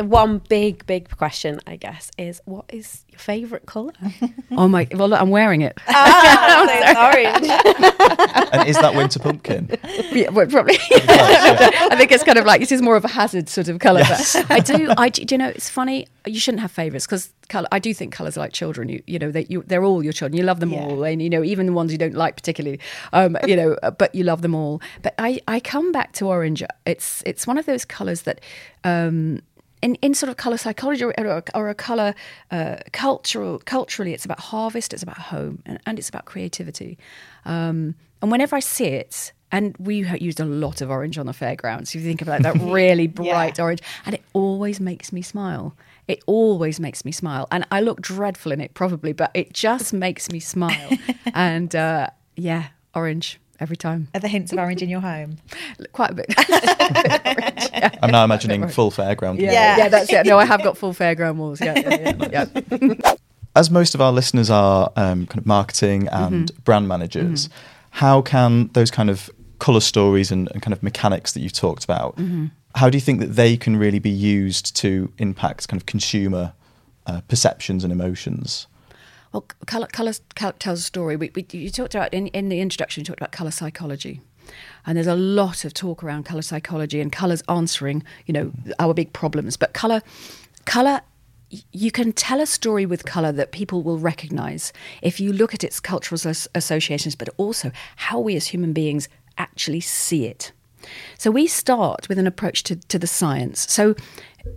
The 0.00 0.06
one 0.06 0.38
big, 0.38 0.86
big 0.86 1.14
question, 1.14 1.60
I 1.66 1.76
guess, 1.76 2.10
is 2.16 2.40
what 2.46 2.64
is 2.70 3.04
your 3.10 3.18
favourite 3.18 3.66
colour? 3.66 3.92
oh 4.52 4.66
my! 4.66 4.88
Well, 4.94 5.10
look, 5.10 5.20
I'm 5.20 5.28
wearing 5.28 5.60
it. 5.60 5.78
Ah, 5.88 7.12
orange. 7.12 7.46
and 8.54 8.66
is 8.66 8.76
that 8.76 8.94
winter 8.94 9.18
pumpkin? 9.18 9.68
Yeah, 10.10 10.30
well, 10.30 10.46
probably. 10.46 10.78
I 10.80 11.96
think 11.98 12.12
it's 12.12 12.24
kind 12.24 12.38
of 12.38 12.46
like 12.46 12.60
this 12.60 12.72
is 12.72 12.80
more 12.80 12.96
of 12.96 13.04
a 13.04 13.08
hazard 13.08 13.50
sort 13.50 13.68
of 13.68 13.78
colour. 13.78 14.00
Yes. 14.00 14.42
But 14.42 14.50
I 14.50 14.60
do. 14.60 14.90
I 14.96 15.10
do 15.10 15.34
you 15.34 15.36
know? 15.36 15.48
It's 15.48 15.68
funny. 15.68 16.06
You 16.24 16.40
shouldn't 16.40 16.62
have 16.62 16.72
favourites 16.72 17.04
because 17.04 17.30
color. 17.50 17.68
I 17.70 17.78
do 17.78 17.92
think 17.92 18.14
colours 18.14 18.38
are 18.38 18.40
like 18.40 18.54
children. 18.54 18.88
You 18.88 19.02
you 19.06 19.18
know 19.18 19.30
they 19.30 19.44
you, 19.50 19.62
they're 19.66 19.84
all 19.84 20.02
your 20.02 20.14
children. 20.14 20.38
You 20.38 20.44
love 20.44 20.60
them 20.60 20.72
yeah. 20.72 20.80
all, 20.80 21.04
and 21.04 21.20
you 21.20 21.28
know 21.28 21.44
even 21.44 21.66
the 21.66 21.74
ones 21.74 21.92
you 21.92 21.98
don't 21.98 22.14
like 22.14 22.36
particularly. 22.36 22.80
Um, 23.12 23.36
you 23.46 23.54
know, 23.54 23.76
but 23.98 24.14
you 24.14 24.24
love 24.24 24.40
them 24.40 24.54
all. 24.54 24.80
But 25.02 25.14
I 25.18 25.42
I 25.46 25.60
come 25.60 25.92
back 25.92 26.12
to 26.12 26.26
orange. 26.26 26.62
It's 26.86 27.22
it's 27.26 27.46
one 27.46 27.58
of 27.58 27.66
those 27.66 27.84
colours 27.84 28.22
that. 28.22 28.40
Um, 28.82 29.42
in, 29.82 29.94
in 29.96 30.14
sort 30.14 30.30
of 30.30 30.36
color 30.36 30.56
psychology 30.56 31.04
or, 31.04 31.14
or, 31.18 31.42
or 31.54 31.68
a 31.68 31.74
color 31.74 32.14
uh, 32.50 32.76
cultural 32.92 33.60
culturally 33.64 34.12
it's 34.12 34.24
about 34.24 34.40
harvest 34.40 34.92
it's 34.92 35.02
about 35.02 35.18
home 35.18 35.62
and, 35.66 35.78
and 35.86 35.98
it's 35.98 36.08
about 36.08 36.24
creativity. 36.24 36.98
Um, 37.44 37.94
and 38.22 38.30
whenever 38.30 38.54
i 38.56 38.60
see 38.60 38.86
it 38.86 39.32
and 39.52 39.74
we 39.78 40.06
used 40.18 40.38
a 40.40 40.44
lot 40.44 40.80
of 40.80 40.90
orange 40.90 41.18
on 41.18 41.26
the 41.26 41.32
fairgrounds 41.32 41.94
if 41.94 42.00
you 42.00 42.06
think 42.06 42.22
about 42.22 42.42
that 42.42 42.54
really 42.60 43.06
bright 43.06 43.58
yeah. 43.58 43.64
orange 43.64 43.80
and 44.06 44.14
it 44.14 44.22
always 44.32 44.80
makes 44.80 45.12
me 45.12 45.22
smile. 45.22 45.76
It 46.06 46.22
always 46.26 46.80
makes 46.80 47.04
me 47.04 47.12
smile. 47.12 47.48
And 47.50 47.66
i 47.70 47.80
look 47.80 48.00
dreadful 48.00 48.52
in 48.52 48.60
it 48.60 48.74
probably 48.74 49.12
but 49.12 49.30
it 49.34 49.52
just 49.52 49.92
makes 49.92 50.30
me 50.30 50.40
smile. 50.40 50.90
And 51.34 51.74
uh, 51.74 52.10
yeah 52.36 52.68
orange 52.94 53.40
every 53.60 53.76
time. 53.76 54.08
Are 54.14 54.20
there 54.20 54.30
hints 54.30 54.52
of 54.52 54.58
orange 54.58 54.82
in 54.82 54.88
your 54.88 55.00
home? 55.00 55.38
Quite 55.92 56.10
a 56.10 56.14
bit. 56.14 56.26
yeah. 56.38 57.90
I'm 58.02 58.10
now 58.10 58.24
imagining 58.24 58.66
full 58.80 58.90
fairground. 58.90 59.38
Yeah. 59.38 59.52
yeah, 59.52 59.76
yeah, 59.76 59.88
that's 59.88 60.12
it. 60.12 60.26
No, 60.26 60.38
I 60.38 60.44
have 60.44 60.62
got 60.62 60.76
full 60.76 60.94
fairground 60.94 61.36
walls. 61.36 61.60
Yeah, 61.60 61.78
yeah, 61.78 62.46
yeah. 62.70 63.14
As 63.56 63.70
most 63.70 63.94
of 63.94 64.00
our 64.00 64.12
listeners 64.12 64.48
are 64.48 64.92
um, 64.96 65.26
kind 65.26 65.38
of 65.38 65.46
marketing 65.46 66.08
and 66.08 66.46
mm-hmm. 66.48 66.62
brand 66.62 66.88
managers, 66.88 67.48
mm-hmm. 67.48 67.58
how 67.90 68.22
can 68.22 68.68
those 68.74 68.90
kind 68.90 69.10
of 69.10 69.30
colour 69.58 69.80
stories 69.80 70.32
and, 70.32 70.50
and, 70.52 70.62
kind 70.62 70.72
of 70.72 70.82
mechanics 70.82 71.32
that 71.32 71.40
you've 71.40 71.52
talked 71.52 71.84
about, 71.84 72.16
mm-hmm. 72.16 72.46
how 72.76 72.88
do 72.88 72.96
you 72.96 73.00
think 73.00 73.20
that 73.20 73.34
they 73.34 73.56
can 73.56 73.76
really 73.76 73.98
be 73.98 74.10
used 74.10 74.74
to 74.76 75.12
impact 75.18 75.68
kind 75.68 75.80
of 75.80 75.86
consumer 75.86 76.52
uh, 77.06 77.20
perceptions 77.28 77.84
and 77.84 77.92
emotions? 77.92 78.66
Well, 79.32 79.46
color, 79.66 79.86
color, 79.86 80.12
color 80.34 80.52
tells 80.58 80.80
a 80.80 80.82
story. 80.82 81.16
We, 81.16 81.30
we, 81.34 81.46
you 81.52 81.70
talked 81.70 81.94
about 81.94 82.12
in, 82.12 82.28
in 82.28 82.48
the 82.48 82.60
introduction. 82.60 83.02
You 83.02 83.04
talked 83.04 83.20
about 83.20 83.32
color 83.32 83.52
psychology, 83.52 84.20
and 84.84 84.96
there's 84.96 85.06
a 85.06 85.14
lot 85.14 85.64
of 85.64 85.72
talk 85.72 86.02
around 86.02 86.24
color 86.24 86.42
psychology 86.42 87.00
and 87.00 87.12
colors 87.12 87.42
answering, 87.48 88.02
you 88.26 88.32
know, 88.32 88.52
our 88.78 88.92
big 88.92 89.12
problems. 89.12 89.56
But 89.56 89.72
color, 89.72 90.02
color, 90.64 91.02
you 91.72 91.90
can 91.90 92.12
tell 92.12 92.40
a 92.40 92.46
story 92.46 92.86
with 92.86 93.04
color 93.04 93.30
that 93.32 93.52
people 93.52 93.82
will 93.82 93.98
recognize 93.98 94.72
if 95.02 95.20
you 95.20 95.32
look 95.32 95.54
at 95.54 95.62
its 95.62 95.78
cultural 95.80 96.20
associations, 96.54 97.14
but 97.14 97.28
also 97.36 97.70
how 97.96 98.18
we 98.18 98.36
as 98.36 98.48
human 98.48 98.72
beings 98.72 99.08
actually 99.38 99.80
see 99.80 100.26
it. 100.26 100.52
So 101.18 101.30
we 101.30 101.46
start 101.46 102.08
with 102.08 102.18
an 102.18 102.26
approach 102.26 102.62
to, 102.64 102.76
to 102.76 102.98
the 102.98 103.06
science. 103.06 103.70
So 103.70 103.94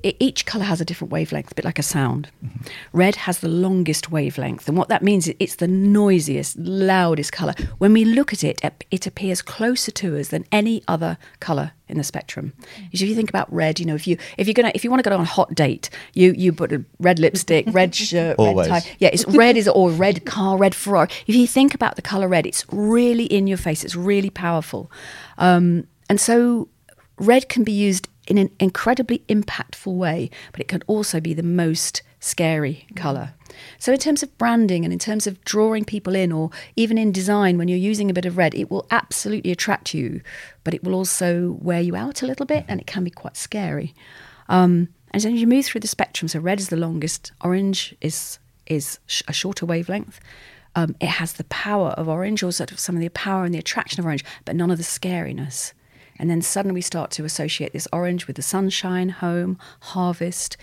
each 0.04 0.46
color 0.46 0.64
has 0.64 0.82
a 0.82 0.86
different 0.86 1.12
wavelength, 1.12 1.52
a 1.52 1.56
bit 1.56 1.66
like 1.66 1.80
a 1.80 1.84
sound. 1.84 2.30
Mm-hmm. 2.44 2.68
Red 2.94 3.16
has 3.16 3.40
the 3.40 3.48
longest 3.48 4.12
wavelength, 4.12 4.68
and 4.68 4.78
what 4.78 4.90
that 4.90 5.04
means 5.04 5.28
is 5.28 5.36
it's 5.40 5.56
the 5.56 5.68
noisiest, 5.68 6.58
loudest 6.58 7.32
color. 7.32 7.54
When 7.78 7.94
we 7.94 8.06
look 8.06 8.34
at 8.34 8.44
it, 8.44 8.62
it 8.92 9.08
appears 9.08 9.42
closer 9.42 9.92
to 9.92 10.20
us 10.20 10.30
than 10.30 10.46
any 10.52 10.84
other 10.88 11.18
color 11.40 11.72
in 11.88 11.98
the 11.98 12.04
spectrum. 12.04 12.54
Mm-hmm. 12.56 12.86
If 12.92 13.02
you 13.02 13.16
think 13.16 13.30
about 13.30 13.54
red, 13.54 13.80
you 13.80 13.86
know, 13.86 13.96
if 13.96 14.08
you 14.08 14.18
if 14.38 14.48
you're 14.48 14.54
gonna 14.54 14.72
if 14.74 14.84
you 14.84 14.90
want 14.90 15.04
to 15.04 15.10
go 15.10 15.16
on 15.16 15.22
a 15.22 15.26
hot 15.26 15.54
date, 15.54 15.90
you 16.14 16.34
you 16.34 16.54
put 16.54 16.72
a 16.72 16.84
red 17.00 17.20
lipstick, 17.20 17.66
red 17.70 17.94
shirt, 17.96 18.38
red 18.40 18.68
tie. 18.68 18.82
Yeah, 19.00 19.10
it's 19.12 19.26
red 19.28 19.58
is 19.58 19.68
or 19.68 19.92
red 19.92 20.26
car, 20.26 20.58
red 20.58 20.76
Ferrari. 20.76 21.10
If 21.28 21.36
you 21.36 21.48
think 21.48 21.74
about 21.74 21.96
the 21.96 22.02
color 22.02 22.28
red, 22.28 22.46
it's 22.46 22.66
really 22.72 23.26
in 23.26 23.48
your 23.48 23.58
face. 23.58 23.84
It's 23.84 23.96
really 23.96 24.30
powerful, 24.30 24.92
um, 25.38 25.88
and 26.10 26.20
so 26.20 26.70
red 27.18 27.50
can 27.50 27.64
be 27.64 27.72
used 27.72 28.08
in 28.28 28.38
an 28.38 28.50
incredibly 28.60 29.20
impactful 29.30 29.94
way, 29.94 30.30
but 30.52 30.62
it 30.62 30.68
can 30.68 30.82
also 30.88 31.20
be 31.20 31.34
the 31.34 31.44
most 31.44 32.02
scary 32.20 32.88
colour. 32.96 33.34
So, 33.78 33.92
in 33.92 34.00
terms 34.00 34.24
of 34.24 34.36
branding 34.38 34.84
and 34.84 34.94
in 34.94 35.00
terms 35.00 35.28
of 35.28 35.44
drawing 35.44 35.86
people 35.86 36.16
in, 36.16 36.32
or 36.32 36.50
even 36.76 36.98
in 36.98 37.12
design, 37.12 37.58
when 37.58 37.68
you're 37.68 37.78
using 37.78 38.10
a 38.10 38.14
bit 38.14 38.26
of 38.26 38.38
red, 38.38 38.56
it 38.56 38.72
will 38.72 38.88
absolutely 38.92 39.52
attract 39.52 39.94
you, 39.94 40.22
but 40.64 40.74
it 40.74 40.84
will 40.84 40.96
also 40.96 41.58
wear 41.62 41.82
you 41.82 41.96
out 41.96 42.22
a 42.22 42.28
little 42.28 42.46
bit 42.46 42.66
and 42.68 42.80
it 42.80 42.88
can 42.88 43.04
be 43.04 43.12
quite 43.12 43.38
scary. 43.38 43.94
Um, 44.50 44.90
and 45.12 45.24
as 45.24 45.26
you 45.26 45.46
move 45.46 45.66
through 45.66 45.82
the 45.82 45.88
spectrum, 45.88 46.28
so 46.28 46.40
red 46.40 46.60
is 46.60 46.70
the 46.70 46.76
longest, 46.76 47.32
orange 47.42 47.96
is, 48.02 48.40
is 48.66 49.00
a 49.28 49.34
shorter 49.34 49.66
wavelength. 49.66 50.20
Um, 50.76 50.96
it 51.00 51.08
has 51.08 51.34
the 51.34 51.44
power 51.46 51.90
of 51.90 52.10
orange, 52.10 52.42
or 52.42 52.52
sort 52.52 52.72
of 52.72 52.80
some 52.80 52.96
of 52.96 53.02
the 53.02 53.10
power 53.10 53.44
and 53.44 53.54
the 53.54 53.60
attraction 53.60 54.00
of 54.00 54.06
orange, 54.06 54.26
but 54.44 54.56
none 54.56 54.72
of 54.72 54.80
the 54.80 54.84
scariness. 54.84 55.74
And 56.24 56.30
then 56.30 56.42
suddenly 56.42 56.76
we 56.76 56.82
start 56.82 57.12
to 57.12 57.26
associate 57.26 57.74
this 57.74 57.86
orange 57.92 58.28
with 58.28 58.38
the 58.38 58.42
sunshine, 58.42 59.10
home, 59.10 59.60
harvest, 59.82 60.56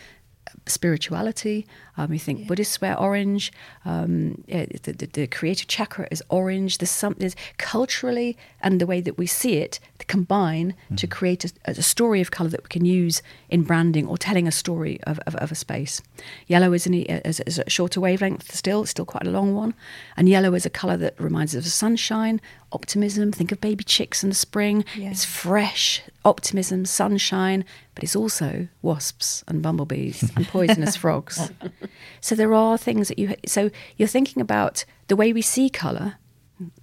uh, 0.46 0.52
spirituality. 0.64 1.66
Um, 2.00 2.10
we 2.10 2.18
think 2.18 2.40
yeah. 2.40 2.46
Buddhists 2.46 2.80
wear 2.80 2.98
orange. 2.98 3.52
Um, 3.84 4.42
yeah, 4.46 4.66
the, 4.82 4.92
the, 4.92 5.06
the, 5.06 5.26
creative 5.26 5.66
chakra 5.66 6.08
is 6.10 6.22
orange. 6.30 6.78
There's 6.78 6.90
something 6.90 7.30
culturally 7.58 8.38
and 8.62 8.80
the 8.80 8.86
way 8.86 9.02
that 9.02 9.18
we 9.18 9.26
see 9.26 9.58
it 9.58 9.80
combine 10.10 10.72
mm-hmm. 10.72 10.96
to 10.96 11.06
create 11.06 11.44
a, 11.44 11.52
a, 11.66 11.82
story 11.82 12.20
of 12.20 12.32
color 12.32 12.50
that 12.50 12.64
we 12.64 12.68
can 12.68 12.84
use 12.84 13.22
in 13.48 13.62
branding 13.62 14.08
or 14.08 14.18
telling 14.18 14.48
a 14.48 14.50
story 14.50 15.00
of, 15.04 15.20
of, 15.20 15.36
of 15.36 15.52
a 15.52 15.54
space. 15.54 16.02
Yellow 16.48 16.72
is, 16.72 16.84
an, 16.84 16.94
is, 16.94 17.38
is, 17.46 17.60
a 17.60 17.70
shorter 17.70 18.00
wavelength 18.00 18.52
still, 18.52 18.84
still 18.84 19.04
quite 19.04 19.24
a 19.24 19.30
long 19.30 19.54
one. 19.54 19.72
And 20.16 20.28
yellow 20.28 20.52
is 20.54 20.66
a 20.66 20.70
color 20.70 20.96
that 20.96 21.14
reminds 21.20 21.54
us 21.54 21.64
of 21.64 21.72
sunshine, 21.72 22.40
optimism. 22.72 23.30
Think 23.30 23.52
of 23.52 23.60
baby 23.60 23.84
chicks 23.84 24.24
in 24.24 24.30
the 24.30 24.34
spring. 24.34 24.84
Yeah. 24.96 25.10
It's 25.10 25.24
fresh, 25.24 26.02
optimism, 26.24 26.86
sunshine, 26.86 27.64
but 27.94 28.02
it's 28.02 28.16
also 28.16 28.66
wasps 28.82 29.44
and 29.46 29.62
bumblebees 29.62 30.28
and 30.34 30.46
poisonous 30.48 30.96
frogs. 30.96 31.52
So 32.20 32.34
there 32.34 32.54
are 32.54 32.78
things 32.78 33.08
that 33.08 33.18
you. 33.18 33.34
So 33.46 33.70
you're 33.96 34.08
thinking 34.08 34.40
about 34.40 34.84
the 35.08 35.16
way 35.16 35.32
we 35.32 35.42
see 35.42 35.70
color. 35.70 36.14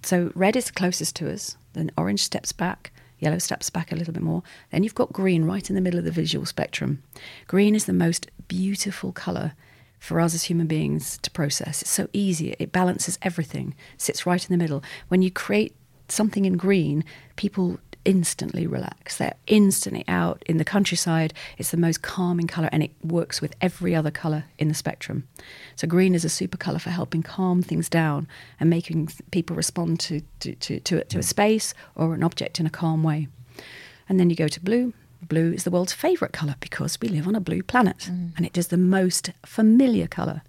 So 0.02 0.32
red 0.34 0.56
is 0.56 0.70
closest 0.70 1.16
to 1.16 1.32
us. 1.32 1.56
Then 1.72 1.90
orange 1.96 2.22
steps 2.22 2.52
back. 2.52 2.92
Yellow 3.18 3.38
steps 3.38 3.68
back 3.68 3.90
a 3.90 3.96
little 3.96 4.14
bit 4.14 4.22
more. 4.22 4.42
Then 4.70 4.84
you've 4.84 4.94
got 4.94 5.12
green 5.12 5.44
right 5.44 5.68
in 5.68 5.74
the 5.74 5.82
middle 5.82 5.98
of 5.98 6.04
the 6.04 6.10
visual 6.12 6.46
spectrum. 6.46 7.02
Green 7.48 7.74
is 7.74 7.86
the 7.86 7.92
most 7.92 8.30
beautiful 8.46 9.12
color 9.12 9.54
for 9.98 10.20
us 10.20 10.34
as 10.34 10.44
human 10.44 10.68
beings 10.68 11.18
to 11.22 11.30
process. 11.30 11.82
It's 11.82 11.90
so 11.90 12.08
easy. 12.12 12.54
It 12.58 12.70
balances 12.70 13.18
everything. 13.22 13.74
Sits 13.96 14.24
right 14.24 14.48
in 14.48 14.52
the 14.52 14.62
middle. 14.62 14.84
When 15.08 15.22
you 15.22 15.30
create 15.32 15.74
something 16.08 16.44
in 16.44 16.56
green, 16.56 17.04
people 17.34 17.80
instantly 18.04 18.66
relax. 18.66 19.18
They're 19.18 19.36
instantly 19.46 20.04
out 20.08 20.42
in 20.46 20.58
the 20.58 20.64
countryside. 20.64 21.34
It's 21.56 21.70
the 21.70 21.76
most 21.76 22.02
calming 22.02 22.46
colour 22.46 22.68
and 22.72 22.82
it 22.82 22.92
works 23.02 23.40
with 23.40 23.54
every 23.60 23.94
other 23.94 24.10
colour 24.10 24.44
in 24.58 24.68
the 24.68 24.74
spectrum. 24.74 25.28
So, 25.76 25.86
green 25.86 26.14
is 26.14 26.24
a 26.24 26.28
super 26.28 26.56
colour 26.56 26.78
for 26.78 26.90
helping 26.90 27.22
calm 27.22 27.62
things 27.62 27.88
down 27.88 28.28
and 28.58 28.70
making 28.70 29.10
people 29.30 29.56
respond 29.56 30.00
to, 30.00 30.22
to, 30.40 30.54
to, 30.54 30.80
to, 30.80 31.04
to 31.04 31.18
a 31.18 31.22
space 31.22 31.74
or 31.94 32.14
an 32.14 32.22
object 32.22 32.60
in 32.60 32.66
a 32.66 32.70
calm 32.70 33.02
way. 33.02 33.28
And 34.08 34.18
then 34.18 34.30
you 34.30 34.36
go 34.36 34.48
to 34.48 34.60
blue. 34.60 34.94
Blue 35.20 35.52
is 35.52 35.64
the 35.64 35.70
world's 35.70 35.92
favourite 35.92 36.32
colour 36.32 36.54
because 36.60 36.98
we 37.00 37.08
live 37.08 37.26
on 37.26 37.34
a 37.34 37.40
blue 37.40 37.62
planet 37.62 38.08
mm. 38.10 38.30
and 38.36 38.46
it 38.46 38.56
is 38.56 38.68
the 38.68 38.76
most 38.76 39.30
familiar 39.44 40.06
colour. 40.06 40.42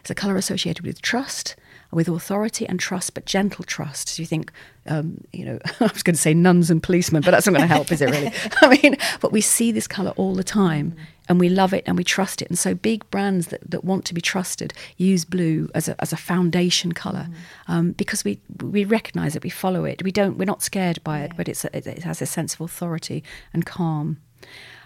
It's 0.00 0.10
a 0.10 0.14
colour 0.14 0.36
associated 0.36 0.84
with 0.84 1.00
trust, 1.00 1.56
with 1.92 2.08
authority 2.08 2.66
and 2.66 2.78
trust, 2.78 3.14
but 3.14 3.26
gentle 3.26 3.64
trust. 3.64 4.08
So 4.08 4.22
you 4.22 4.26
think, 4.26 4.52
um, 4.86 5.24
you 5.32 5.44
know, 5.44 5.58
I 5.80 5.90
was 5.92 6.02
going 6.02 6.14
to 6.14 6.20
say 6.20 6.34
nuns 6.34 6.70
and 6.70 6.82
policemen, 6.82 7.22
but 7.22 7.32
that's 7.32 7.46
not 7.46 7.52
going 7.52 7.68
to 7.68 7.74
help, 7.74 7.90
is 7.90 8.00
it 8.00 8.10
really? 8.10 8.32
I 8.62 8.78
mean, 8.82 8.96
but 9.20 9.32
we 9.32 9.40
see 9.40 9.72
this 9.72 9.86
colour 9.86 10.12
all 10.16 10.34
the 10.34 10.44
time 10.44 10.94
and 11.28 11.40
we 11.40 11.48
love 11.48 11.74
it 11.74 11.84
and 11.86 11.96
we 11.96 12.04
trust 12.04 12.42
it. 12.42 12.48
And 12.48 12.58
so 12.58 12.74
big 12.74 13.08
brands 13.10 13.48
that, 13.48 13.68
that 13.68 13.84
want 13.84 14.04
to 14.06 14.14
be 14.14 14.20
trusted 14.20 14.72
use 14.96 15.24
blue 15.24 15.68
as 15.74 15.88
a, 15.88 16.00
as 16.00 16.12
a 16.12 16.16
foundation 16.16 16.92
colour 16.92 17.28
mm. 17.28 17.34
um, 17.72 17.92
because 17.92 18.24
we, 18.24 18.40
we 18.62 18.84
recognise 18.84 19.34
it, 19.34 19.42
we 19.42 19.50
follow 19.50 19.84
it. 19.84 20.02
We 20.02 20.12
don't, 20.12 20.38
we're 20.38 20.44
not 20.44 20.62
scared 20.62 21.02
by 21.02 21.20
it, 21.20 21.30
yeah. 21.32 21.36
but 21.36 21.48
it's 21.48 21.64
a, 21.64 21.76
it 21.76 22.02
has 22.02 22.22
a 22.22 22.26
sense 22.26 22.54
of 22.54 22.60
authority 22.60 23.24
and 23.52 23.66
calm. 23.66 24.18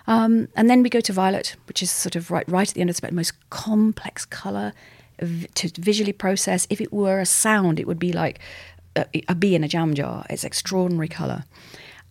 Um, 0.06 0.48
and 0.54 0.68
then 0.68 0.82
we 0.82 0.90
go 0.90 1.00
to 1.00 1.12
violet, 1.12 1.56
which 1.66 1.82
is 1.82 1.90
sort 1.90 2.16
of 2.16 2.30
right, 2.30 2.48
right 2.48 2.68
at 2.68 2.74
the 2.74 2.80
end 2.80 2.90
of 2.90 2.94
the 2.94 2.98
spectrum, 2.98 3.16
most 3.16 3.50
complex 3.50 4.24
colour 4.24 4.72
to 5.18 5.70
visually 5.80 6.12
process. 6.12 6.66
If 6.70 6.80
it 6.80 6.92
were 6.92 7.20
a 7.20 7.26
sound, 7.26 7.80
it 7.80 7.86
would 7.86 7.98
be 7.98 8.12
like 8.12 8.40
a, 8.96 9.06
a 9.28 9.34
bee 9.34 9.54
in 9.54 9.64
a 9.64 9.68
jam 9.68 9.94
jar. 9.94 10.24
It's 10.30 10.44
extraordinary 10.44 11.08
colour. 11.08 11.44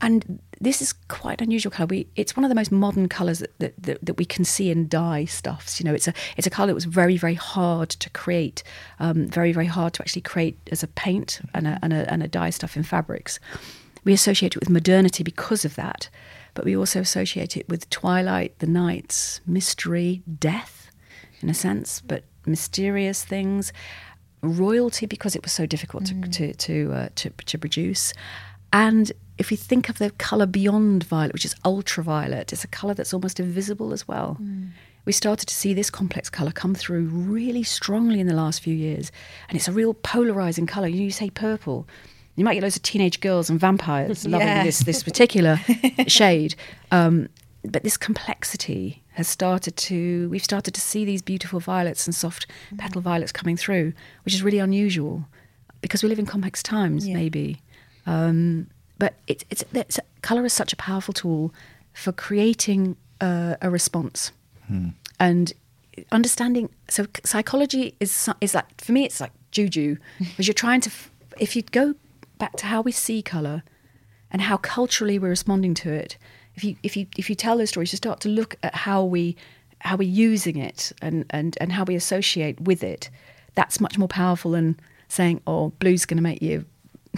And 0.01 0.41
this 0.59 0.81
is 0.81 0.93
quite 1.07 1.39
an 1.39 1.45
unusual 1.45 1.71
color. 1.71 1.87
We, 1.87 2.07
it's 2.15 2.35
one 2.35 2.43
of 2.43 2.49
the 2.49 2.55
most 2.55 2.71
modern 2.71 3.07
colors 3.07 3.39
that, 3.39 3.57
that, 3.59 3.73
that, 3.83 4.05
that, 4.05 4.17
we 4.17 4.25
can 4.25 4.43
see 4.43 4.69
in 4.69 4.87
dye 4.87 5.25
stuffs. 5.25 5.79
You 5.79 5.85
know, 5.85 5.93
it's 5.93 6.07
a 6.07 6.13
it's 6.35 6.47
a 6.47 6.49
color 6.49 6.67
that 6.67 6.73
was 6.75 6.85
very 6.85 7.15
very 7.15 7.35
hard 7.35 7.89
to 7.89 8.09
create, 8.09 8.63
um, 8.99 9.27
very 9.27 9.53
very 9.53 9.65
hard 9.65 9.93
to 9.93 10.01
actually 10.01 10.21
create 10.21 10.57
as 10.71 10.83
a 10.83 10.87
paint 10.87 11.41
and 11.53 11.67
a, 11.67 11.79
and 11.81 11.93
a, 11.93 12.11
and 12.11 12.21
a 12.21 12.27
dye 12.27 12.49
stuff 12.49 12.75
in 12.75 12.83
fabrics. 12.83 13.39
We 14.03 14.11
associate 14.11 14.55
it 14.55 14.59
with 14.59 14.69
modernity 14.69 15.23
because 15.23 15.63
of 15.63 15.75
that, 15.75 16.09
but 16.53 16.65
we 16.65 16.75
also 16.75 16.99
associate 16.99 17.55
it 17.55 17.67
with 17.69 17.89
twilight, 17.89 18.59
the 18.59 18.67
nights, 18.67 19.39
mystery, 19.47 20.21
death, 20.39 20.91
in 21.41 21.49
a 21.49 21.53
sense, 21.53 22.01
but 22.01 22.25
mysterious 22.45 23.23
things, 23.23 23.73
royalty 24.41 25.05
because 25.05 25.35
it 25.35 25.43
was 25.43 25.51
so 25.51 25.65
difficult 25.65 26.05
mm. 26.05 26.31
to 26.31 26.53
to 26.53 26.53
to, 26.53 26.93
uh, 26.93 27.09
to 27.15 27.29
to 27.29 27.57
produce, 27.57 28.13
and 28.71 29.11
if 29.37 29.49
we 29.49 29.57
think 29.57 29.89
of 29.89 29.97
the 29.97 30.11
colour 30.11 30.45
beyond 30.45 31.03
violet, 31.03 31.33
which 31.33 31.45
is 31.45 31.55
ultraviolet, 31.65 32.53
it's 32.53 32.63
a 32.63 32.67
colour 32.67 32.93
that's 32.93 33.13
almost 33.13 33.39
invisible 33.39 33.93
as 33.93 34.07
well. 34.07 34.37
Mm. 34.41 34.69
We 35.05 35.11
started 35.11 35.47
to 35.47 35.53
see 35.53 35.73
this 35.73 35.89
complex 35.89 36.29
colour 36.29 36.51
come 36.51 36.75
through 36.75 37.05
really 37.05 37.63
strongly 37.63 38.19
in 38.19 38.27
the 38.27 38.33
last 38.33 38.61
few 38.61 38.73
years. 38.73 39.11
And 39.49 39.55
it's 39.57 39.67
a 39.67 39.71
real 39.71 39.93
polarising 39.93 40.67
colour. 40.67 40.87
You 40.87 41.11
say 41.11 41.29
purple. 41.29 41.87
You 42.35 42.45
might 42.45 42.53
get 42.55 42.63
loads 42.63 42.75
of 42.75 42.83
teenage 42.83 43.19
girls 43.19 43.49
and 43.49 43.59
vampires 43.59 44.25
loving 44.25 44.47
yeah. 44.47 44.63
this, 44.63 44.79
this 44.79 45.03
particular 45.03 45.59
shade. 46.07 46.55
Um, 46.91 47.27
but 47.65 47.83
this 47.83 47.97
complexity 47.97 49.03
has 49.13 49.27
started 49.27 49.75
to, 49.77 50.27
we've 50.29 50.43
started 50.43 50.73
to 50.73 50.81
see 50.81 51.05
these 51.05 51.21
beautiful 51.21 51.59
violets 51.59 52.05
and 52.07 52.13
soft 52.13 52.47
mm. 52.73 52.77
petal 52.77 53.01
violets 53.01 53.31
coming 53.31 53.55
through, 53.55 53.93
which 54.25 54.33
is 54.33 54.43
really 54.43 54.59
unusual 54.59 55.25
because 55.81 56.03
we 56.03 56.09
live 56.09 56.19
in 56.19 56.25
complex 56.25 56.61
times, 56.63 57.07
yeah. 57.07 57.15
maybe. 57.15 57.61
Um, 58.05 58.67
but 58.97 59.15
it's, 59.27 59.45
it's, 59.49 59.63
it's 59.73 59.99
color 60.21 60.45
is 60.45 60.53
such 60.53 60.73
a 60.73 60.75
powerful 60.75 61.13
tool 61.13 61.53
for 61.93 62.11
creating 62.11 62.97
a 63.21 63.69
response 63.69 64.31
hmm. 64.67 64.89
and 65.19 65.53
understanding. 66.11 66.69
So 66.89 67.05
psychology 67.23 67.95
is 67.99 68.29
is 68.41 68.53
like 68.53 68.81
for 68.81 68.91
me, 68.91 69.05
it's 69.05 69.21
like 69.21 69.31
juju, 69.51 69.97
because 70.19 70.47
you're 70.47 70.53
trying 70.53 70.81
to. 70.81 70.91
If 71.39 71.55
you 71.55 71.63
go 71.63 71.95
back 72.37 72.55
to 72.57 72.65
how 72.67 72.81
we 72.81 72.91
see 72.91 73.21
color 73.21 73.63
and 74.29 74.41
how 74.41 74.57
culturally 74.57 75.17
we're 75.17 75.29
responding 75.29 75.73
to 75.75 75.91
it, 75.91 76.17
if 76.55 76.63
you 76.63 76.75
if 76.83 76.95
you 76.97 77.07
if 77.17 77.29
you 77.29 77.35
tell 77.35 77.57
those 77.57 77.69
stories, 77.69 77.91
you 77.91 77.97
start 77.97 78.19
to 78.21 78.29
look 78.29 78.55
at 78.63 78.75
how 78.75 79.03
we 79.03 79.35
how 79.79 79.97
we're 79.97 80.09
using 80.09 80.57
it 80.57 80.91
and 81.01 81.25
and 81.29 81.57
and 81.59 81.71
how 81.71 81.83
we 81.83 81.95
associate 81.95 82.59
with 82.61 82.83
it. 82.83 83.09
That's 83.55 83.79
much 83.79 83.97
more 83.97 84.07
powerful 84.07 84.51
than 84.51 84.79
saying, 85.07 85.41
"Oh, 85.45 85.69
blue's 85.79 86.05
going 86.05 86.17
to 86.17 86.23
make 86.23 86.41
you 86.41 86.65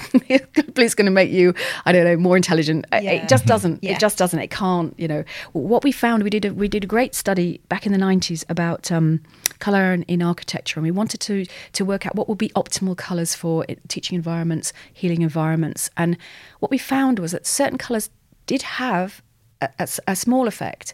blue's 0.73 0.93
going 0.93 1.05
to 1.05 1.11
make 1.11 1.31
you 1.31 1.53
i 1.85 1.91
don't 1.91 2.03
know 2.03 2.17
more 2.17 2.35
intelligent 2.35 2.85
yeah. 2.91 3.11
it 3.11 3.29
just 3.29 3.45
doesn't 3.45 3.81
yeah. 3.81 3.93
it 3.93 3.99
just 3.99 4.17
doesn't 4.17 4.39
it 4.39 4.51
can't 4.51 4.93
you 4.99 5.07
know 5.07 5.23
what 5.53 5.83
we 5.83 5.91
found 5.91 6.21
we 6.21 6.29
did 6.29 6.43
a, 6.43 6.53
we 6.53 6.67
did 6.67 6.83
a 6.83 6.87
great 6.87 7.15
study 7.15 7.61
back 7.69 7.85
in 7.85 7.93
the 7.93 7.97
90s 7.97 8.43
about 8.49 8.91
um, 8.91 9.21
color 9.59 9.93
in, 9.93 10.03
in, 10.03 10.21
architecture 10.21 10.79
and 10.79 10.83
we 10.83 10.91
wanted 10.91 11.19
to 11.21 11.45
to 11.71 11.85
work 11.85 12.05
out 12.05 12.15
what 12.15 12.27
would 12.27 12.37
be 12.37 12.49
optimal 12.49 12.97
colors 12.97 13.33
for 13.33 13.65
teaching 13.87 14.15
environments 14.15 14.73
healing 14.93 15.21
environments 15.21 15.89
and 15.95 16.17
what 16.59 16.69
we 16.69 16.77
found 16.77 17.19
was 17.19 17.31
that 17.31 17.45
certain 17.47 17.77
colors 17.77 18.09
did 18.47 18.63
have 18.63 19.21
a, 19.61 19.87
a, 20.07 20.15
small 20.15 20.47
effect 20.47 20.93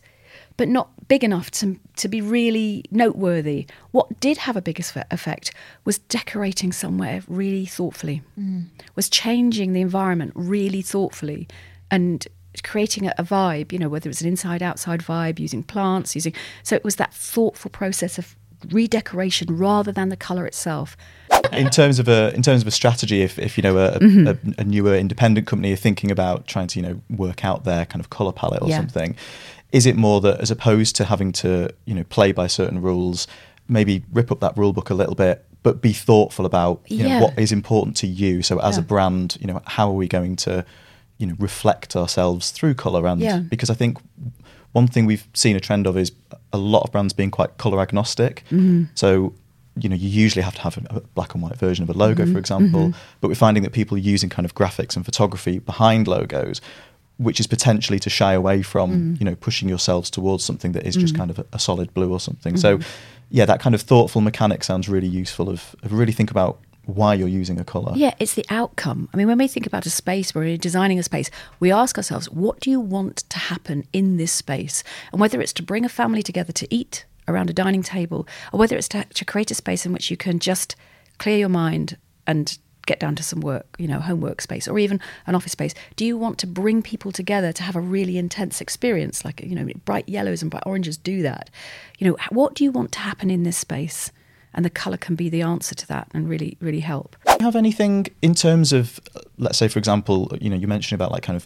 but 0.58 0.68
not 0.68 0.90
big 1.08 1.24
enough 1.24 1.50
to, 1.50 1.80
to 1.96 2.08
be 2.08 2.22
really 2.22 2.84
noteworthy. 2.92 3.66
What 3.92 4.20
did 4.20 4.38
have 4.38 4.56
a 4.56 4.62
big 4.62 4.80
effect 4.80 5.54
was 5.86 5.98
decorating 5.98 6.72
somewhere 6.72 7.24
really 7.28 7.66
thoughtfully, 7.66 8.22
mm. 8.40 8.68
was 8.96 9.10
changing 9.10 9.74
the 9.74 9.82
environment 9.82 10.34
really 10.36 10.82
thoughtfully 10.82 11.48
and 11.90 12.28
creating 12.64 13.08
a, 13.08 13.14
a, 13.18 13.24
vibe, 13.24 13.72
you 13.72 13.80
know, 13.80 13.90
whether 13.90 14.10
it's 14.10 14.22
an 14.22 14.28
inside 14.28 14.62
outside 14.62 15.00
vibe, 15.00 15.40
using 15.40 15.64
plants, 15.64 16.16
using. 16.16 16.34
So 16.64 16.76
it 16.76 16.84
was 16.84 16.98
that 16.98 17.14
thoughtful 17.14 17.72
process 17.72 18.18
of 18.18 18.36
redecoration 18.70 19.58
rather 19.58 19.92
than 19.92 20.10
the 20.10 20.18
colour 20.18 20.46
itself. 20.46 20.98
In 21.52 21.70
terms 21.70 22.00
of 22.00 22.08
a 22.08 22.34
in 22.34 22.42
terms 22.42 22.62
of 22.62 22.68
a 22.68 22.72
strategy, 22.72 23.22
if, 23.22 23.38
if 23.40 23.58
you 23.58 23.64
know 23.64 23.78
a, 23.78 24.00
mm-hmm. 24.00 24.28
a, 24.28 24.62
a, 24.62 24.64
newer 24.64 24.96
independent 24.96 25.48
company 25.48 25.74
are 25.74 25.78
thinking 25.78 26.12
about 26.12 26.48
trying 26.48 26.68
to 26.68 26.80
you 26.80 26.86
know 26.86 27.02
work 27.10 27.44
out 27.44 27.64
their 27.64 27.86
kind 27.86 28.00
of 28.00 28.10
color 28.10 28.32
palette 28.32 28.62
or 28.62 28.70
yeah. 28.70 28.78
something, 28.78 29.16
is 29.72 29.86
it 29.86 29.96
more 29.96 30.22
that 30.22 30.40
as 30.40 30.52
opposed 30.52 30.96
to 30.98 31.06
having 31.06 31.32
to 31.34 31.70
you 31.86 31.94
know 31.94 32.04
play 32.06 32.32
by 32.32 32.48
certain 32.48 32.82
rules, 32.82 33.28
maybe 33.68 34.04
rip 34.12 34.32
up 34.32 34.40
that 34.40 34.58
rule 34.58 34.74
book 34.74 34.90
a 34.90 34.94
little 34.94 35.16
bit, 35.16 35.46
but 35.64 35.82
be 35.82 35.94
thoughtful 35.94 36.46
about 36.46 36.82
you 36.88 36.98
yeah. 36.98 37.20
know 37.20 37.26
what 37.26 37.40
is 37.40 37.52
important 37.52 37.98
to 37.98 38.08
you. 38.08 38.42
So 38.42 38.60
as 38.60 38.78
yeah. 38.78 38.84
a 38.84 38.86
brand, 38.86 39.38
you 39.40 39.48
know 39.48 39.62
how 39.66 39.90
are 39.90 39.96
we 39.96 40.08
going 40.08 40.36
to 40.38 40.66
you 41.18 41.28
know 41.28 41.36
reflect 41.40 41.96
ourselves 41.96 42.52
through 42.52 42.74
color 42.74 43.06
and 43.08 43.22
yeah. 43.22 43.40
because 43.40 43.70
I 43.70 43.76
think 43.76 43.98
one 44.74 44.88
thing 44.88 45.06
we've 45.06 45.28
seen 45.34 45.56
a 45.56 45.60
trend 45.60 45.88
of 45.88 45.98
is 45.98 46.12
a 46.54 46.58
lot 46.58 46.84
of 46.84 46.92
brands 46.92 47.14
being 47.14 47.32
quite 47.32 47.58
color 47.58 47.82
agnostic. 47.82 48.44
Mm-hmm. 48.46 48.86
So 48.96 49.34
you 49.78 49.88
know 49.88 49.96
you 49.96 50.10
usually 50.10 50.42
have 50.42 50.56
to 50.56 50.62
have 50.62 50.78
a 50.90 51.00
black 51.16 51.34
and 51.34 51.42
white 51.42 51.56
version 51.56 51.82
of 51.82 51.90
a 51.90 51.94
logo 51.98 52.24
mm-hmm. 52.24 52.34
for 52.34 52.40
example 52.40 52.88
mm-hmm. 52.88 53.00
but 53.22 53.30
we're 53.30 53.36
finding 53.36 53.64
that 53.64 53.72
people 53.72 53.96
are 53.96 54.02
using 54.02 54.30
kind 54.30 54.46
of 54.46 54.54
graphics 54.54 54.98
and 54.98 55.06
photography 55.06 55.60
behind 55.60 56.10
logos 56.10 56.60
which 57.22 57.40
is 57.40 57.46
potentially 57.46 58.00
to 58.00 58.10
shy 58.10 58.34
away 58.34 58.64
from 58.64 58.92
mm. 59.16 59.20
you 59.20 59.26
know 59.26 59.36
pushing 59.36 59.70
yourselves 59.70 60.10
towards 60.10 60.44
something 60.44 60.72
that 60.72 60.86
is 60.86 60.96
just 60.96 61.14
mm. 61.14 61.18
kind 61.18 61.30
of 61.30 61.40
a, 61.40 61.46
a, 61.54 61.60
solid 61.60 61.94
blue 61.94 62.12
or 62.12 62.20
something. 62.20 62.56
Mm-hmm. 62.56 62.80
So 62.84 62.88
yeah, 63.30 63.46
that 63.46 63.60
kind 63.60 63.76
of 63.76 63.82
thoughtful 63.82 64.22
mechanic 64.22 64.64
sounds 64.64 64.90
really 64.90 65.08
useful. 65.08 65.50
Of, 65.50 65.76
of 65.84 65.94
really 65.94 66.14
think 66.14 66.32
about 66.32 66.60
why 66.86 67.14
you're 67.14 67.28
using 67.28 67.60
a 67.60 67.64
colour. 67.64 67.94
Yeah, 67.96 68.14
it's 68.20 68.34
the 68.34 68.46
outcome. 68.50 69.10
I 69.14 69.18
mean, 69.18 69.28
when 69.28 69.38
we 69.38 69.48
think 69.48 69.68
about 69.68 69.86
a 69.86 69.90
space, 69.90 70.34
we're 70.34 70.58
designing 70.58 71.00
a 71.00 71.04
space, 71.04 71.30
we 71.60 71.72
ask 71.72 71.98
ourselves, 71.98 72.30
what 72.30 72.60
do 72.60 72.70
you 72.70 72.80
want 72.80 73.18
to 73.30 73.40
happen 73.40 73.86
in 73.94 74.18
this 74.18 74.32
space? 74.32 74.84
And 75.12 75.22
whether 75.22 75.42
it's 75.42 75.54
to 75.54 75.64
bring 75.64 75.86
a 75.86 75.90
family 75.90 76.24
together 76.24 76.52
to 76.54 76.68
eat 76.74 77.06
around 77.28 77.50
a 77.50 77.54
dining 77.54 77.84
table, 77.84 78.28
or 78.52 78.60
whether 78.60 78.76
it's 78.76 78.88
to, 78.90 79.06
to 79.06 79.26
create 79.26 79.52
a 79.52 79.56
space 79.56 79.86
in 79.86 79.94
which 79.94 80.10
you 80.10 80.18
can 80.18 80.40
just 80.40 80.76
clear 81.18 81.38
your 81.38 81.50
mind 81.50 81.98
and 82.26 82.58
get 82.88 83.00
down 83.00 83.16
to 83.16 83.24
some 83.24 83.42
work, 83.42 83.76
you 83.78 83.88
know, 83.88 84.00
homework 84.00 84.42
space 84.42 84.68
or 84.68 84.80
even 84.80 85.00
an 85.28 85.36
office 85.36 85.52
space? 85.52 85.76
Do 85.96 86.04
you 86.04 86.18
want 86.18 86.40
to 86.40 86.48
bring 86.48 86.82
people 86.82 87.12
together 87.12 87.54
to 87.54 87.64
have 87.64 87.76
a 87.76 87.82
really 87.82 88.18
intense 88.18 88.60
experience? 88.60 89.24
Like, 89.24 89.42
you 89.42 89.56
know, 89.56 89.68
bright 89.86 90.10
yellows 90.10 90.42
and 90.42 90.50
bright 90.50 90.64
oranges 90.66 90.98
do 90.98 91.22
that. 91.22 91.52
You 92.00 92.08
know, 92.08 92.18
what 92.32 92.56
do 92.56 92.64
you 92.64 92.72
want 92.72 92.92
to 92.94 93.00
happen 93.00 93.30
in 93.30 93.44
this 93.44 93.58
space? 93.58 94.12
And 94.54 94.66
the 94.66 94.70
colour 94.70 94.98
can 94.98 95.16
be 95.16 95.30
the 95.30 95.42
answer 95.42 95.76
to 95.76 95.88
that 95.88 96.10
and 96.14 96.28
really, 96.28 96.58
really 96.60 96.82
help. 96.82 97.16
Do 97.26 97.36
you 97.40 97.46
have 97.46 97.56
anything 97.56 98.08
in 98.22 98.36
terms 98.36 98.74
of, 98.74 99.00
let's 99.38 99.58
say, 99.58 99.68
for 99.68 99.80
example, 99.80 100.30
you 100.42 100.50
know, 100.50 100.58
you 100.58 100.68
mentioned 100.68 101.00
about 101.00 101.12
like 101.12 101.24
kind 101.24 101.38
of 101.38 101.46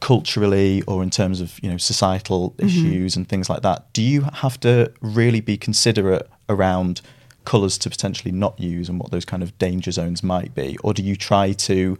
culturally 0.00 0.82
or 0.82 1.02
in 1.02 1.10
terms 1.10 1.40
of, 1.40 1.58
you 1.62 1.70
know, 1.70 1.76
societal 1.76 2.52
mm-hmm. 2.52 2.66
issues 2.66 3.16
and 3.16 3.28
things 3.28 3.50
like 3.50 3.62
that. 3.62 3.92
Do 3.92 4.02
you 4.02 4.22
have 4.32 4.58
to 4.60 4.92
really 5.00 5.40
be 5.40 5.56
considerate 5.56 6.28
around 6.48 7.00
colours 7.44 7.76
to 7.78 7.90
potentially 7.90 8.32
not 8.32 8.58
use 8.60 8.88
and 8.88 8.98
what 8.98 9.10
those 9.10 9.24
kind 9.24 9.42
of 9.42 9.56
danger 9.58 9.90
zones 9.90 10.22
might 10.22 10.54
be? 10.54 10.76
Or 10.84 10.94
do 10.94 11.02
you 11.02 11.16
try 11.16 11.52
to 11.52 11.98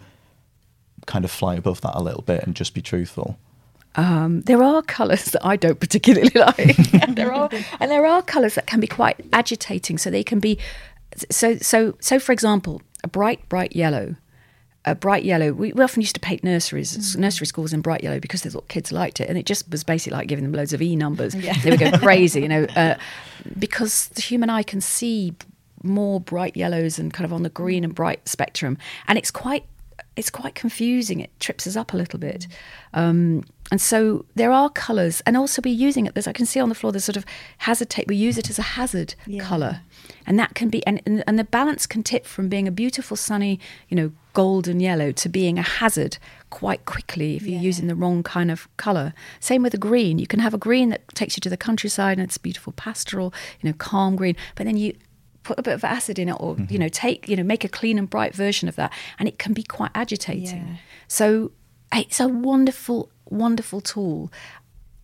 kind 1.07 1.25
of 1.25 1.31
fly 1.31 1.57
above 1.57 1.81
that 1.81 1.97
a 1.97 2.03
little 2.03 2.23
bit 2.23 2.45
and 2.45 2.55
just 2.55 2.73
be 2.75 2.83
truthful? 2.83 3.39
Um, 3.97 4.43
there 4.43 4.63
are 4.63 4.83
colours 4.83 5.27
that 5.27 5.45
I 5.45 5.57
don't 5.57 5.81
particularly 5.81 6.31
like. 6.35 6.93
and 6.95 7.17
there 7.17 7.33
are 7.33 7.49
and 7.81 7.91
there 7.91 8.07
are 8.07 8.23
colours 8.23 8.55
that 8.55 8.67
can 8.67 8.81
be 8.81 8.87
quite 8.87 9.21
agitating. 9.33 9.99
So 9.99 10.11
they 10.11 10.25
can 10.25 10.41
be 10.41 10.59
so 11.31 11.57
so 11.59 11.97
so. 12.01 12.19
For 12.19 12.33
example, 12.33 12.83
a 13.03 13.09
bright 13.09 13.49
bright 13.49 13.75
yellow 13.75 14.17
a 14.85 14.95
bright 14.95 15.25
yellow. 15.25 15.53
We, 15.53 15.73
we, 15.73 15.85
often 15.85 16.01
used 16.01 16.15
to 16.15 16.21
paint 16.21 16.43
nurseries, 16.43 16.97
mm. 16.97 17.17
nursery 17.19 17.47
schools 17.47 17.73
in 17.73 17.81
bright 17.81 18.03
yellow 18.03 18.19
because 18.19 18.43
they 18.43 18.51
thought 18.51 18.69
kids 18.69 18.91
liked 18.91 19.21
it, 19.21 19.29
and 19.29 19.37
it 19.37 19.47
just 19.47 19.71
was 19.71 19.85
basically 19.85 20.17
like 20.17 20.29
giving 20.29 20.45
them 20.45 20.53
loads 20.53 20.73
of 20.73 20.81
E 20.81 20.97
numbers. 20.97 21.35
Yeah. 21.35 21.55
They 21.63 21.71
would 21.71 21.81
go 21.81 21.91
crazy, 21.99 22.41
you 22.41 22.49
know, 22.49 22.65
uh, 22.77 22.97
because 23.59 24.09
the 24.09 24.23
human 24.23 24.49
eye 24.49 24.63
can 24.63 24.81
see 24.81 25.35
more 25.83 26.21
bright 26.21 26.57
yellows 26.57 26.99
and 26.99 27.13
kind 27.13 27.25
of 27.25 27.33
on 27.33 27.43
the 27.43 27.51
green 27.51 27.85
and 27.85 27.95
bright 27.95 28.27
spectrum, 28.27 28.79
and 29.07 29.19
it's 29.19 29.31
quite 29.31 29.65
it's 30.17 30.31
quite 30.31 30.55
confusing. 30.55 31.21
It 31.21 31.31
trips 31.41 31.67
us 31.67 31.77
up 31.77 31.93
a 31.93 31.97
little 31.97 32.19
bit. 32.19 32.47
Um, 32.95 33.45
and 33.71 33.81
so 33.81 34.25
there 34.35 34.53
are 34.53 34.69
colours, 34.69 35.23
and 35.27 35.37
also 35.37 35.63
we're 35.65 35.75
using 35.75 36.07
it. 36.07 36.15
There's 36.15 36.27
I 36.27 36.33
can 36.33 36.47
see 36.47 36.61
on 36.61 36.69
the 36.69 36.75
floor. 36.75 36.93
There's 36.93 37.05
sort 37.05 37.17
of 37.17 37.25
hazard 37.59 37.91
tape. 37.91 38.09
We 38.09 38.17
use 38.17 38.37
it 38.37 38.51
as 38.51 38.59
a 38.59 38.63
hazard 38.63 39.15
yeah. 39.27 39.43
colour, 39.43 39.83
and 40.27 40.39
that 40.39 40.55
can 40.55 40.69
be 40.69 40.85
and, 40.87 41.01
and 41.07 41.39
the 41.39 41.45
balance 41.45 41.87
can 41.87 42.03
tip 42.03 42.27
from 42.27 42.49
being 42.49 42.67
a 42.67 42.73
beautiful 42.73 43.17
sunny, 43.17 43.61
you 43.89 43.97
know, 43.97 44.13
golden 44.33 44.81
yellow 44.81 45.13
to 45.13 45.29
being 45.29 45.59
a 45.59 45.63
hazard 45.63 46.19
quite 46.51 46.85
quickly 46.85 47.37
if 47.37 47.43
you're 47.43 47.61
yeah. 47.61 47.61
using 47.61 47.87
the 47.87 47.95
wrong 47.95 48.23
kind 48.23 48.51
of 48.51 48.69
colour. 48.77 49.13
Same 49.39 49.63
with 49.63 49.75
a 49.75 49.79
green. 49.79 50.19
You 50.19 50.27
can 50.27 50.41
have 50.41 50.55
a 50.55 50.59
green 50.59 50.89
that 50.91 51.07
takes 51.15 51.37
you 51.37 51.41
to 51.43 51.51
the 51.51 51.57
countryside 51.57 52.19
and 52.19 52.25
it's 52.25 52.39
beautiful 52.39 52.73
pastoral, 52.73 53.33
you 53.61 53.69
know, 53.69 53.77
calm 53.79 54.17
green. 54.17 54.37
But 54.55 54.67
then 54.67 54.77
you 54.77 54.95
put 55.43 55.59
a 55.59 55.63
bit 55.63 55.75
of 55.75 55.85
acid 55.85 56.19
in 56.19 56.29
it 56.29 56.37
or 56.39 56.55
mm-hmm. 56.55 56.73
you 56.73 56.79
know 56.79 56.89
take 56.89 57.29
you 57.29 57.35
know 57.35 57.43
make 57.43 57.65
a 57.65 57.69
clean 57.69 57.99
and 57.99 58.11
bright 58.11 58.35
version 58.35 58.69
of 58.69 58.77
that 58.77 58.93
and 59.19 59.27
it 59.27 59.39
can 59.39 59.55
be 59.55 59.63
quite 59.63 59.91
agitating 59.95 60.67
yeah. 60.69 60.77
so 61.09 61.51
it's 61.95 62.21
a 62.21 62.29
wonderful 62.29 63.11
wonderful 63.29 63.81
tool 63.81 64.31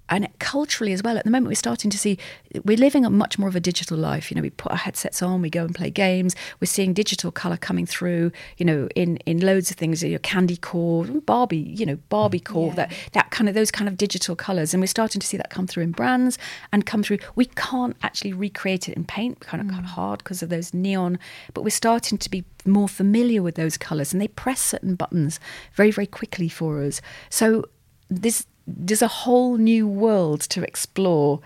and 0.08 0.28
culturally 0.38 0.92
as 0.92 1.02
well 1.02 1.18
at 1.18 1.24
the 1.24 1.30
moment 1.30 1.48
we're 1.48 1.54
starting 1.54 1.90
to 1.90 1.98
see 1.98 2.18
we're 2.64 2.76
living 2.76 3.04
a 3.04 3.10
much 3.10 3.38
more 3.38 3.48
of 3.48 3.56
a 3.56 3.60
digital 3.60 3.96
life 3.96 4.30
you 4.30 4.34
know 4.34 4.42
we 4.42 4.50
put 4.50 4.70
our 4.72 4.78
headsets 4.78 5.22
on 5.22 5.42
we 5.42 5.50
go 5.50 5.64
and 5.64 5.74
play 5.74 5.90
games 5.90 6.34
we're 6.60 6.66
seeing 6.66 6.92
digital 6.92 7.30
color 7.30 7.56
coming 7.56 7.86
through 7.86 8.30
you 8.56 8.64
know 8.64 8.88
in 8.94 9.16
in 9.18 9.40
loads 9.40 9.70
of 9.70 9.76
things 9.76 10.02
you 10.02 10.12
know, 10.12 10.18
candy 10.18 10.56
core 10.56 11.04
barbie 11.04 11.56
you 11.56 11.84
know 11.84 11.96
barbie 12.08 12.40
core 12.40 12.68
yeah. 12.68 12.74
that 12.74 12.92
that 13.12 13.30
kind 13.30 13.48
of 13.48 13.54
those 13.54 13.70
kind 13.70 13.88
of 13.88 13.96
digital 13.96 14.36
colors 14.36 14.72
and 14.72 14.80
we're 14.80 14.86
starting 14.86 15.20
to 15.20 15.26
see 15.26 15.36
that 15.36 15.50
come 15.50 15.66
through 15.66 15.82
in 15.82 15.92
brands 15.92 16.38
and 16.72 16.86
come 16.86 17.02
through 17.02 17.18
we 17.34 17.44
can't 17.44 17.96
actually 18.02 18.32
recreate 18.32 18.88
it 18.88 18.96
in 18.96 19.04
paint 19.04 19.40
kind 19.40 19.60
of, 19.60 19.66
mm. 19.66 19.70
kind 19.70 19.84
of 19.84 19.90
hard 19.90 20.18
because 20.18 20.42
of 20.42 20.48
those 20.48 20.72
neon 20.72 21.18
but 21.54 21.62
we're 21.62 21.70
starting 21.70 22.18
to 22.18 22.30
be 22.30 22.44
more 22.64 22.88
familiar 22.88 23.42
with 23.42 23.54
those 23.54 23.76
colors 23.76 24.12
and 24.12 24.20
they 24.20 24.28
press 24.28 24.60
certain 24.60 24.94
buttons 24.94 25.38
very 25.74 25.90
very 25.90 26.06
quickly 26.06 26.48
for 26.48 26.82
us 26.82 27.00
so 27.30 27.64
this 28.08 28.46
there's 28.66 29.02
a 29.02 29.08
whole 29.08 29.56
new 29.56 29.86
world 29.86 30.40
to 30.40 30.62
explore 30.62 31.40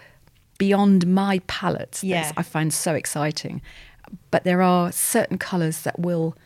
beyond 0.58 1.06
my 1.06 1.40
palette. 1.46 2.00
Yeah. 2.02 2.32
I 2.36 2.42
find 2.42 2.72
so 2.72 2.94
exciting. 2.94 3.62
But 4.30 4.44
there 4.44 4.62
are 4.62 4.90
certain 4.90 5.38
colours 5.38 5.82
that 5.82 5.98
will, 5.98 6.36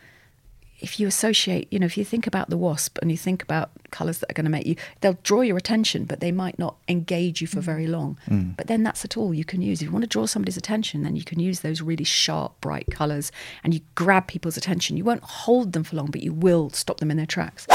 if 0.81 1.01
you 1.01 1.07
associate, 1.07 1.67
you 1.73 1.79
know, 1.79 1.87
if 1.87 1.97
you 1.97 2.05
think 2.05 2.27
about 2.27 2.51
the 2.51 2.57
wasp 2.57 2.99
and 3.01 3.11
you 3.11 3.17
think 3.17 3.43
about 3.43 3.71
colours 3.91 4.19
that 4.19 4.31
are 4.31 4.35
going 4.35 4.45
to 4.45 4.51
make 4.51 4.67
you, 4.67 4.77
they'll 5.01 5.19
draw 5.23 5.41
your 5.41 5.57
attention, 5.57 6.05
but 6.05 6.21
they 6.21 6.31
might 6.31 6.59
not 6.59 6.77
engage 6.89 7.41
you 7.41 7.47
for 7.47 7.61
mm. 7.61 7.65
very 7.65 7.87
long. 7.87 8.19
Mm. 8.29 8.57
But 8.57 8.67
then 8.67 8.83
that's 8.83 9.05
a 9.05 9.09
tool 9.09 9.33
you 9.33 9.45
can 9.45 9.63
use. 9.63 9.81
If 9.81 9.87
you 9.87 9.93
want 9.93 10.03
to 10.03 10.09
draw 10.09 10.27
somebody's 10.27 10.57
attention, 10.57 11.03
then 11.03 11.17
you 11.17 11.25
can 11.25 11.41
use 11.41 11.61
those 11.61 11.81
really 11.81 12.05
sharp, 12.05 12.61
bright 12.61 12.89
colours 12.91 13.33
and 13.63 13.73
you 13.73 13.81
grab 13.95 14.27
people's 14.27 14.57
attention. 14.57 14.97
You 14.97 15.05
won't 15.05 15.23
hold 15.23 15.73
them 15.73 15.85
for 15.85 15.97
long, 15.97 16.11
but 16.11 16.23
you 16.23 16.33
will 16.33 16.71
stop 16.71 16.99
them 16.99 17.11
in 17.11 17.17
their 17.17 17.27
tracks 17.27 17.67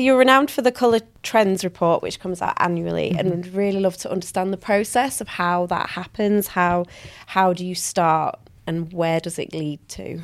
you're 0.00 0.18
renowned 0.18 0.50
for 0.50 0.62
the 0.62 0.72
colour 0.72 1.00
trends 1.22 1.64
report, 1.64 2.02
which 2.02 2.20
comes 2.20 2.42
out 2.42 2.54
annually, 2.58 3.10
mm-hmm. 3.10 3.18
and 3.18 3.30
would 3.30 3.54
really 3.54 3.80
love 3.80 3.96
to 3.98 4.10
understand 4.10 4.52
the 4.52 4.58
process 4.58 5.20
of 5.20 5.28
how 5.28 5.66
that 5.66 5.90
happens. 5.90 6.48
How 6.48 6.86
how 7.26 7.52
do 7.52 7.64
you 7.64 7.74
start, 7.74 8.38
and 8.66 8.92
where 8.92 9.20
does 9.20 9.38
it 9.38 9.52
lead 9.52 9.80
to? 9.90 10.20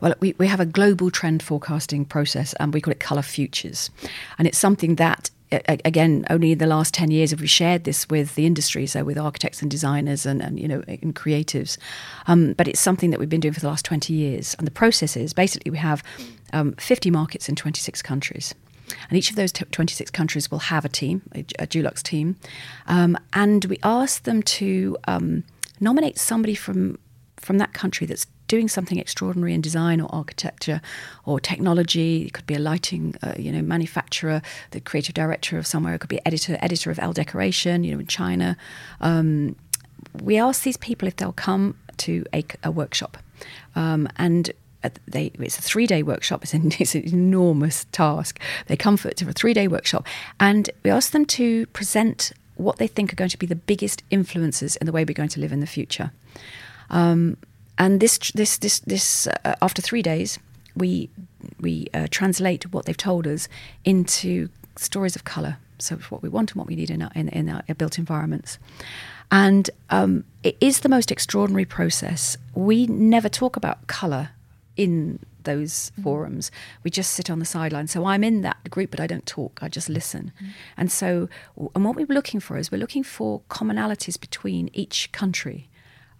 Well, 0.00 0.14
we, 0.20 0.34
we 0.38 0.48
have 0.48 0.60
a 0.60 0.66
global 0.66 1.10
trend 1.10 1.42
forecasting 1.42 2.04
process, 2.04 2.52
and 2.54 2.74
we 2.74 2.80
call 2.80 2.92
it 2.92 3.00
Colour 3.00 3.22
Futures, 3.22 3.90
and 4.38 4.46
it's 4.46 4.58
something 4.58 4.96
that 4.96 5.30
again, 5.68 6.24
only 6.30 6.52
in 6.52 6.58
the 6.58 6.66
last 6.66 6.94
10 6.94 7.10
years 7.10 7.30
have 7.30 7.40
we 7.40 7.46
shared 7.46 7.84
this 7.84 8.08
with 8.08 8.34
the 8.34 8.46
industry, 8.46 8.86
so 8.86 9.04
with 9.04 9.18
architects 9.18 9.62
and 9.62 9.70
designers 9.70 10.26
and, 10.26 10.42
and 10.42 10.58
you 10.58 10.68
know, 10.68 10.82
and 10.88 11.14
creatives. 11.14 11.76
Um, 12.26 12.54
but 12.54 12.68
it's 12.68 12.80
something 12.80 13.10
that 13.10 13.20
we've 13.20 13.28
been 13.28 13.40
doing 13.40 13.54
for 13.54 13.60
the 13.60 13.68
last 13.68 13.84
20 13.84 14.12
years. 14.12 14.54
And 14.58 14.66
the 14.66 14.72
process 14.72 15.16
is 15.16 15.32
basically 15.32 15.70
we 15.70 15.78
have 15.78 16.02
um, 16.52 16.72
50 16.72 17.10
markets 17.10 17.48
in 17.48 17.56
26 17.56 18.02
countries. 18.02 18.54
And 19.08 19.18
each 19.18 19.30
of 19.30 19.36
those 19.36 19.52
t- 19.52 19.64
26 19.70 20.10
countries 20.10 20.50
will 20.50 20.58
have 20.58 20.84
a 20.84 20.88
team, 20.88 21.22
a, 21.34 21.40
a 21.58 21.66
Dulux 21.66 22.02
team. 22.02 22.36
Um, 22.86 23.16
and 23.32 23.64
we 23.66 23.78
ask 23.82 24.24
them 24.24 24.42
to 24.42 24.96
um, 25.06 25.44
nominate 25.80 26.18
somebody 26.18 26.54
from, 26.54 26.98
from 27.36 27.58
that 27.58 27.72
country 27.72 28.06
that's 28.06 28.26
doing 28.46 28.68
something 28.68 28.98
extraordinary 28.98 29.54
in 29.54 29.60
design 29.60 30.00
or 30.00 30.14
architecture 30.14 30.80
or 31.24 31.40
technology. 31.40 32.26
It 32.26 32.32
could 32.34 32.46
be 32.46 32.54
a 32.54 32.58
lighting, 32.58 33.14
uh, 33.22 33.34
you 33.38 33.50
know, 33.50 33.62
manufacturer, 33.62 34.42
the 34.70 34.80
creative 34.80 35.14
director 35.14 35.58
of 35.58 35.66
somewhere. 35.66 35.94
It 35.94 36.00
could 36.00 36.10
be 36.10 36.20
editor, 36.26 36.58
editor 36.60 36.90
of 36.90 36.98
Elle 36.98 37.12
Decoration, 37.12 37.84
you 37.84 37.92
know, 37.92 38.00
in 38.00 38.06
China. 38.06 38.56
Um, 39.00 39.56
we 40.22 40.36
ask 40.38 40.62
these 40.62 40.76
people 40.76 41.08
if 41.08 41.16
they'll 41.16 41.32
come 41.32 41.76
to 41.98 42.24
a, 42.34 42.44
a 42.62 42.70
workshop, 42.70 43.16
um, 43.74 44.08
and 44.16 44.52
they, 45.06 45.30
it's 45.38 45.58
a 45.58 45.62
three 45.62 45.86
day 45.86 46.02
workshop. 46.02 46.42
It's, 46.42 46.54
an, 46.54 46.72
it's, 46.78 46.94
an 46.94 47.08
enormous 47.08 47.86
task. 47.92 48.40
They 48.66 48.76
come 48.76 48.96
for, 48.96 49.10
to 49.10 49.28
a 49.28 49.32
three 49.32 49.54
day 49.54 49.68
workshop, 49.68 50.06
and 50.40 50.70
we 50.82 50.90
ask 50.90 51.12
them 51.12 51.26
to 51.26 51.66
present 51.66 52.32
what 52.56 52.78
they 52.78 52.86
think 52.86 53.12
are 53.12 53.16
going 53.16 53.30
to 53.30 53.38
be 53.38 53.46
the 53.46 53.56
biggest 53.56 54.02
influences 54.10 54.76
in 54.76 54.86
the 54.86 54.92
way 54.92 55.04
we're 55.04 55.12
going 55.12 55.28
to 55.28 55.40
live 55.40 55.52
in 55.52 55.60
the 55.60 55.66
future. 55.66 56.12
Um, 56.90 57.36
and 57.78 57.98
this, 57.98 58.18
this, 58.32 58.58
this, 58.58 58.78
this 58.80 59.26
uh, 59.26 59.56
after 59.60 59.82
three 59.82 60.02
days, 60.02 60.38
we 60.76 61.10
we 61.60 61.88
uh, 61.94 62.06
translate 62.10 62.72
what 62.72 62.86
they've 62.86 62.96
told 62.96 63.26
us 63.26 63.48
into 63.84 64.48
stories 64.76 65.16
of 65.16 65.24
color. 65.24 65.58
So 65.78 65.96
what 66.08 66.22
we 66.22 66.28
want 66.28 66.52
and 66.52 66.58
what 66.58 66.66
we 66.66 66.76
need 66.76 66.90
in 66.90 67.02
our, 67.02 67.10
in, 67.14 67.28
in 67.28 67.48
our 67.48 67.62
built 67.76 67.98
environments. 67.98 68.58
And 69.30 69.68
um, 69.90 70.24
it 70.42 70.56
is 70.60 70.80
the 70.80 70.88
most 70.88 71.10
extraordinary 71.10 71.64
process. 71.64 72.36
We 72.54 72.86
never 72.86 73.28
talk 73.28 73.56
about 73.56 73.86
color 73.86 74.30
in 74.76 75.20
those 75.44 75.92
mm. 75.98 76.02
forums. 76.02 76.50
We 76.82 76.90
just 76.90 77.12
sit 77.12 77.30
on 77.30 77.38
the 77.38 77.44
sidelines. 77.44 77.92
So 77.92 78.06
I'm 78.06 78.24
in 78.24 78.40
that 78.42 78.70
group, 78.70 78.90
but 78.90 79.00
I 79.00 79.06
don't 79.06 79.26
talk. 79.26 79.60
I 79.62 79.68
just 79.68 79.88
listen. 79.88 80.32
Mm. 80.42 80.48
And 80.76 80.92
so, 80.92 81.28
and 81.74 81.84
what 81.84 81.96
we're 81.96 82.06
looking 82.06 82.40
for 82.40 82.56
is 82.56 82.72
we're 82.72 82.78
looking 82.78 83.04
for 83.04 83.42
commonalities 83.50 84.20
between 84.20 84.70
each 84.72 85.12
country. 85.12 85.68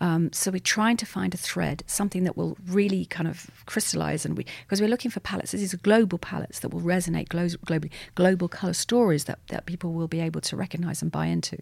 Um, 0.00 0.32
so 0.32 0.50
we're 0.50 0.58
trying 0.58 0.96
to 0.98 1.06
find 1.06 1.32
a 1.34 1.36
thread, 1.36 1.82
something 1.86 2.24
that 2.24 2.36
will 2.36 2.58
really 2.66 3.06
kind 3.06 3.28
of 3.28 3.50
crystallize, 3.66 4.26
and 4.26 4.36
we 4.36 4.44
because 4.62 4.80
we're 4.80 4.88
looking 4.88 5.10
for 5.10 5.20
palettes. 5.20 5.52
These 5.52 5.72
are 5.72 5.78
global 5.78 6.18
palettes 6.18 6.60
that 6.60 6.70
will 6.70 6.80
resonate 6.80 7.28
glo- 7.28 7.46
globally, 7.46 7.90
global 8.14 8.48
color 8.48 8.72
stories 8.72 9.24
that 9.24 9.38
that 9.48 9.66
people 9.66 9.92
will 9.92 10.08
be 10.08 10.20
able 10.20 10.40
to 10.42 10.56
recognize 10.56 11.00
and 11.00 11.12
buy 11.12 11.26
into. 11.26 11.58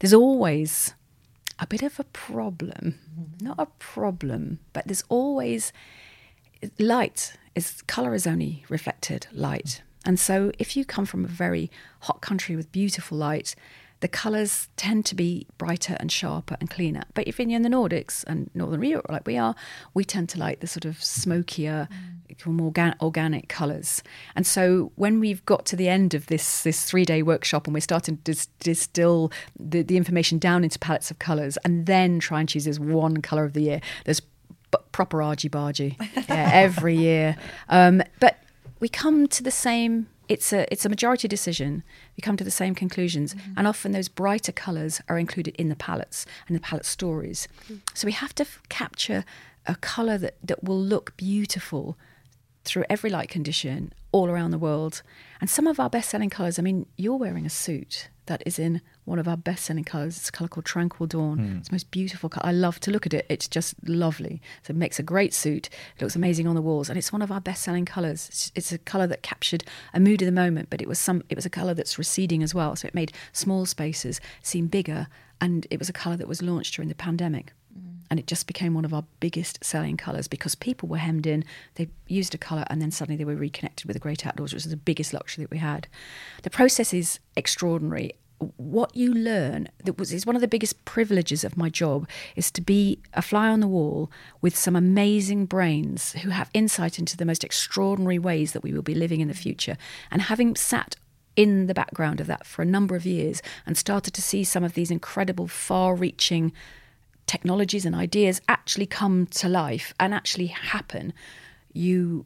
There's 0.00 0.14
always 0.14 0.94
a 1.58 1.66
bit 1.66 1.82
of 1.82 2.00
a 2.00 2.04
problem, 2.04 2.98
mm. 3.16 3.42
not 3.42 3.56
a 3.60 3.66
problem, 3.78 4.60
but 4.72 4.86
there's 4.86 5.04
always 5.10 5.72
light 6.78 7.34
is 7.54 7.82
color 7.82 8.14
is 8.14 8.26
only 8.26 8.64
reflected 8.68 9.26
light. 9.32 9.82
And 10.04 10.18
so 10.18 10.50
if 10.58 10.76
you 10.76 10.84
come 10.84 11.04
from 11.04 11.24
a 11.24 11.28
very 11.28 11.70
hot 12.00 12.20
country 12.20 12.56
with 12.56 12.72
beautiful 12.72 13.18
light, 13.18 13.54
the 14.00 14.08
colours 14.08 14.68
tend 14.76 15.04
to 15.06 15.14
be 15.14 15.46
brighter 15.58 15.96
and 16.00 16.10
sharper 16.10 16.56
and 16.58 16.70
cleaner. 16.70 17.02
But 17.14 17.28
if 17.28 17.38
you're 17.38 17.50
in 17.50 17.62
the 17.62 17.68
Nordics 17.68 18.24
and 18.26 18.50
Northern 18.54 18.82
Europe, 18.82 19.06
like 19.10 19.26
we 19.26 19.36
are, 19.36 19.54
we 19.92 20.04
tend 20.04 20.30
to 20.30 20.38
like 20.38 20.60
the 20.60 20.66
sort 20.66 20.86
of 20.86 21.02
smokier, 21.02 21.86
mm. 21.92 22.46
more 22.46 22.68
organ- 22.68 22.94
organic 23.02 23.48
colours. 23.48 24.02
And 24.34 24.46
so 24.46 24.90
when 24.96 25.20
we've 25.20 25.44
got 25.44 25.66
to 25.66 25.76
the 25.76 25.88
end 25.88 26.14
of 26.14 26.26
this 26.28 26.62
this 26.62 26.84
three 26.84 27.04
day 27.04 27.22
workshop 27.22 27.66
and 27.66 27.74
we're 27.74 27.80
starting 27.80 28.16
to 28.16 28.22
dis- 28.22 28.48
distill 28.60 29.30
the, 29.58 29.82
the 29.82 29.98
information 29.98 30.38
down 30.38 30.64
into 30.64 30.78
palettes 30.78 31.10
of 31.10 31.18
colours 31.18 31.58
and 31.58 31.84
then 31.84 32.20
try 32.20 32.40
and 32.40 32.48
choose 32.48 32.64
this 32.64 32.78
one 32.78 33.20
colour 33.20 33.44
of 33.44 33.52
the 33.52 33.62
year, 33.62 33.80
there's 34.06 34.22
proper 34.92 35.22
argy 35.22 35.48
bargy 35.48 35.96
yeah, 36.28 36.50
every 36.52 36.96
year. 36.96 37.36
Um, 37.68 38.02
but 38.20 38.38
we 38.80 38.88
come 38.88 39.26
to 39.28 39.42
the 39.42 39.50
same. 39.50 40.08
It's 40.28 40.52
a 40.52 40.70
it's 40.72 40.84
a 40.84 40.88
majority 40.88 41.28
decision. 41.28 41.82
We 42.16 42.22
come 42.22 42.36
to 42.36 42.44
the 42.44 42.50
same 42.50 42.74
conclusions, 42.74 43.34
mm-hmm. 43.34 43.52
and 43.56 43.66
often 43.66 43.92
those 43.92 44.08
brighter 44.08 44.52
colours 44.52 45.00
are 45.08 45.18
included 45.18 45.54
in 45.56 45.68
the 45.68 45.76
palettes 45.76 46.24
and 46.46 46.56
the 46.56 46.60
palette 46.60 46.86
stories. 46.86 47.48
Mm-hmm. 47.64 47.76
So 47.94 48.06
we 48.06 48.12
have 48.12 48.34
to 48.36 48.44
f- 48.44 48.62
capture 48.68 49.24
a 49.66 49.74
colour 49.76 50.18
that 50.18 50.36
that 50.42 50.62
will 50.64 50.80
look 50.80 51.16
beautiful 51.16 51.96
through 52.64 52.84
every 52.88 53.10
light 53.10 53.28
condition 53.28 53.92
all 54.12 54.28
around 54.28 54.50
the 54.50 54.58
world. 54.58 55.02
And 55.40 55.48
some 55.48 55.66
of 55.66 55.80
our 55.80 55.90
best 55.90 56.10
selling 56.10 56.30
colours. 56.30 56.58
I 56.58 56.62
mean, 56.62 56.86
you're 56.96 57.16
wearing 57.16 57.46
a 57.46 57.50
suit 57.50 58.08
that 58.26 58.42
is 58.46 58.58
in 58.58 58.80
one 59.10 59.18
of 59.18 59.26
our 59.26 59.36
best 59.36 59.64
selling 59.64 59.84
colours. 59.84 60.16
It's 60.16 60.28
a 60.28 60.32
colour 60.32 60.48
called 60.48 60.64
Tranquil 60.64 61.08
Dawn. 61.08 61.38
Mm. 61.38 61.58
It's 61.58 61.68
the 61.68 61.74
most 61.74 61.90
beautiful 61.90 62.28
colour. 62.28 62.46
I 62.46 62.52
love 62.52 62.78
to 62.80 62.92
look 62.92 63.06
at 63.06 63.12
it. 63.12 63.26
It's 63.28 63.48
just 63.48 63.74
lovely. 63.86 64.40
So 64.62 64.70
it 64.70 64.76
makes 64.76 65.00
a 65.00 65.02
great 65.02 65.34
suit. 65.34 65.68
It 65.96 66.02
looks 66.02 66.14
amazing 66.14 66.46
on 66.46 66.54
the 66.54 66.62
walls. 66.62 66.88
And 66.88 66.96
it's 66.96 67.12
one 67.12 67.20
of 67.20 67.32
our 67.32 67.40
best 67.40 67.62
selling 67.64 67.84
colours. 67.84 68.28
It's, 68.28 68.52
it's, 68.54 68.72
a 68.72 68.78
colour 68.78 69.08
that 69.08 69.22
captured 69.22 69.64
a 69.92 69.98
mood 69.98 70.22
of 70.22 70.26
the 70.26 70.32
moment, 70.32 70.70
but 70.70 70.80
it 70.80 70.86
was 70.86 71.00
some 71.00 71.24
it 71.28 71.34
was 71.34 71.44
a 71.44 71.50
colour 71.50 71.74
that's 71.74 71.98
receding 71.98 72.40
as 72.40 72.54
well. 72.54 72.76
So 72.76 72.86
it 72.86 72.94
made 72.94 73.12
small 73.32 73.66
spaces 73.66 74.20
seem 74.42 74.68
bigger. 74.68 75.08
And 75.40 75.66
it 75.70 75.80
was 75.80 75.88
a 75.88 75.92
colour 75.92 76.16
that 76.16 76.28
was 76.28 76.40
launched 76.40 76.76
during 76.76 76.88
the 76.88 76.94
pandemic. 76.94 77.52
Mm. 77.76 78.02
And 78.10 78.20
it 78.20 78.28
just 78.28 78.46
became 78.46 78.74
one 78.74 78.84
of 78.84 78.94
our 78.94 79.04
biggest 79.18 79.64
selling 79.64 79.96
colours 79.96 80.28
because 80.28 80.54
people 80.54 80.88
were 80.88 80.98
hemmed 80.98 81.26
in. 81.26 81.44
They 81.74 81.88
used 82.06 82.32
a 82.32 82.38
colour 82.38 82.64
and 82.70 82.80
then 82.80 82.92
suddenly 82.92 83.16
they 83.16 83.24
were 83.24 83.34
reconnected 83.34 83.86
with 83.86 83.94
the 83.94 84.00
great 84.00 84.24
outdoors, 84.24 84.52
which 84.52 84.62
was 84.62 84.70
the 84.70 84.76
biggest 84.76 85.12
luxury 85.12 85.42
that 85.42 85.50
we 85.50 85.58
had. 85.58 85.88
The 86.44 86.50
process 86.50 86.94
is 86.94 87.18
extraordinary 87.36 88.12
what 88.56 88.96
you 88.96 89.12
learn 89.12 89.68
that 89.84 89.98
was 89.98 90.12
is 90.12 90.24
one 90.24 90.34
of 90.34 90.42
the 90.42 90.48
biggest 90.48 90.84
privileges 90.84 91.44
of 91.44 91.56
my 91.56 91.68
job 91.68 92.08
is 92.36 92.50
to 92.50 92.62
be 92.62 92.98
a 93.12 93.22
fly 93.22 93.48
on 93.48 93.60
the 93.60 93.68
wall 93.68 94.10
with 94.40 94.56
some 94.56 94.74
amazing 94.74 95.44
brains 95.44 96.12
who 96.12 96.30
have 96.30 96.50
insight 96.54 96.98
into 96.98 97.16
the 97.16 97.26
most 97.26 97.44
extraordinary 97.44 98.18
ways 98.18 98.52
that 98.52 98.62
we 98.62 98.72
will 98.72 98.82
be 98.82 98.94
living 98.94 99.20
in 99.20 99.28
the 99.28 99.34
future. 99.34 99.76
And 100.10 100.22
having 100.22 100.56
sat 100.56 100.96
in 101.36 101.66
the 101.66 101.74
background 101.74 102.20
of 102.20 102.26
that 102.26 102.46
for 102.46 102.62
a 102.62 102.66
number 102.66 102.96
of 102.96 103.06
years 103.06 103.42
and 103.66 103.76
started 103.76 104.14
to 104.14 104.22
see 104.22 104.42
some 104.42 104.64
of 104.64 104.72
these 104.72 104.90
incredible 104.90 105.46
far 105.46 105.94
reaching 105.94 106.52
technologies 107.26 107.86
and 107.86 107.94
ideas 107.94 108.40
actually 108.48 108.86
come 108.86 109.26
to 109.26 109.48
life 109.48 109.94
and 110.00 110.12
actually 110.12 110.48
happen 110.48 111.12
you 111.72 112.24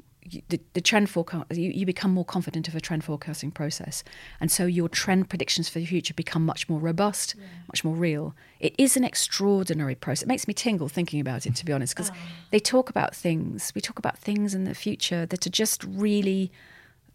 the, 0.49 0.61
the 0.73 0.81
trend 0.81 1.11
forecast 1.11 1.45
you, 1.53 1.71
you 1.71 1.87
become 1.87 2.11
more 2.11 2.25
confident 2.25 2.69
of 2.69 2.75
a 2.75 2.81
trend 2.81 3.05
forecasting 3.05 3.51
process. 3.51 4.03
And 4.41 4.51
so 4.51 4.67
your 4.67 4.89
trend 4.89 5.29
predictions 5.29 5.69
for 5.69 5.79
the 5.79 5.87
future 5.87 6.15
become 6.15 6.45
much 6.47 6.69
more 6.69 6.79
robust 6.79 7.35
yeah. 7.37 7.45
much 7.69 7.85
more 7.85 7.95
real. 7.95 8.35
It 8.61 8.75
is 8.79 8.97
an 8.97 9.05
extraordinary 9.05 9.95
process. 9.95 10.23
It 10.23 10.29
makes 10.29 10.49
me 10.49 10.55
tingle 10.55 10.89
thinking 10.89 11.21
about 11.21 11.47
it 11.47 11.55
to 11.57 11.65
be 11.65 11.73
honest 11.73 11.95
because 11.95 12.11
oh. 12.11 12.17
they 12.51 12.59
talk 12.59 12.91
about 12.91 13.15
things. 13.15 13.73
We 13.75 13.81
talk 13.81 13.99
about 13.99 14.19
things 14.19 14.55
in 14.55 14.65
the 14.65 14.75
future 14.75 15.27
that 15.27 15.47
are 15.47 15.51
just 15.51 15.85
really 15.85 16.51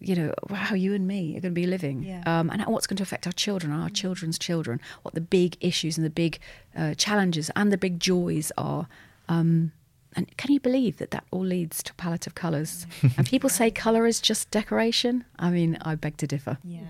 you 0.01 0.15
know 0.15 0.33
how 0.53 0.75
you 0.75 0.93
and 0.93 1.05
me 1.05 1.31
are 1.31 1.41
going 1.41 1.53
to 1.53 1.61
be 1.61 1.67
living. 1.67 2.03
Yeah. 2.03 2.23
um, 2.25 2.49
and 2.49 2.65
what's 2.67 2.87
going 2.87 2.97
to 2.97 3.03
affect 3.03 3.27
our 3.27 3.33
children 3.33 3.73
our 3.73 3.89
children's 3.89 4.39
children 4.39 4.79
what 5.01 5.13
the 5.13 5.21
big 5.21 5.57
issues 5.59 5.97
and 5.97 6.05
the 6.05 6.09
big 6.09 6.39
uh, 6.77 6.93
challenges 6.93 7.51
and 7.55 7.71
the 7.71 7.77
big 7.77 7.99
joys 7.99 8.51
are. 8.57 8.87
Um, 9.27 9.73
and 10.15 10.35
can 10.37 10.51
you 10.51 10.59
believe 10.59 10.97
that 10.97 11.11
that 11.11 11.23
all 11.31 11.45
leads 11.45 11.83
to 11.83 11.91
a 11.91 11.95
palette 11.95 12.27
of 12.27 12.35
colours 12.35 12.85
and 13.17 13.27
people 13.27 13.49
say 13.49 13.69
colour 13.71 14.05
is 14.05 14.19
just 14.19 14.49
decoration 14.51 15.23
i 15.37 15.49
mean 15.49 15.77
i 15.81 15.95
beg 15.95 16.17
to 16.17 16.27
differ 16.27 16.57
Yeah. 16.63 16.81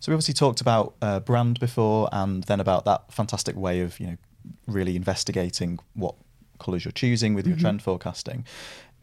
So 0.00 0.12
we 0.12 0.14
obviously 0.14 0.34
talked 0.34 0.60
about 0.60 0.94
uh, 1.02 1.18
brand 1.18 1.58
before, 1.58 2.08
and 2.12 2.44
then 2.44 2.60
about 2.60 2.84
that 2.84 3.12
fantastic 3.12 3.56
way 3.56 3.80
of 3.80 3.98
you 3.98 4.06
know 4.06 4.16
really 4.68 4.94
investigating 4.94 5.80
what 5.94 6.14
colours 6.60 6.84
you're 6.84 6.92
choosing 6.92 7.34
with 7.34 7.46
your 7.48 7.56
trend 7.56 7.82
forecasting. 7.82 8.44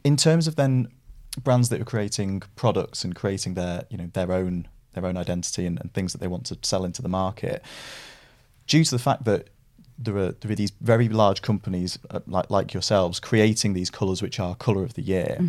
In 0.05 0.15
terms 0.15 0.47
of 0.47 0.55
then 0.55 0.87
brands 1.43 1.67
that 1.69 1.81
are 1.81 1.85
creating 1.85 2.43
products 2.55 3.03
and 3.03 3.13
creating 3.13 3.55
their 3.55 3.83
you 3.89 3.97
know 3.97 4.09
their 4.13 4.31
own 4.31 4.69
their 4.93 5.05
own 5.05 5.17
identity 5.17 5.65
and, 5.65 5.81
and 5.81 5.93
things 5.93 6.13
that 6.13 6.21
they 6.21 6.27
want 6.27 6.45
to 6.45 6.57
sell 6.61 6.85
into 6.85 7.01
the 7.01 7.09
market, 7.09 7.61
due 8.65 8.85
to 8.85 8.91
the 8.91 8.99
fact 8.99 9.25
that 9.25 9.49
there 9.97 10.17
are 10.17 10.31
there 10.31 10.51
are 10.51 10.55
these 10.55 10.71
very 10.81 11.07
large 11.07 11.41
companies 11.41 11.97
uh, 12.09 12.19
like 12.27 12.49
like 12.49 12.73
yourselves 12.73 13.19
creating 13.19 13.73
these 13.73 13.89
colours 13.89 14.21
which 14.21 14.39
are 14.39 14.55
colour 14.55 14.83
of 14.83 14.93
the 14.95 15.01
year. 15.01 15.39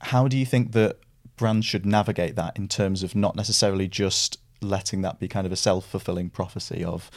How 0.00 0.28
do 0.28 0.36
you 0.36 0.44
think 0.44 0.72
that 0.72 0.98
brands 1.36 1.66
should 1.66 1.86
navigate 1.86 2.36
that 2.36 2.56
in 2.56 2.68
terms 2.68 3.02
of 3.02 3.14
not 3.14 3.36
necessarily 3.36 3.88
just 3.88 4.38
letting 4.60 5.02
that 5.02 5.18
be 5.18 5.28
kind 5.28 5.46
of 5.46 5.52
a 5.52 5.56
self 5.56 5.86
fulfilling 5.86 6.30
prophecy 6.30 6.84
of 6.84 7.10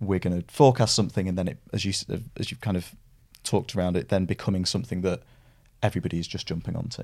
we're 0.00 0.18
going 0.18 0.42
to 0.42 0.52
forecast 0.52 0.94
something 0.94 1.28
and 1.28 1.38
then 1.38 1.48
it 1.48 1.58
as 1.72 1.84
you 1.84 1.92
as 2.36 2.50
you've 2.50 2.60
kind 2.60 2.76
of 2.76 2.94
talked 3.44 3.74
around 3.74 3.96
it 3.96 4.08
then 4.08 4.24
becoming 4.24 4.64
something 4.64 5.02
that 5.02 5.22
everybody 5.82 6.18
is 6.18 6.26
just 6.26 6.46
jumping 6.46 6.76
onto. 6.76 7.02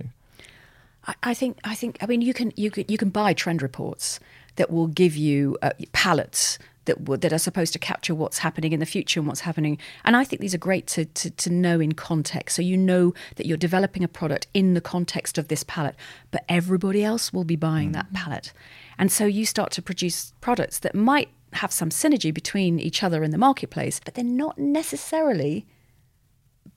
I, 1.07 1.14
I 1.22 1.35
think 1.35 1.59
I 1.64 1.74
think 1.74 1.99
I 2.01 2.07
mean 2.07 2.22
you 2.22 2.35
can 2.35 2.53
you 2.57 2.70
can 2.70 2.85
you 2.89 2.99
can 2.99 3.11
buy 3.11 3.33
trend 3.33 3.62
reports 3.62 4.20
that 4.57 4.70
will 4.70 4.89
give 4.89 5.16
you 5.16 5.57
uh, 5.62 5.70
palettes 5.93 6.59
that 6.89 7.20
that 7.20 7.32
are 7.32 7.39
supposed 7.39 7.72
to 7.74 7.78
capture 7.78 8.14
what's 8.14 8.39
happening 8.39 8.72
in 8.72 8.80
the 8.80 8.86
future 8.86 9.20
and 9.20 9.28
what's 9.28 9.41
happening. 9.41 9.78
And 10.05 10.16
I 10.16 10.24
think 10.24 10.43
these 10.43 10.55
are 10.55 10.59
great 10.59 10.86
to, 10.89 11.05
to 11.05 11.30
to 11.30 11.51
know 11.51 11.78
in 11.80 11.93
context, 11.93 12.57
so 12.57 12.62
you 12.62 12.76
know 12.76 13.14
that 13.36 13.47
you're 13.47 13.57
developing 13.57 14.03
a 14.03 14.09
product 14.09 14.49
in 14.53 14.74
the 14.74 14.80
context 14.80 15.39
of 15.39 15.47
this 15.47 15.62
palette, 15.62 15.97
but 16.32 16.45
everybody 16.49 17.05
else 17.05 17.32
will 17.32 17.45
be 17.45 17.57
buying 17.57 17.93
that 17.93 18.07
mm-hmm. 18.07 18.16
palette, 18.16 18.53
and 18.99 19.12
so 19.12 19.24
you 19.24 19.47
start 19.47 19.70
to 19.72 19.82
produce 19.82 20.32
products 20.41 20.80
that 20.80 20.95
might 20.95 21.28
have 21.55 21.72
some 21.72 21.91
synergy 21.91 22.32
between 22.34 22.78
each 22.78 23.03
other 23.03 23.22
in 23.24 23.30
the 23.30 23.39
marketplace, 23.39 24.01
but 24.05 24.14
they're 24.14 24.24
not 24.24 24.59
necessarily 24.59 25.66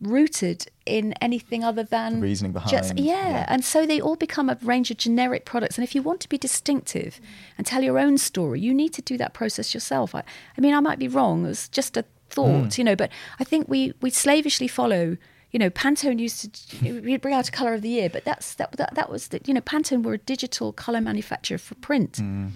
rooted 0.02 0.66
in 0.86 1.14
anything 1.22 1.64
other 1.64 1.84
than 1.84 2.16
The 2.16 2.22
reasoning 2.22 2.54
just 2.68 2.96
behind, 2.96 3.00
yeah. 3.00 3.30
yeah. 3.30 3.46
and 3.48 3.64
so 3.64 3.86
they 3.86 4.02
all 4.02 4.16
become 4.16 4.50
a 4.50 4.58
range 4.64 4.90
of 4.90 4.98
generic 4.98 5.46
products 5.46 5.78
and 5.78 5.84
if 5.84 5.94
you 5.94 6.02
want 6.02 6.20
to 6.22 6.30
be 6.30 6.38
distinctive 6.38 7.20
and 7.58 7.68
tell 7.68 7.84
your 7.84 8.00
own 8.00 8.18
story 8.18 8.60
you 8.60 8.74
need 8.74 8.94
to 8.94 9.02
do 9.02 9.18
that 9.18 9.34
process 9.34 9.74
yourself 9.74 10.16
i, 10.16 10.24
I 10.58 10.62
mean 10.62 10.74
i 10.74 10.80
might 10.80 10.98
be 10.98 11.08
wrong 11.08 11.46
it's 11.46 11.70
just 11.70 11.98
a 11.98 12.06
thought 12.30 12.74
hmm. 12.74 12.82
you 12.82 12.84
know 12.84 12.96
but 12.96 13.12
i 13.40 13.44
think 13.44 13.68
we 13.70 13.94
we 14.02 14.10
slavishly 14.10 14.68
follow 14.68 15.18
you 15.52 15.60
know 15.60 15.70
pantone 15.70 16.20
used 16.20 16.70
to 16.70 17.02
we'd 17.02 17.22
bring 17.22 17.36
out 17.36 17.48
a 17.48 17.52
color 17.52 17.74
of 17.74 17.82
the 17.82 17.90
year 17.90 18.10
but 18.10 18.26
that's 18.26 18.56
that 18.56 18.72
that, 18.74 18.96
that 18.96 19.10
was 19.10 19.28
that. 19.30 19.48
you 19.48 19.54
know 19.54 19.62
pantone 19.62 20.02
were 20.02 20.14
a 20.14 20.18
digital 20.18 20.74
color 20.74 21.02
manufacturer 21.02 21.58
for 21.58 21.76
print 21.76 22.18
hmm. 22.18 22.48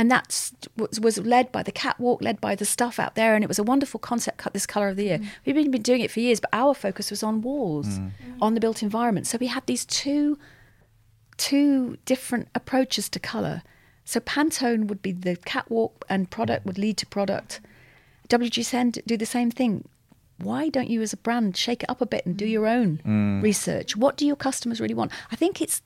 And 0.00 0.10
that 0.10 0.50
was, 0.78 0.98
was 0.98 1.18
led 1.18 1.52
by 1.52 1.62
the 1.62 1.70
catwalk, 1.70 2.22
led 2.22 2.40
by 2.40 2.54
the 2.54 2.64
stuff 2.64 2.98
out 2.98 3.16
there, 3.16 3.34
and 3.34 3.44
it 3.44 3.48
was 3.48 3.58
a 3.58 3.62
wonderful 3.62 4.00
concept. 4.00 4.38
Cut 4.38 4.54
this 4.54 4.64
color 4.64 4.88
of 4.88 4.96
the 4.96 5.04
year. 5.04 5.18
Mm. 5.18 5.26
We've 5.44 5.54
been, 5.54 5.70
been 5.70 5.82
doing 5.82 6.00
it 6.00 6.10
for 6.10 6.20
years, 6.20 6.40
but 6.40 6.48
our 6.54 6.72
focus 6.72 7.10
was 7.10 7.22
on 7.22 7.42
walls, 7.42 7.86
mm. 7.86 8.06
Mm. 8.06 8.38
on 8.40 8.54
the 8.54 8.60
built 8.60 8.82
environment. 8.82 9.26
So 9.26 9.36
we 9.38 9.48
had 9.48 9.66
these 9.66 9.84
two 9.84 10.38
two 11.36 11.98
different 12.06 12.48
approaches 12.54 13.10
to 13.10 13.20
color. 13.20 13.62
So 14.06 14.20
Pantone 14.20 14.86
would 14.86 15.02
be 15.02 15.12
the 15.12 15.36
catwalk, 15.36 16.06
and 16.08 16.30
product 16.30 16.64
would 16.64 16.78
lead 16.78 16.96
to 16.96 17.06
product. 17.06 17.60
WGSN 18.30 18.92
d- 18.92 19.02
do 19.06 19.18
the 19.18 19.26
same 19.26 19.50
thing. 19.50 19.86
Why 20.38 20.70
don't 20.70 20.88
you, 20.88 21.02
as 21.02 21.12
a 21.12 21.18
brand, 21.18 21.58
shake 21.58 21.82
it 21.82 21.90
up 21.90 22.00
a 22.00 22.06
bit 22.06 22.24
and 22.24 22.38
do 22.38 22.46
your 22.46 22.66
own 22.66 23.00
research? 23.42 23.98
What 23.98 24.16
do 24.16 24.26
your 24.26 24.36
customers 24.36 24.80
really 24.80 24.94
want? 24.94 25.12
I 25.30 25.36
think 25.36 25.60
it's 25.60 25.82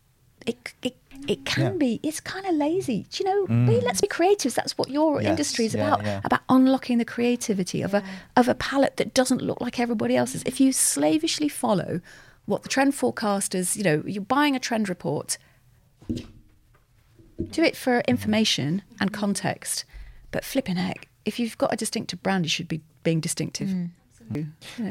it 0.47 0.75
it, 0.83 0.97
it 1.27 1.45
can 1.45 1.73
Yeah. 1.73 1.79
be. 1.79 2.01
It's 2.03 2.21
kind 2.21 2.45
of 2.47 2.55
lazy. 2.55 3.07
Do 3.11 3.23
you 3.25 3.31
know? 3.31 3.47
Mm. 3.47 3.69
Really, 3.69 3.81
let's 3.81 4.01
be 4.01 4.09
creatives. 4.09 4.55
That's 4.55 4.77
what 4.77 4.91
your 4.91 5.21
Yes, 5.23 5.31
industry 5.31 5.65
is 5.67 5.75
yeah, 5.75 5.87
about. 5.87 6.05
yeah. 6.05 6.21
About 6.25 6.41
unlocking 6.49 6.99
the 6.99 7.05
creativity 7.05 7.83
of 7.83 7.95
a 7.95 8.03
of 8.37 8.49
a 8.49 8.55
palette 8.55 8.97
that 8.99 9.15
doesn't 9.15 9.41
look 9.43 9.61
like 9.61 9.81
everybody 9.81 10.17
else's. 10.17 10.43
If 10.45 10.61
you 10.61 10.73
slavishly 10.73 11.49
follow 11.49 12.01
what 12.47 12.63
the 12.63 12.69
trend 12.69 12.93
forecasters, 12.93 13.75
you 13.77 13.83
know, 13.83 14.03
you're 14.07 14.23
buying 14.23 14.55
a 14.55 14.61
trend 14.61 14.89
report. 14.89 15.39
Do 17.51 17.63
it 17.63 17.77
for 17.77 18.01
information 18.07 18.83
and 19.01 19.13
context, 19.13 19.85
but 20.31 20.45
flipping 20.45 20.77
heck, 20.77 21.09
if 21.25 21.39
you've 21.41 21.59
got 21.59 21.73
a 21.73 21.77
distinctive 21.77 22.23
brand, 22.23 22.45
you 22.45 22.49
should 22.51 22.69
be 22.69 22.83
being 23.03 23.21
distinctive. 23.21 23.71
You 23.71 23.91
know? 24.31 24.47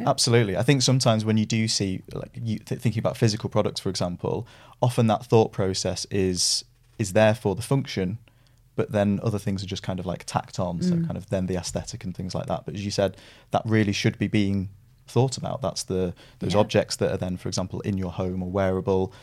Absolutely. 0.08 0.58
I 0.58 0.64
think 0.64 0.82
sometimes 0.82 1.26
when 1.26 1.38
you 1.38 1.46
do 1.46 1.68
see, 1.68 2.02
like, 2.14 2.32
you 2.42 2.60
th- 2.60 2.82
thinking 2.82 3.00
about 3.00 3.18
physical 3.18 3.50
products, 3.50 3.80
for 3.80 3.90
example, 3.90 4.48
often 4.82 5.08
that 5.08 5.26
thought 5.26 5.52
process 5.52 6.06
is 6.12 6.66
is 7.00 7.14
there 7.14 7.34
for 7.34 7.56
the 7.56 7.62
function, 7.62 8.20
but 8.76 8.92
then 8.92 9.20
other 9.24 9.40
things 9.40 9.64
are 9.64 9.68
just 9.68 9.84
kind 9.84 10.00
of 10.00 10.06
like 10.06 10.24
tacked 10.26 10.60
on. 10.60 10.82
So 10.82 10.94
mm. 10.94 11.06
kind 11.06 11.18
of 11.18 11.30
then 11.30 11.48
the 11.48 11.56
aesthetic 11.56 12.04
and 12.04 12.16
things 12.16 12.36
like 12.36 12.48
that. 12.48 12.66
But 12.66 12.76
as 12.76 12.86
you 12.86 12.92
said, 12.92 13.18
that 13.52 13.64
really 13.66 13.94
should 13.94 14.18
be 14.18 14.28
being 14.28 14.70
thought 15.08 15.38
about. 15.38 15.62
That's 15.62 15.84
the 15.84 16.14
those 16.40 16.54
Yeah. 16.54 16.60
objects 16.60 16.96
that 16.98 17.12
are 17.12 17.18
then, 17.18 17.38
for 17.38 17.48
example, 17.50 17.82
in 17.82 17.98
your 17.98 18.12
home 18.12 18.44
or 18.44 18.50
wearable. 18.50 19.14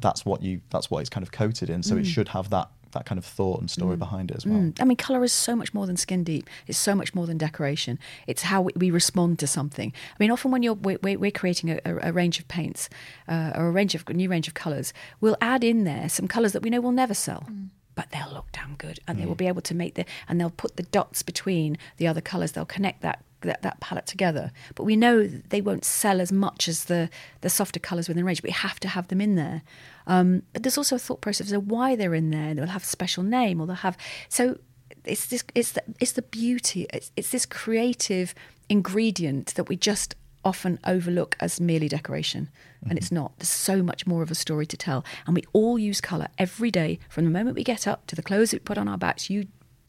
That's 0.00 0.24
what 0.24 0.42
you. 0.42 0.60
That's 0.70 0.90
what 0.90 1.00
it's 1.00 1.10
kind 1.10 1.22
of 1.22 1.32
coated 1.32 1.70
in. 1.70 1.82
So 1.82 1.96
it 1.96 2.02
mm. 2.02 2.06
should 2.06 2.28
have 2.28 2.50
that 2.50 2.70
that 2.92 3.06
kind 3.06 3.18
of 3.18 3.24
thought 3.24 3.60
and 3.60 3.70
story 3.70 3.96
behind 3.96 4.30
it 4.30 4.36
as 4.36 4.46
well. 4.46 4.58
Mm. 4.58 4.80
I 4.80 4.84
mean, 4.84 4.96
color 4.96 5.24
is 5.24 5.32
so 5.32 5.54
much 5.56 5.74
more 5.74 5.86
than 5.86 5.96
skin 5.96 6.24
deep. 6.24 6.48
It's 6.66 6.78
so 6.78 6.94
much 6.94 7.14
more 7.14 7.26
than 7.26 7.38
decoration. 7.38 7.98
It's 8.26 8.42
how 8.42 8.62
we, 8.62 8.72
we 8.76 8.90
respond 8.90 9.38
to 9.40 9.46
something. 9.46 9.92
I 10.12 10.16
mean, 10.18 10.30
often 10.30 10.50
when 10.50 10.62
you're 10.62 10.74
we're, 10.74 10.98
we're 11.02 11.18
we're 11.18 11.30
creating 11.30 11.70
a, 11.70 11.80
a, 11.84 12.10
a 12.10 12.12
range 12.12 12.38
of 12.38 12.48
paints 12.48 12.88
uh, 13.26 13.52
or 13.54 13.68
a 13.68 13.70
range 13.70 13.94
of 13.94 14.04
a 14.08 14.12
new 14.12 14.28
range 14.28 14.48
of 14.48 14.54
colors, 14.54 14.92
we'll 15.20 15.36
add 15.40 15.64
in 15.64 15.84
there 15.84 16.08
some 16.08 16.28
colors 16.28 16.52
that 16.52 16.62
we 16.62 16.70
know 16.70 16.80
will 16.80 16.92
never 16.92 17.14
sell. 17.14 17.46
But 17.94 18.10
they'll 18.10 18.32
look 18.32 18.52
damn 18.52 18.76
good, 18.76 19.00
and 19.08 19.18
they 19.18 19.26
will 19.26 19.34
be 19.34 19.48
able 19.48 19.62
to 19.62 19.74
make 19.74 19.96
the 19.96 20.04
and 20.28 20.40
they'll 20.40 20.50
put 20.50 20.76
the 20.76 20.84
dots 20.84 21.22
between 21.24 21.76
the 21.96 22.06
other 22.06 22.20
colors. 22.20 22.52
They'll 22.52 22.64
connect 22.64 23.02
that 23.02 23.24
that, 23.42 23.62
that 23.62 23.80
palette 23.80 24.06
together. 24.06 24.50
But 24.74 24.84
we 24.84 24.96
know 24.96 25.26
they 25.26 25.60
won't 25.60 25.84
sell 25.84 26.20
as 26.20 26.32
much 26.32 26.68
as 26.68 26.84
the 26.84 27.10
the 27.40 27.50
softer 27.50 27.80
colors 27.80 28.08
within 28.08 28.24
range. 28.24 28.42
But 28.42 28.48
we 28.48 28.52
have 28.52 28.80
to 28.80 28.88
have 28.88 29.08
them 29.08 29.20
in 29.20 29.34
there. 29.34 29.62
Um, 30.06 30.42
but 30.52 30.62
there's 30.62 30.78
also 30.78 30.96
a 30.96 30.98
thought 30.98 31.20
process 31.20 31.52
of 31.52 31.70
why 31.70 31.96
they're 31.96 32.14
in 32.14 32.30
there. 32.30 32.54
They'll 32.54 32.66
have 32.66 32.82
a 32.82 32.86
special 32.86 33.22
name, 33.22 33.60
or 33.60 33.66
they'll 33.66 33.76
have 33.76 33.96
so 34.28 34.58
it's 35.04 35.26
this 35.26 35.44
it's 35.54 35.72
the, 35.72 35.82
it's 36.00 36.12
the 36.12 36.22
beauty 36.22 36.86
it's, 36.92 37.10
it's 37.16 37.30
this 37.30 37.46
creative 37.46 38.34
ingredient 38.68 39.54
that 39.54 39.68
we 39.68 39.76
just 39.76 40.14
often 40.44 40.78
overlook 40.84 41.36
as 41.40 41.60
merely 41.60 41.88
decoration 41.88 42.48
and 42.88 42.96
it's 42.96 43.10
not 43.10 43.36
there's 43.38 43.48
so 43.48 43.82
much 43.82 44.06
more 44.06 44.22
of 44.22 44.30
a 44.30 44.34
story 44.34 44.64
to 44.64 44.76
tell 44.76 45.04
and 45.26 45.34
we 45.34 45.42
all 45.52 45.78
use 45.78 46.00
color 46.00 46.28
every 46.38 46.70
day 46.70 46.98
from 47.08 47.24
the 47.24 47.30
moment 47.30 47.56
we 47.56 47.64
get 47.64 47.86
up 47.86 48.06
to 48.06 48.14
the 48.14 48.22
clothes 48.22 48.52
we 48.52 48.58
put 48.58 48.78
on 48.78 48.88
our 48.88 48.98
backs 48.98 49.28
you 49.28 49.46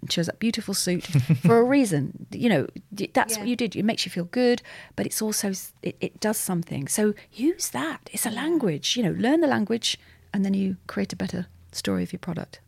chose 0.07 0.27
that 0.27 0.39
beautiful 0.39 0.73
suit 0.73 1.05
for 1.41 1.59
a 1.59 1.63
reason. 1.77 2.27
You 2.31 2.49
know 2.49 2.67
d- 2.93 3.11
that's 3.13 3.37
what 3.37 3.47
you 3.47 3.55
did. 3.55 3.75
It 3.75 3.83
makes 3.83 4.05
you 4.05 4.11
feel 4.11 4.25
good 4.25 4.61
but 4.95 5.05
it's 5.05 5.21
also 5.21 5.51
it, 5.81 5.95
it 5.99 6.19
does 6.19 6.37
something. 6.37 6.87
So 6.87 7.13
use 7.31 7.69
that. 7.69 8.09
It's 8.11 8.25
a 8.25 8.31
language 8.31 8.95
you 8.95 9.03
know 9.03 9.15
learn 9.17 9.41
the 9.41 9.47
language 9.47 9.97
and 10.33 10.45
then 10.45 10.53
you 10.53 10.77
create 10.87 11.13
a 11.13 11.15
better 11.15 11.47
story 11.71 12.03
of 12.03 12.13
your 12.13 12.19
product. 12.19 12.59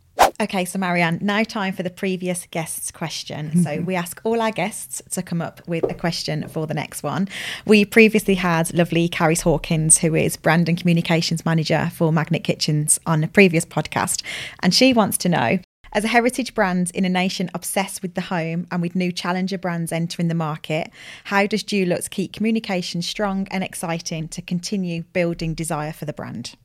Okay, 0.41 0.65
so 0.65 0.79
Marianne, 0.79 1.19
now 1.21 1.43
time 1.43 1.73
for 1.73 1.83
the 1.83 1.89
previous 1.91 2.47
guest's 2.49 2.89
question. 2.89 3.63
So 3.63 3.69
mm-hmm. 3.69 3.85
we 3.85 3.95
ask 3.95 4.19
all 4.23 4.41
our 4.41 4.51
guests 4.51 4.99
to 5.11 5.21
come 5.21 5.39
up 5.41 5.61
with 5.67 5.83
a 5.83 5.93
question 5.93 6.47
for 6.47 6.65
the 6.65 6.73
next 6.73 7.03
one. 7.03 7.27
We 7.65 7.85
previously 7.85 8.35
had 8.35 8.73
lovely 8.73 9.07
Caris 9.07 9.41
Hawkins, 9.41 9.99
who 9.99 10.15
is 10.15 10.37
brand 10.37 10.67
and 10.67 10.79
communications 10.79 11.45
manager 11.45 11.91
for 11.93 12.11
Magnet 12.11 12.43
Kitchens, 12.43 12.99
on 13.05 13.23
a 13.23 13.27
previous 13.27 13.65
podcast, 13.65 14.23
and 14.61 14.73
she 14.73 14.93
wants 14.93 15.17
to 15.19 15.29
know. 15.29 15.59
As 15.93 16.05
a 16.05 16.07
heritage 16.07 16.53
brand 16.53 16.89
in 16.93 17.03
a 17.03 17.09
nation 17.09 17.49
obsessed 17.53 18.01
with 18.01 18.13
the 18.13 18.21
home 18.21 18.65
and 18.71 18.81
with 18.81 18.95
new 18.95 19.11
challenger 19.11 19.57
brands 19.57 19.91
entering 19.91 20.29
the 20.29 20.33
market, 20.33 20.89
how 21.25 21.45
does 21.45 21.63
Dulux 21.65 22.09
keep 22.09 22.31
communication 22.31 23.01
strong 23.01 23.45
and 23.51 23.61
exciting 23.61 24.29
to 24.29 24.41
continue 24.41 25.03
building 25.11 25.53
desire 25.53 25.91
for 25.91 26.05
the 26.05 26.13
brand? 26.13 26.55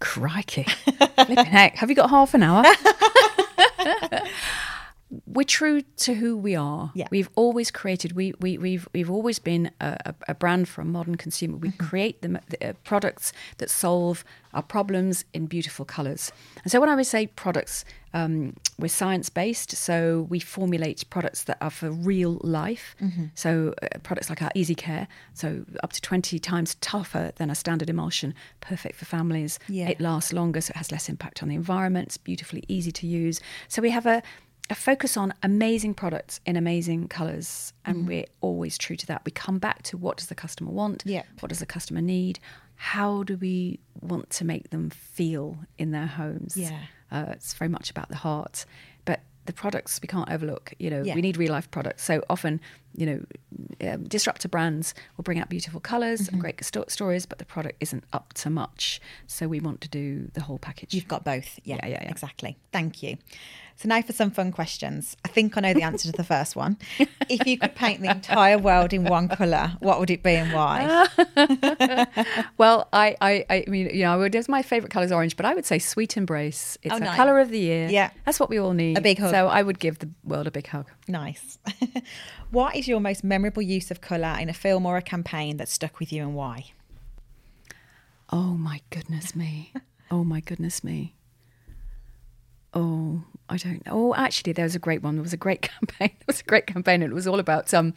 Crikey. 0.00 0.66
Heck. 1.16 1.76
Have 1.76 1.88
you 1.88 1.96
got 1.96 2.10
half 2.10 2.34
an 2.34 2.42
hour? 2.42 2.62
We're 5.26 5.44
true 5.44 5.80
to 5.80 6.14
who 6.14 6.36
we 6.36 6.54
are. 6.54 6.92
Yeah. 6.94 7.08
We've 7.10 7.30
always 7.34 7.70
created. 7.70 8.12
We 8.12 8.34
we 8.40 8.58
we've 8.58 8.88
we've 8.92 9.10
always 9.10 9.38
been 9.38 9.70
a, 9.80 10.14
a, 10.28 10.34
brand 10.34 10.68
for 10.68 10.82
a 10.82 10.84
modern 10.84 11.16
consumer. 11.16 11.56
We 11.56 11.70
create 11.72 12.20
the, 12.20 12.40
the 12.48 12.70
uh, 12.70 12.72
products 12.84 13.32
that 13.56 13.70
solve 13.70 14.22
our 14.52 14.62
problems 14.62 15.24
in 15.32 15.46
beautiful 15.46 15.84
colours. 15.84 16.32
And 16.62 16.70
so 16.70 16.80
when 16.80 16.88
I 16.88 16.94
would 16.94 17.06
say 17.06 17.26
products, 17.26 17.84
Um, 18.14 18.54
we're 18.78 18.88
science 18.88 19.28
based, 19.28 19.72
so 19.76 20.26
we 20.30 20.40
formulate 20.40 21.08
products 21.10 21.44
that 21.44 21.58
are 21.60 21.70
for 21.70 21.90
real 21.90 22.40
life. 22.42 22.96
Mm-hmm. 23.00 23.24
So 23.34 23.74
uh, 23.82 23.98
products 24.02 24.30
like 24.30 24.40
our 24.40 24.50
Easy 24.54 24.74
Care, 24.74 25.08
so 25.34 25.64
up 25.82 25.92
to 25.92 26.00
20 26.00 26.38
times 26.38 26.76
tougher 26.76 27.32
than 27.36 27.50
a 27.50 27.54
standard 27.54 27.90
emulsion, 27.90 28.34
perfect 28.60 28.96
for 28.96 29.04
families. 29.04 29.58
Yeah. 29.68 29.88
It 29.88 30.00
lasts 30.00 30.32
longer, 30.32 30.60
so 30.60 30.70
it 30.70 30.76
has 30.76 30.90
less 30.90 31.08
impact 31.08 31.42
on 31.42 31.48
the 31.48 31.54
environment. 31.54 32.08
It's 32.08 32.16
beautifully 32.16 32.64
easy 32.68 32.92
to 32.92 33.06
use. 33.06 33.40
So 33.68 33.82
we 33.82 33.90
have 33.90 34.06
a 34.06 34.22
a 34.70 34.74
focus 34.74 35.16
on 35.16 35.32
amazing 35.42 35.94
products 35.94 36.40
in 36.44 36.56
amazing 36.56 37.08
colours, 37.08 37.72
and 37.84 37.98
Mm-hmm. 37.98 38.06
we're 38.08 38.24
always 38.40 38.76
true 38.78 38.96
to 38.96 39.06
that. 39.06 39.22
We 39.24 39.32
come 39.32 39.58
back 39.58 39.82
to 39.84 39.96
what 39.96 40.18
does 40.18 40.26
the 40.28 40.34
customer 40.34 40.70
want? 40.70 41.02
Yeah. 41.06 41.22
What 41.40 41.48
does 41.48 41.60
the 41.60 41.66
customer 41.66 42.00
need? 42.02 42.38
How 42.76 43.22
do 43.24 43.36
we 43.36 43.80
want 44.00 44.30
to 44.30 44.44
make 44.44 44.70
them 44.70 44.90
feel 44.90 45.58
in 45.78 45.90
their 45.90 46.06
homes? 46.06 46.56
Yeah. 46.56 46.78
Uh, 47.10 47.26
it's 47.30 47.54
very 47.54 47.68
much 47.70 47.90
about 47.90 48.08
the 48.10 48.16
heart. 48.16 48.66
But 49.04 49.20
the 49.46 49.52
products 49.54 49.98
we 50.02 50.06
can't 50.08 50.30
overlook. 50.30 50.74
You 50.78 50.90
know, 50.90 51.02
Yeah. 51.02 51.14
we 51.14 51.22
need 51.22 51.38
real 51.38 51.52
life 51.52 51.70
products. 51.70 52.04
So 52.04 52.22
often, 52.28 52.60
you 52.94 53.06
know, 53.06 53.90
um, 53.90 54.04
disruptor 54.06 54.48
brands 54.48 54.92
will 55.16 55.22
bring 55.24 55.38
out 55.40 55.48
beautiful 55.48 55.80
colors 55.80 56.20
Mm-hmm. 56.20 56.34
and 56.34 56.40
great 56.42 56.62
sto- 56.62 56.84
stories, 56.88 57.24
but 57.24 57.38
the 57.38 57.46
product 57.46 57.76
isn't 57.80 58.04
up 58.12 58.34
to 58.34 58.50
much. 58.50 59.00
So 59.26 59.48
we 59.48 59.58
want 59.60 59.80
to 59.80 59.88
do 59.88 60.30
the 60.34 60.42
whole 60.42 60.58
package. 60.58 60.92
You've 60.92 61.08
got 61.08 61.24
both. 61.24 61.58
Yeah, 61.64 61.76
Yeah, 61.82 61.86
yeah, 61.88 62.02
yeah. 62.04 62.10
exactly. 62.10 62.58
Thank 62.72 63.02
you. 63.02 63.16
So 63.80 63.88
now 63.88 64.02
for 64.02 64.12
some 64.12 64.32
fun 64.32 64.50
questions. 64.50 65.16
I 65.24 65.28
think 65.28 65.56
I 65.56 65.60
know 65.60 65.72
the 65.72 65.84
answer 65.84 66.10
to 66.10 66.16
the 66.16 66.24
first 66.24 66.56
one. 66.56 66.78
If 67.30 67.46
you 67.46 67.58
could 67.58 67.74
paint 67.74 68.00
the 68.00 68.10
entire 68.10 68.56
world 68.56 68.94
in 68.94 69.04
one 69.04 69.28
colour, 69.28 69.72
what 69.80 70.00
would 70.00 70.10
it 70.10 70.22
be 70.22 70.30
and 70.34 70.52
why? 70.52 71.06
Well, 72.56 72.88
I, 72.92 73.16
I, 73.20 73.44
I 73.50 73.64
mean, 73.68 73.90
you 73.94 74.02
know, 74.04 74.14
I 74.14 74.16
would, 74.16 74.48
my 74.48 74.62
favorite 74.62 74.90
colour 74.90 75.04
is 75.04 75.12
orange, 75.12 75.36
but 75.36 75.44
I 75.46 75.54
would 75.54 75.66
say 75.66 75.78
sweet 75.78 76.16
embrace. 76.16 76.76
It's 76.82 76.92
Oh, 76.94 76.98
the 76.98 77.04
nice. 77.04 77.16
colour 77.16 77.38
of 77.38 77.50
the 77.50 77.58
year. 77.58 77.88
Yeah. 77.88 78.10
That's 78.24 78.40
what 78.40 78.48
we 78.50 78.58
all 78.58 78.72
need. 78.72 78.96
A 78.98 79.00
big 79.00 79.18
hug. 79.18 79.30
So 79.30 79.46
I 79.48 79.62
would 79.62 79.78
give 79.78 79.98
the 80.00 80.08
world 80.24 80.46
a 80.46 80.50
big 80.50 80.66
hug. 80.66 80.90
Nice. 81.06 81.58
what 82.50 82.74
is 82.74 82.88
your 82.88 82.98
most 82.98 83.22
memorable 83.22 83.62
use 83.62 83.90
of 83.92 84.00
colour 84.00 84.36
in 84.40 84.48
a 84.48 84.54
film 84.54 84.86
or 84.86 84.96
a 84.96 85.02
campaign 85.02 85.58
that 85.58 85.68
stuck 85.68 86.00
with 86.00 86.12
you 86.12 86.22
and 86.22 86.34
why? 86.34 86.72
Oh 88.32 88.54
my 88.54 88.80
goodness 88.90 89.36
me. 89.36 89.72
Oh 90.10 90.24
my 90.24 90.40
goodness 90.40 90.82
me. 90.82 91.14
Oh, 92.74 93.22
I 93.48 93.56
don't 93.56 93.84
know. 93.86 93.92
Oh, 93.92 94.14
actually, 94.14 94.52
there 94.52 94.64
was 94.64 94.74
a 94.74 94.78
great 94.78 95.02
one. 95.02 95.16
There 95.16 95.22
was 95.22 95.32
a 95.32 95.38
great 95.38 95.62
campaign. 95.80 96.10
There 96.18 96.26
was 96.26 96.40
a 96.40 96.44
great 96.44 96.66
campaign, 96.66 97.02
and 97.02 97.10
it 97.10 97.14
was 97.14 97.26
all 97.26 97.40
about 97.40 97.72
um, 97.72 97.94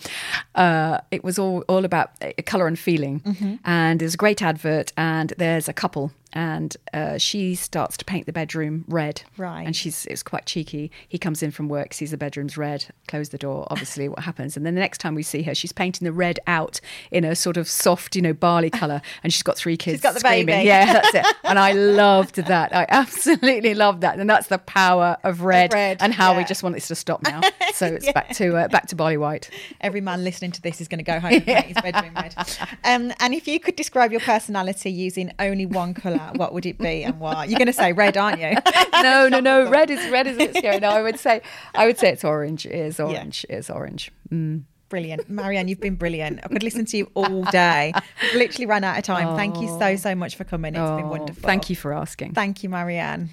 uh, 0.55 0.99
it 1.11 1.23
was 1.23 1.37
all 1.37 1.61
all 1.67 1.83
about 1.85 2.11
uh, 2.21 2.31
color 2.45 2.67
and 2.67 2.79
feeling. 2.79 3.19
Mm-hmm. 3.21 3.55
And 3.65 3.99
there's 3.99 4.13
a 4.13 4.17
great 4.17 4.41
advert, 4.41 4.93
and 4.95 5.33
there's 5.37 5.67
a 5.67 5.73
couple, 5.73 6.11
and 6.33 6.75
uh, 6.93 7.17
she 7.17 7.55
starts 7.55 7.97
to 7.97 8.05
paint 8.05 8.25
the 8.25 8.33
bedroom 8.33 8.85
red. 8.87 9.23
Right. 9.37 9.65
And 9.65 9.75
she's 9.75 10.05
it's 10.05 10.23
quite 10.23 10.45
cheeky. 10.45 10.91
He 11.07 11.17
comes 11.17 11.43
in 11.43 11.51
from 11.51 11.67
work, 11.67 11.93
sees 11.93 12.11
the 12.11 12.17
bedroom's 12.17 12.57
red, 12.57 12.85
close 13.07 13.29
the 13.29 13.37
door. 13.37 13.67
Obviously, 13.69 14.07
what 14.09 14.19
happens? 14.19 14.55
And 14.57 14.65
then 14.65 14.75
the 14.75 14.81
next 14.81 14.99
time 14.99 15.15
we 15.15 15.23
see 15.23 15.43
her, 15.43 15.55
she's 15.55 15.71
painting 15.71 16.05
the 16.05 16.13
red 16.13 16.39
out 16.47 16.79
in 17.11 17.23
a 17.23 17.35
sort 17.35 17.57
of 17.57 17.67
soft, 17.67 18.15
you 18.15 18.21
know, 18.21 18.33
barley 18.33 18.69
color, 18.81 19.01
and 19.23 19.33
she's 19.33 19.43
got 19.43 19.57
three 19.57 19.77
kids. 19.77 19.95
she's 19.95 20.01
got 20.01 20.13
the 20.13 20.19
screaming. 20.19 20.45
baby. 20.47 20.67
Yeah, 20.67 20.93
that's 20.93 21.13
it. 21.13 21.25
And 21.51 21.59
I 21.59 21.73
loved 21.73 22.35
that. 22.35 22.73
I 22.73 22.85
absolutely 22.87 23.73
loved 23.73 24.01
that. 24.01 24.17
And 24.17 24.29
that's 24.29 24.47
the 24.47 24.57
power 24.57 25.17
of 25.23 25.41
red, 25.41 25.73
red, 25.73 25.97
and 25.99 26.13
how 26.13 26.37
we 26.37 26.45
just 26.45 26.63
want 26.63 26.75
this 26.75 26.87
to 26.87 26.95
stop 26.95 27.23
now. 27.23 27.41
So 27.73 27.87
it's 27.87 28.11
back 28.11 28.29
to 28.35 28.57
uh, 28.57 28.67
back 28.67 28.87
to 28.87 28.95
barley 28.95 29.17
white. 29.17 29.49
Every 29.79 30.01
man 30.01 30.23
listening 30.23 30.51
to 30.51 30.61
this 30.61 30.81
is 30.81 30.87
going 30.87 30.99
to 30.99 31.03
go 31.03 31.19
home 31.19 31.33
and 31.33 31.45
paint 31.45 31.65
his 31.67 31.77
bedroom 31.81 32.13
red. 32.13 32.35
Um, 32.83 33.13
and 33.19 33.33
if 33.33 33.47
you 33.47 33.59
could 33.59 33.75
describe 33.75 34.11
your 34.11 34.19
personality 34.19 34.91
using 34.91 35.31
only 35.39 35.65
one 35.65 35.93
colour, 35.93 36.20
what 36.35 36.53
would 36.53 36.65
it 36.65 36.77
be 36.77 37.03
and 37.03 37.19
why? 37.19 37.45
You're 37.45 37.57
going 37.59 37.67
to 37.67 37.73
say 37.73 37.93
red, 37.93 38.17
aren't 38.17 38.39
you? 38.39 38.55
No, 39.01 39.27
no, 39.27 39.39
no. 39.39 39.67
Red 39.67 39.89
is 39.89 40.11
red 40.11 40.27
is 40.27 40.35
a 40.35 40.37
bit 40.37 40.55
scary. 40.57 40.79
No, 40.79 40.89
I 40.89 41.01
would 41.01 41.17
say 41.19 41.41
I 41.73 41.87
would 41.87 41.97
say 41.97 42.09
it's 42.11 42.23
orange. 42.23 42.67
It 42.67 42.73
is 42.75 42.99
orange. 42.99 43.47
It 43.49 43.55
is 43.55 43.69
orange. 43.71 44.11
Mm. 44.31 44.63
Brilliant. 44.89 45.27
Marianne, 45.27 45.67
you've 45.69 45.79
been 45.79 45.95
brilliant. 45.95 46.41
I 46.43 46.49
could 46.49 46.61
listen 46.63 46.85
to 46.85 46.97
you 46.97 47.09
all 47.15 47.43
day. 47.45 47.93
We've 48.21 48.33
literally 48.35 48.65
ran 48.67 48.83
out 48.83 48.97
of 48.97 49.03
time. 49.05 49.35
Thank 49.37 49.59
you 49.61 49.69
so, 49.79 49.95
so 49.95 50.13
much 50.13 50.35
for 50.35 50.43
coming. 50.43 50.75
It's 50.75 50.81
been 50.81 51.05
Oh, 51.05 51.07
wonderful. 51.07 51.41
Thank 51.41 51.69
you 51.69 51.75
for 51.75 51.93
asking. 51.93 52.33
Thank 52.33 52.61
you, 52.61 52.69
Marianne. 52.69 53.29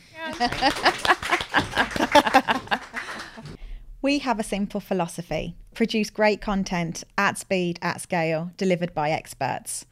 we 4.00 4.20
have 4.20 4.38
a 4.38 4.44
simple 4.44 4.80
philosophy 4.80 5.56
produce 5.74 6.10
great 6.10 6.40
content 6.40 7.04
at 7.16 7.38
speed, 7.38 7.78
at 7.82 8.00
scale, 8.00 8.50
delivered 8.56 8.94
by 8.94 9.10
experts. 9.10 9.86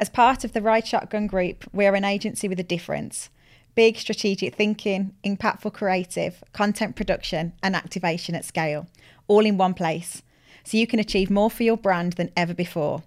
As 0.00 0.08
part 0.08 0.44
of 0.44 0.54
the 0.54 0.62
Ride 0.62 0.86
Shotgun 0.86 1.26
Group, 1.26 1.68
we're 1.74 1.94
an 1.94 2.06
agency 2.06 2.48
with 2.48 2.58
a 2.58 2.64
difference 2.64 3.28
big 3.76 3.98
strategic 3.98 4.54
thinking, 4.54 5.14
impactful 5.24 5.72
creative, 5.72 6.42
content 6.52 6.96
production, 6.96 7.52
and 7.62 7.76
activation 7.76 8.34
at 8.34 8.44
scale, 8.44 8.88
all 9.28 9.46
in 9.46 9.56
one 9.56 9.74
place. 9.74 10.22
So 10.64 10.76
you 10.76 10.86
can 10.86 10.98
achieve 10.98 11.30
more 11.30 11.50
for 11.50 11.62
your 11.62 11.76
brand 11.76 12.14
than 12.14 12.32
ever 12.36 12.52
before. 12.52 13.04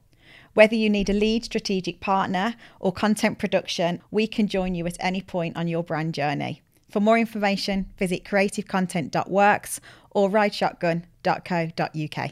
Whether 0.54 0.76
you 0.76 0.90
need 0.90 1.10
a 1.10 1.14
lead 1.14 1.44
strategic 1.44 2.00
partner 2.00 2.56
or 2.80 2.94
content 2.94 3.40
production, 3.40 4.02
we 4.10 4.26
can 4.26 4.48
join 4.48 4.74
you 4.74 4.88
at 4.88 4.98
any 5.00 5.22
point 5.22 5.58
on 5.58 5.68
your 5.68 5.84
brand 5.84 6.14
journey. 6.14 6.62
For 6.90 7.02
more 7.02 7.20
information, 7.20 7.90
visit 7.98 8.24
creativecontent.works 8.24 9.82
or 10.12 10.30
rideshotgun.co.uk. 10.30 12.32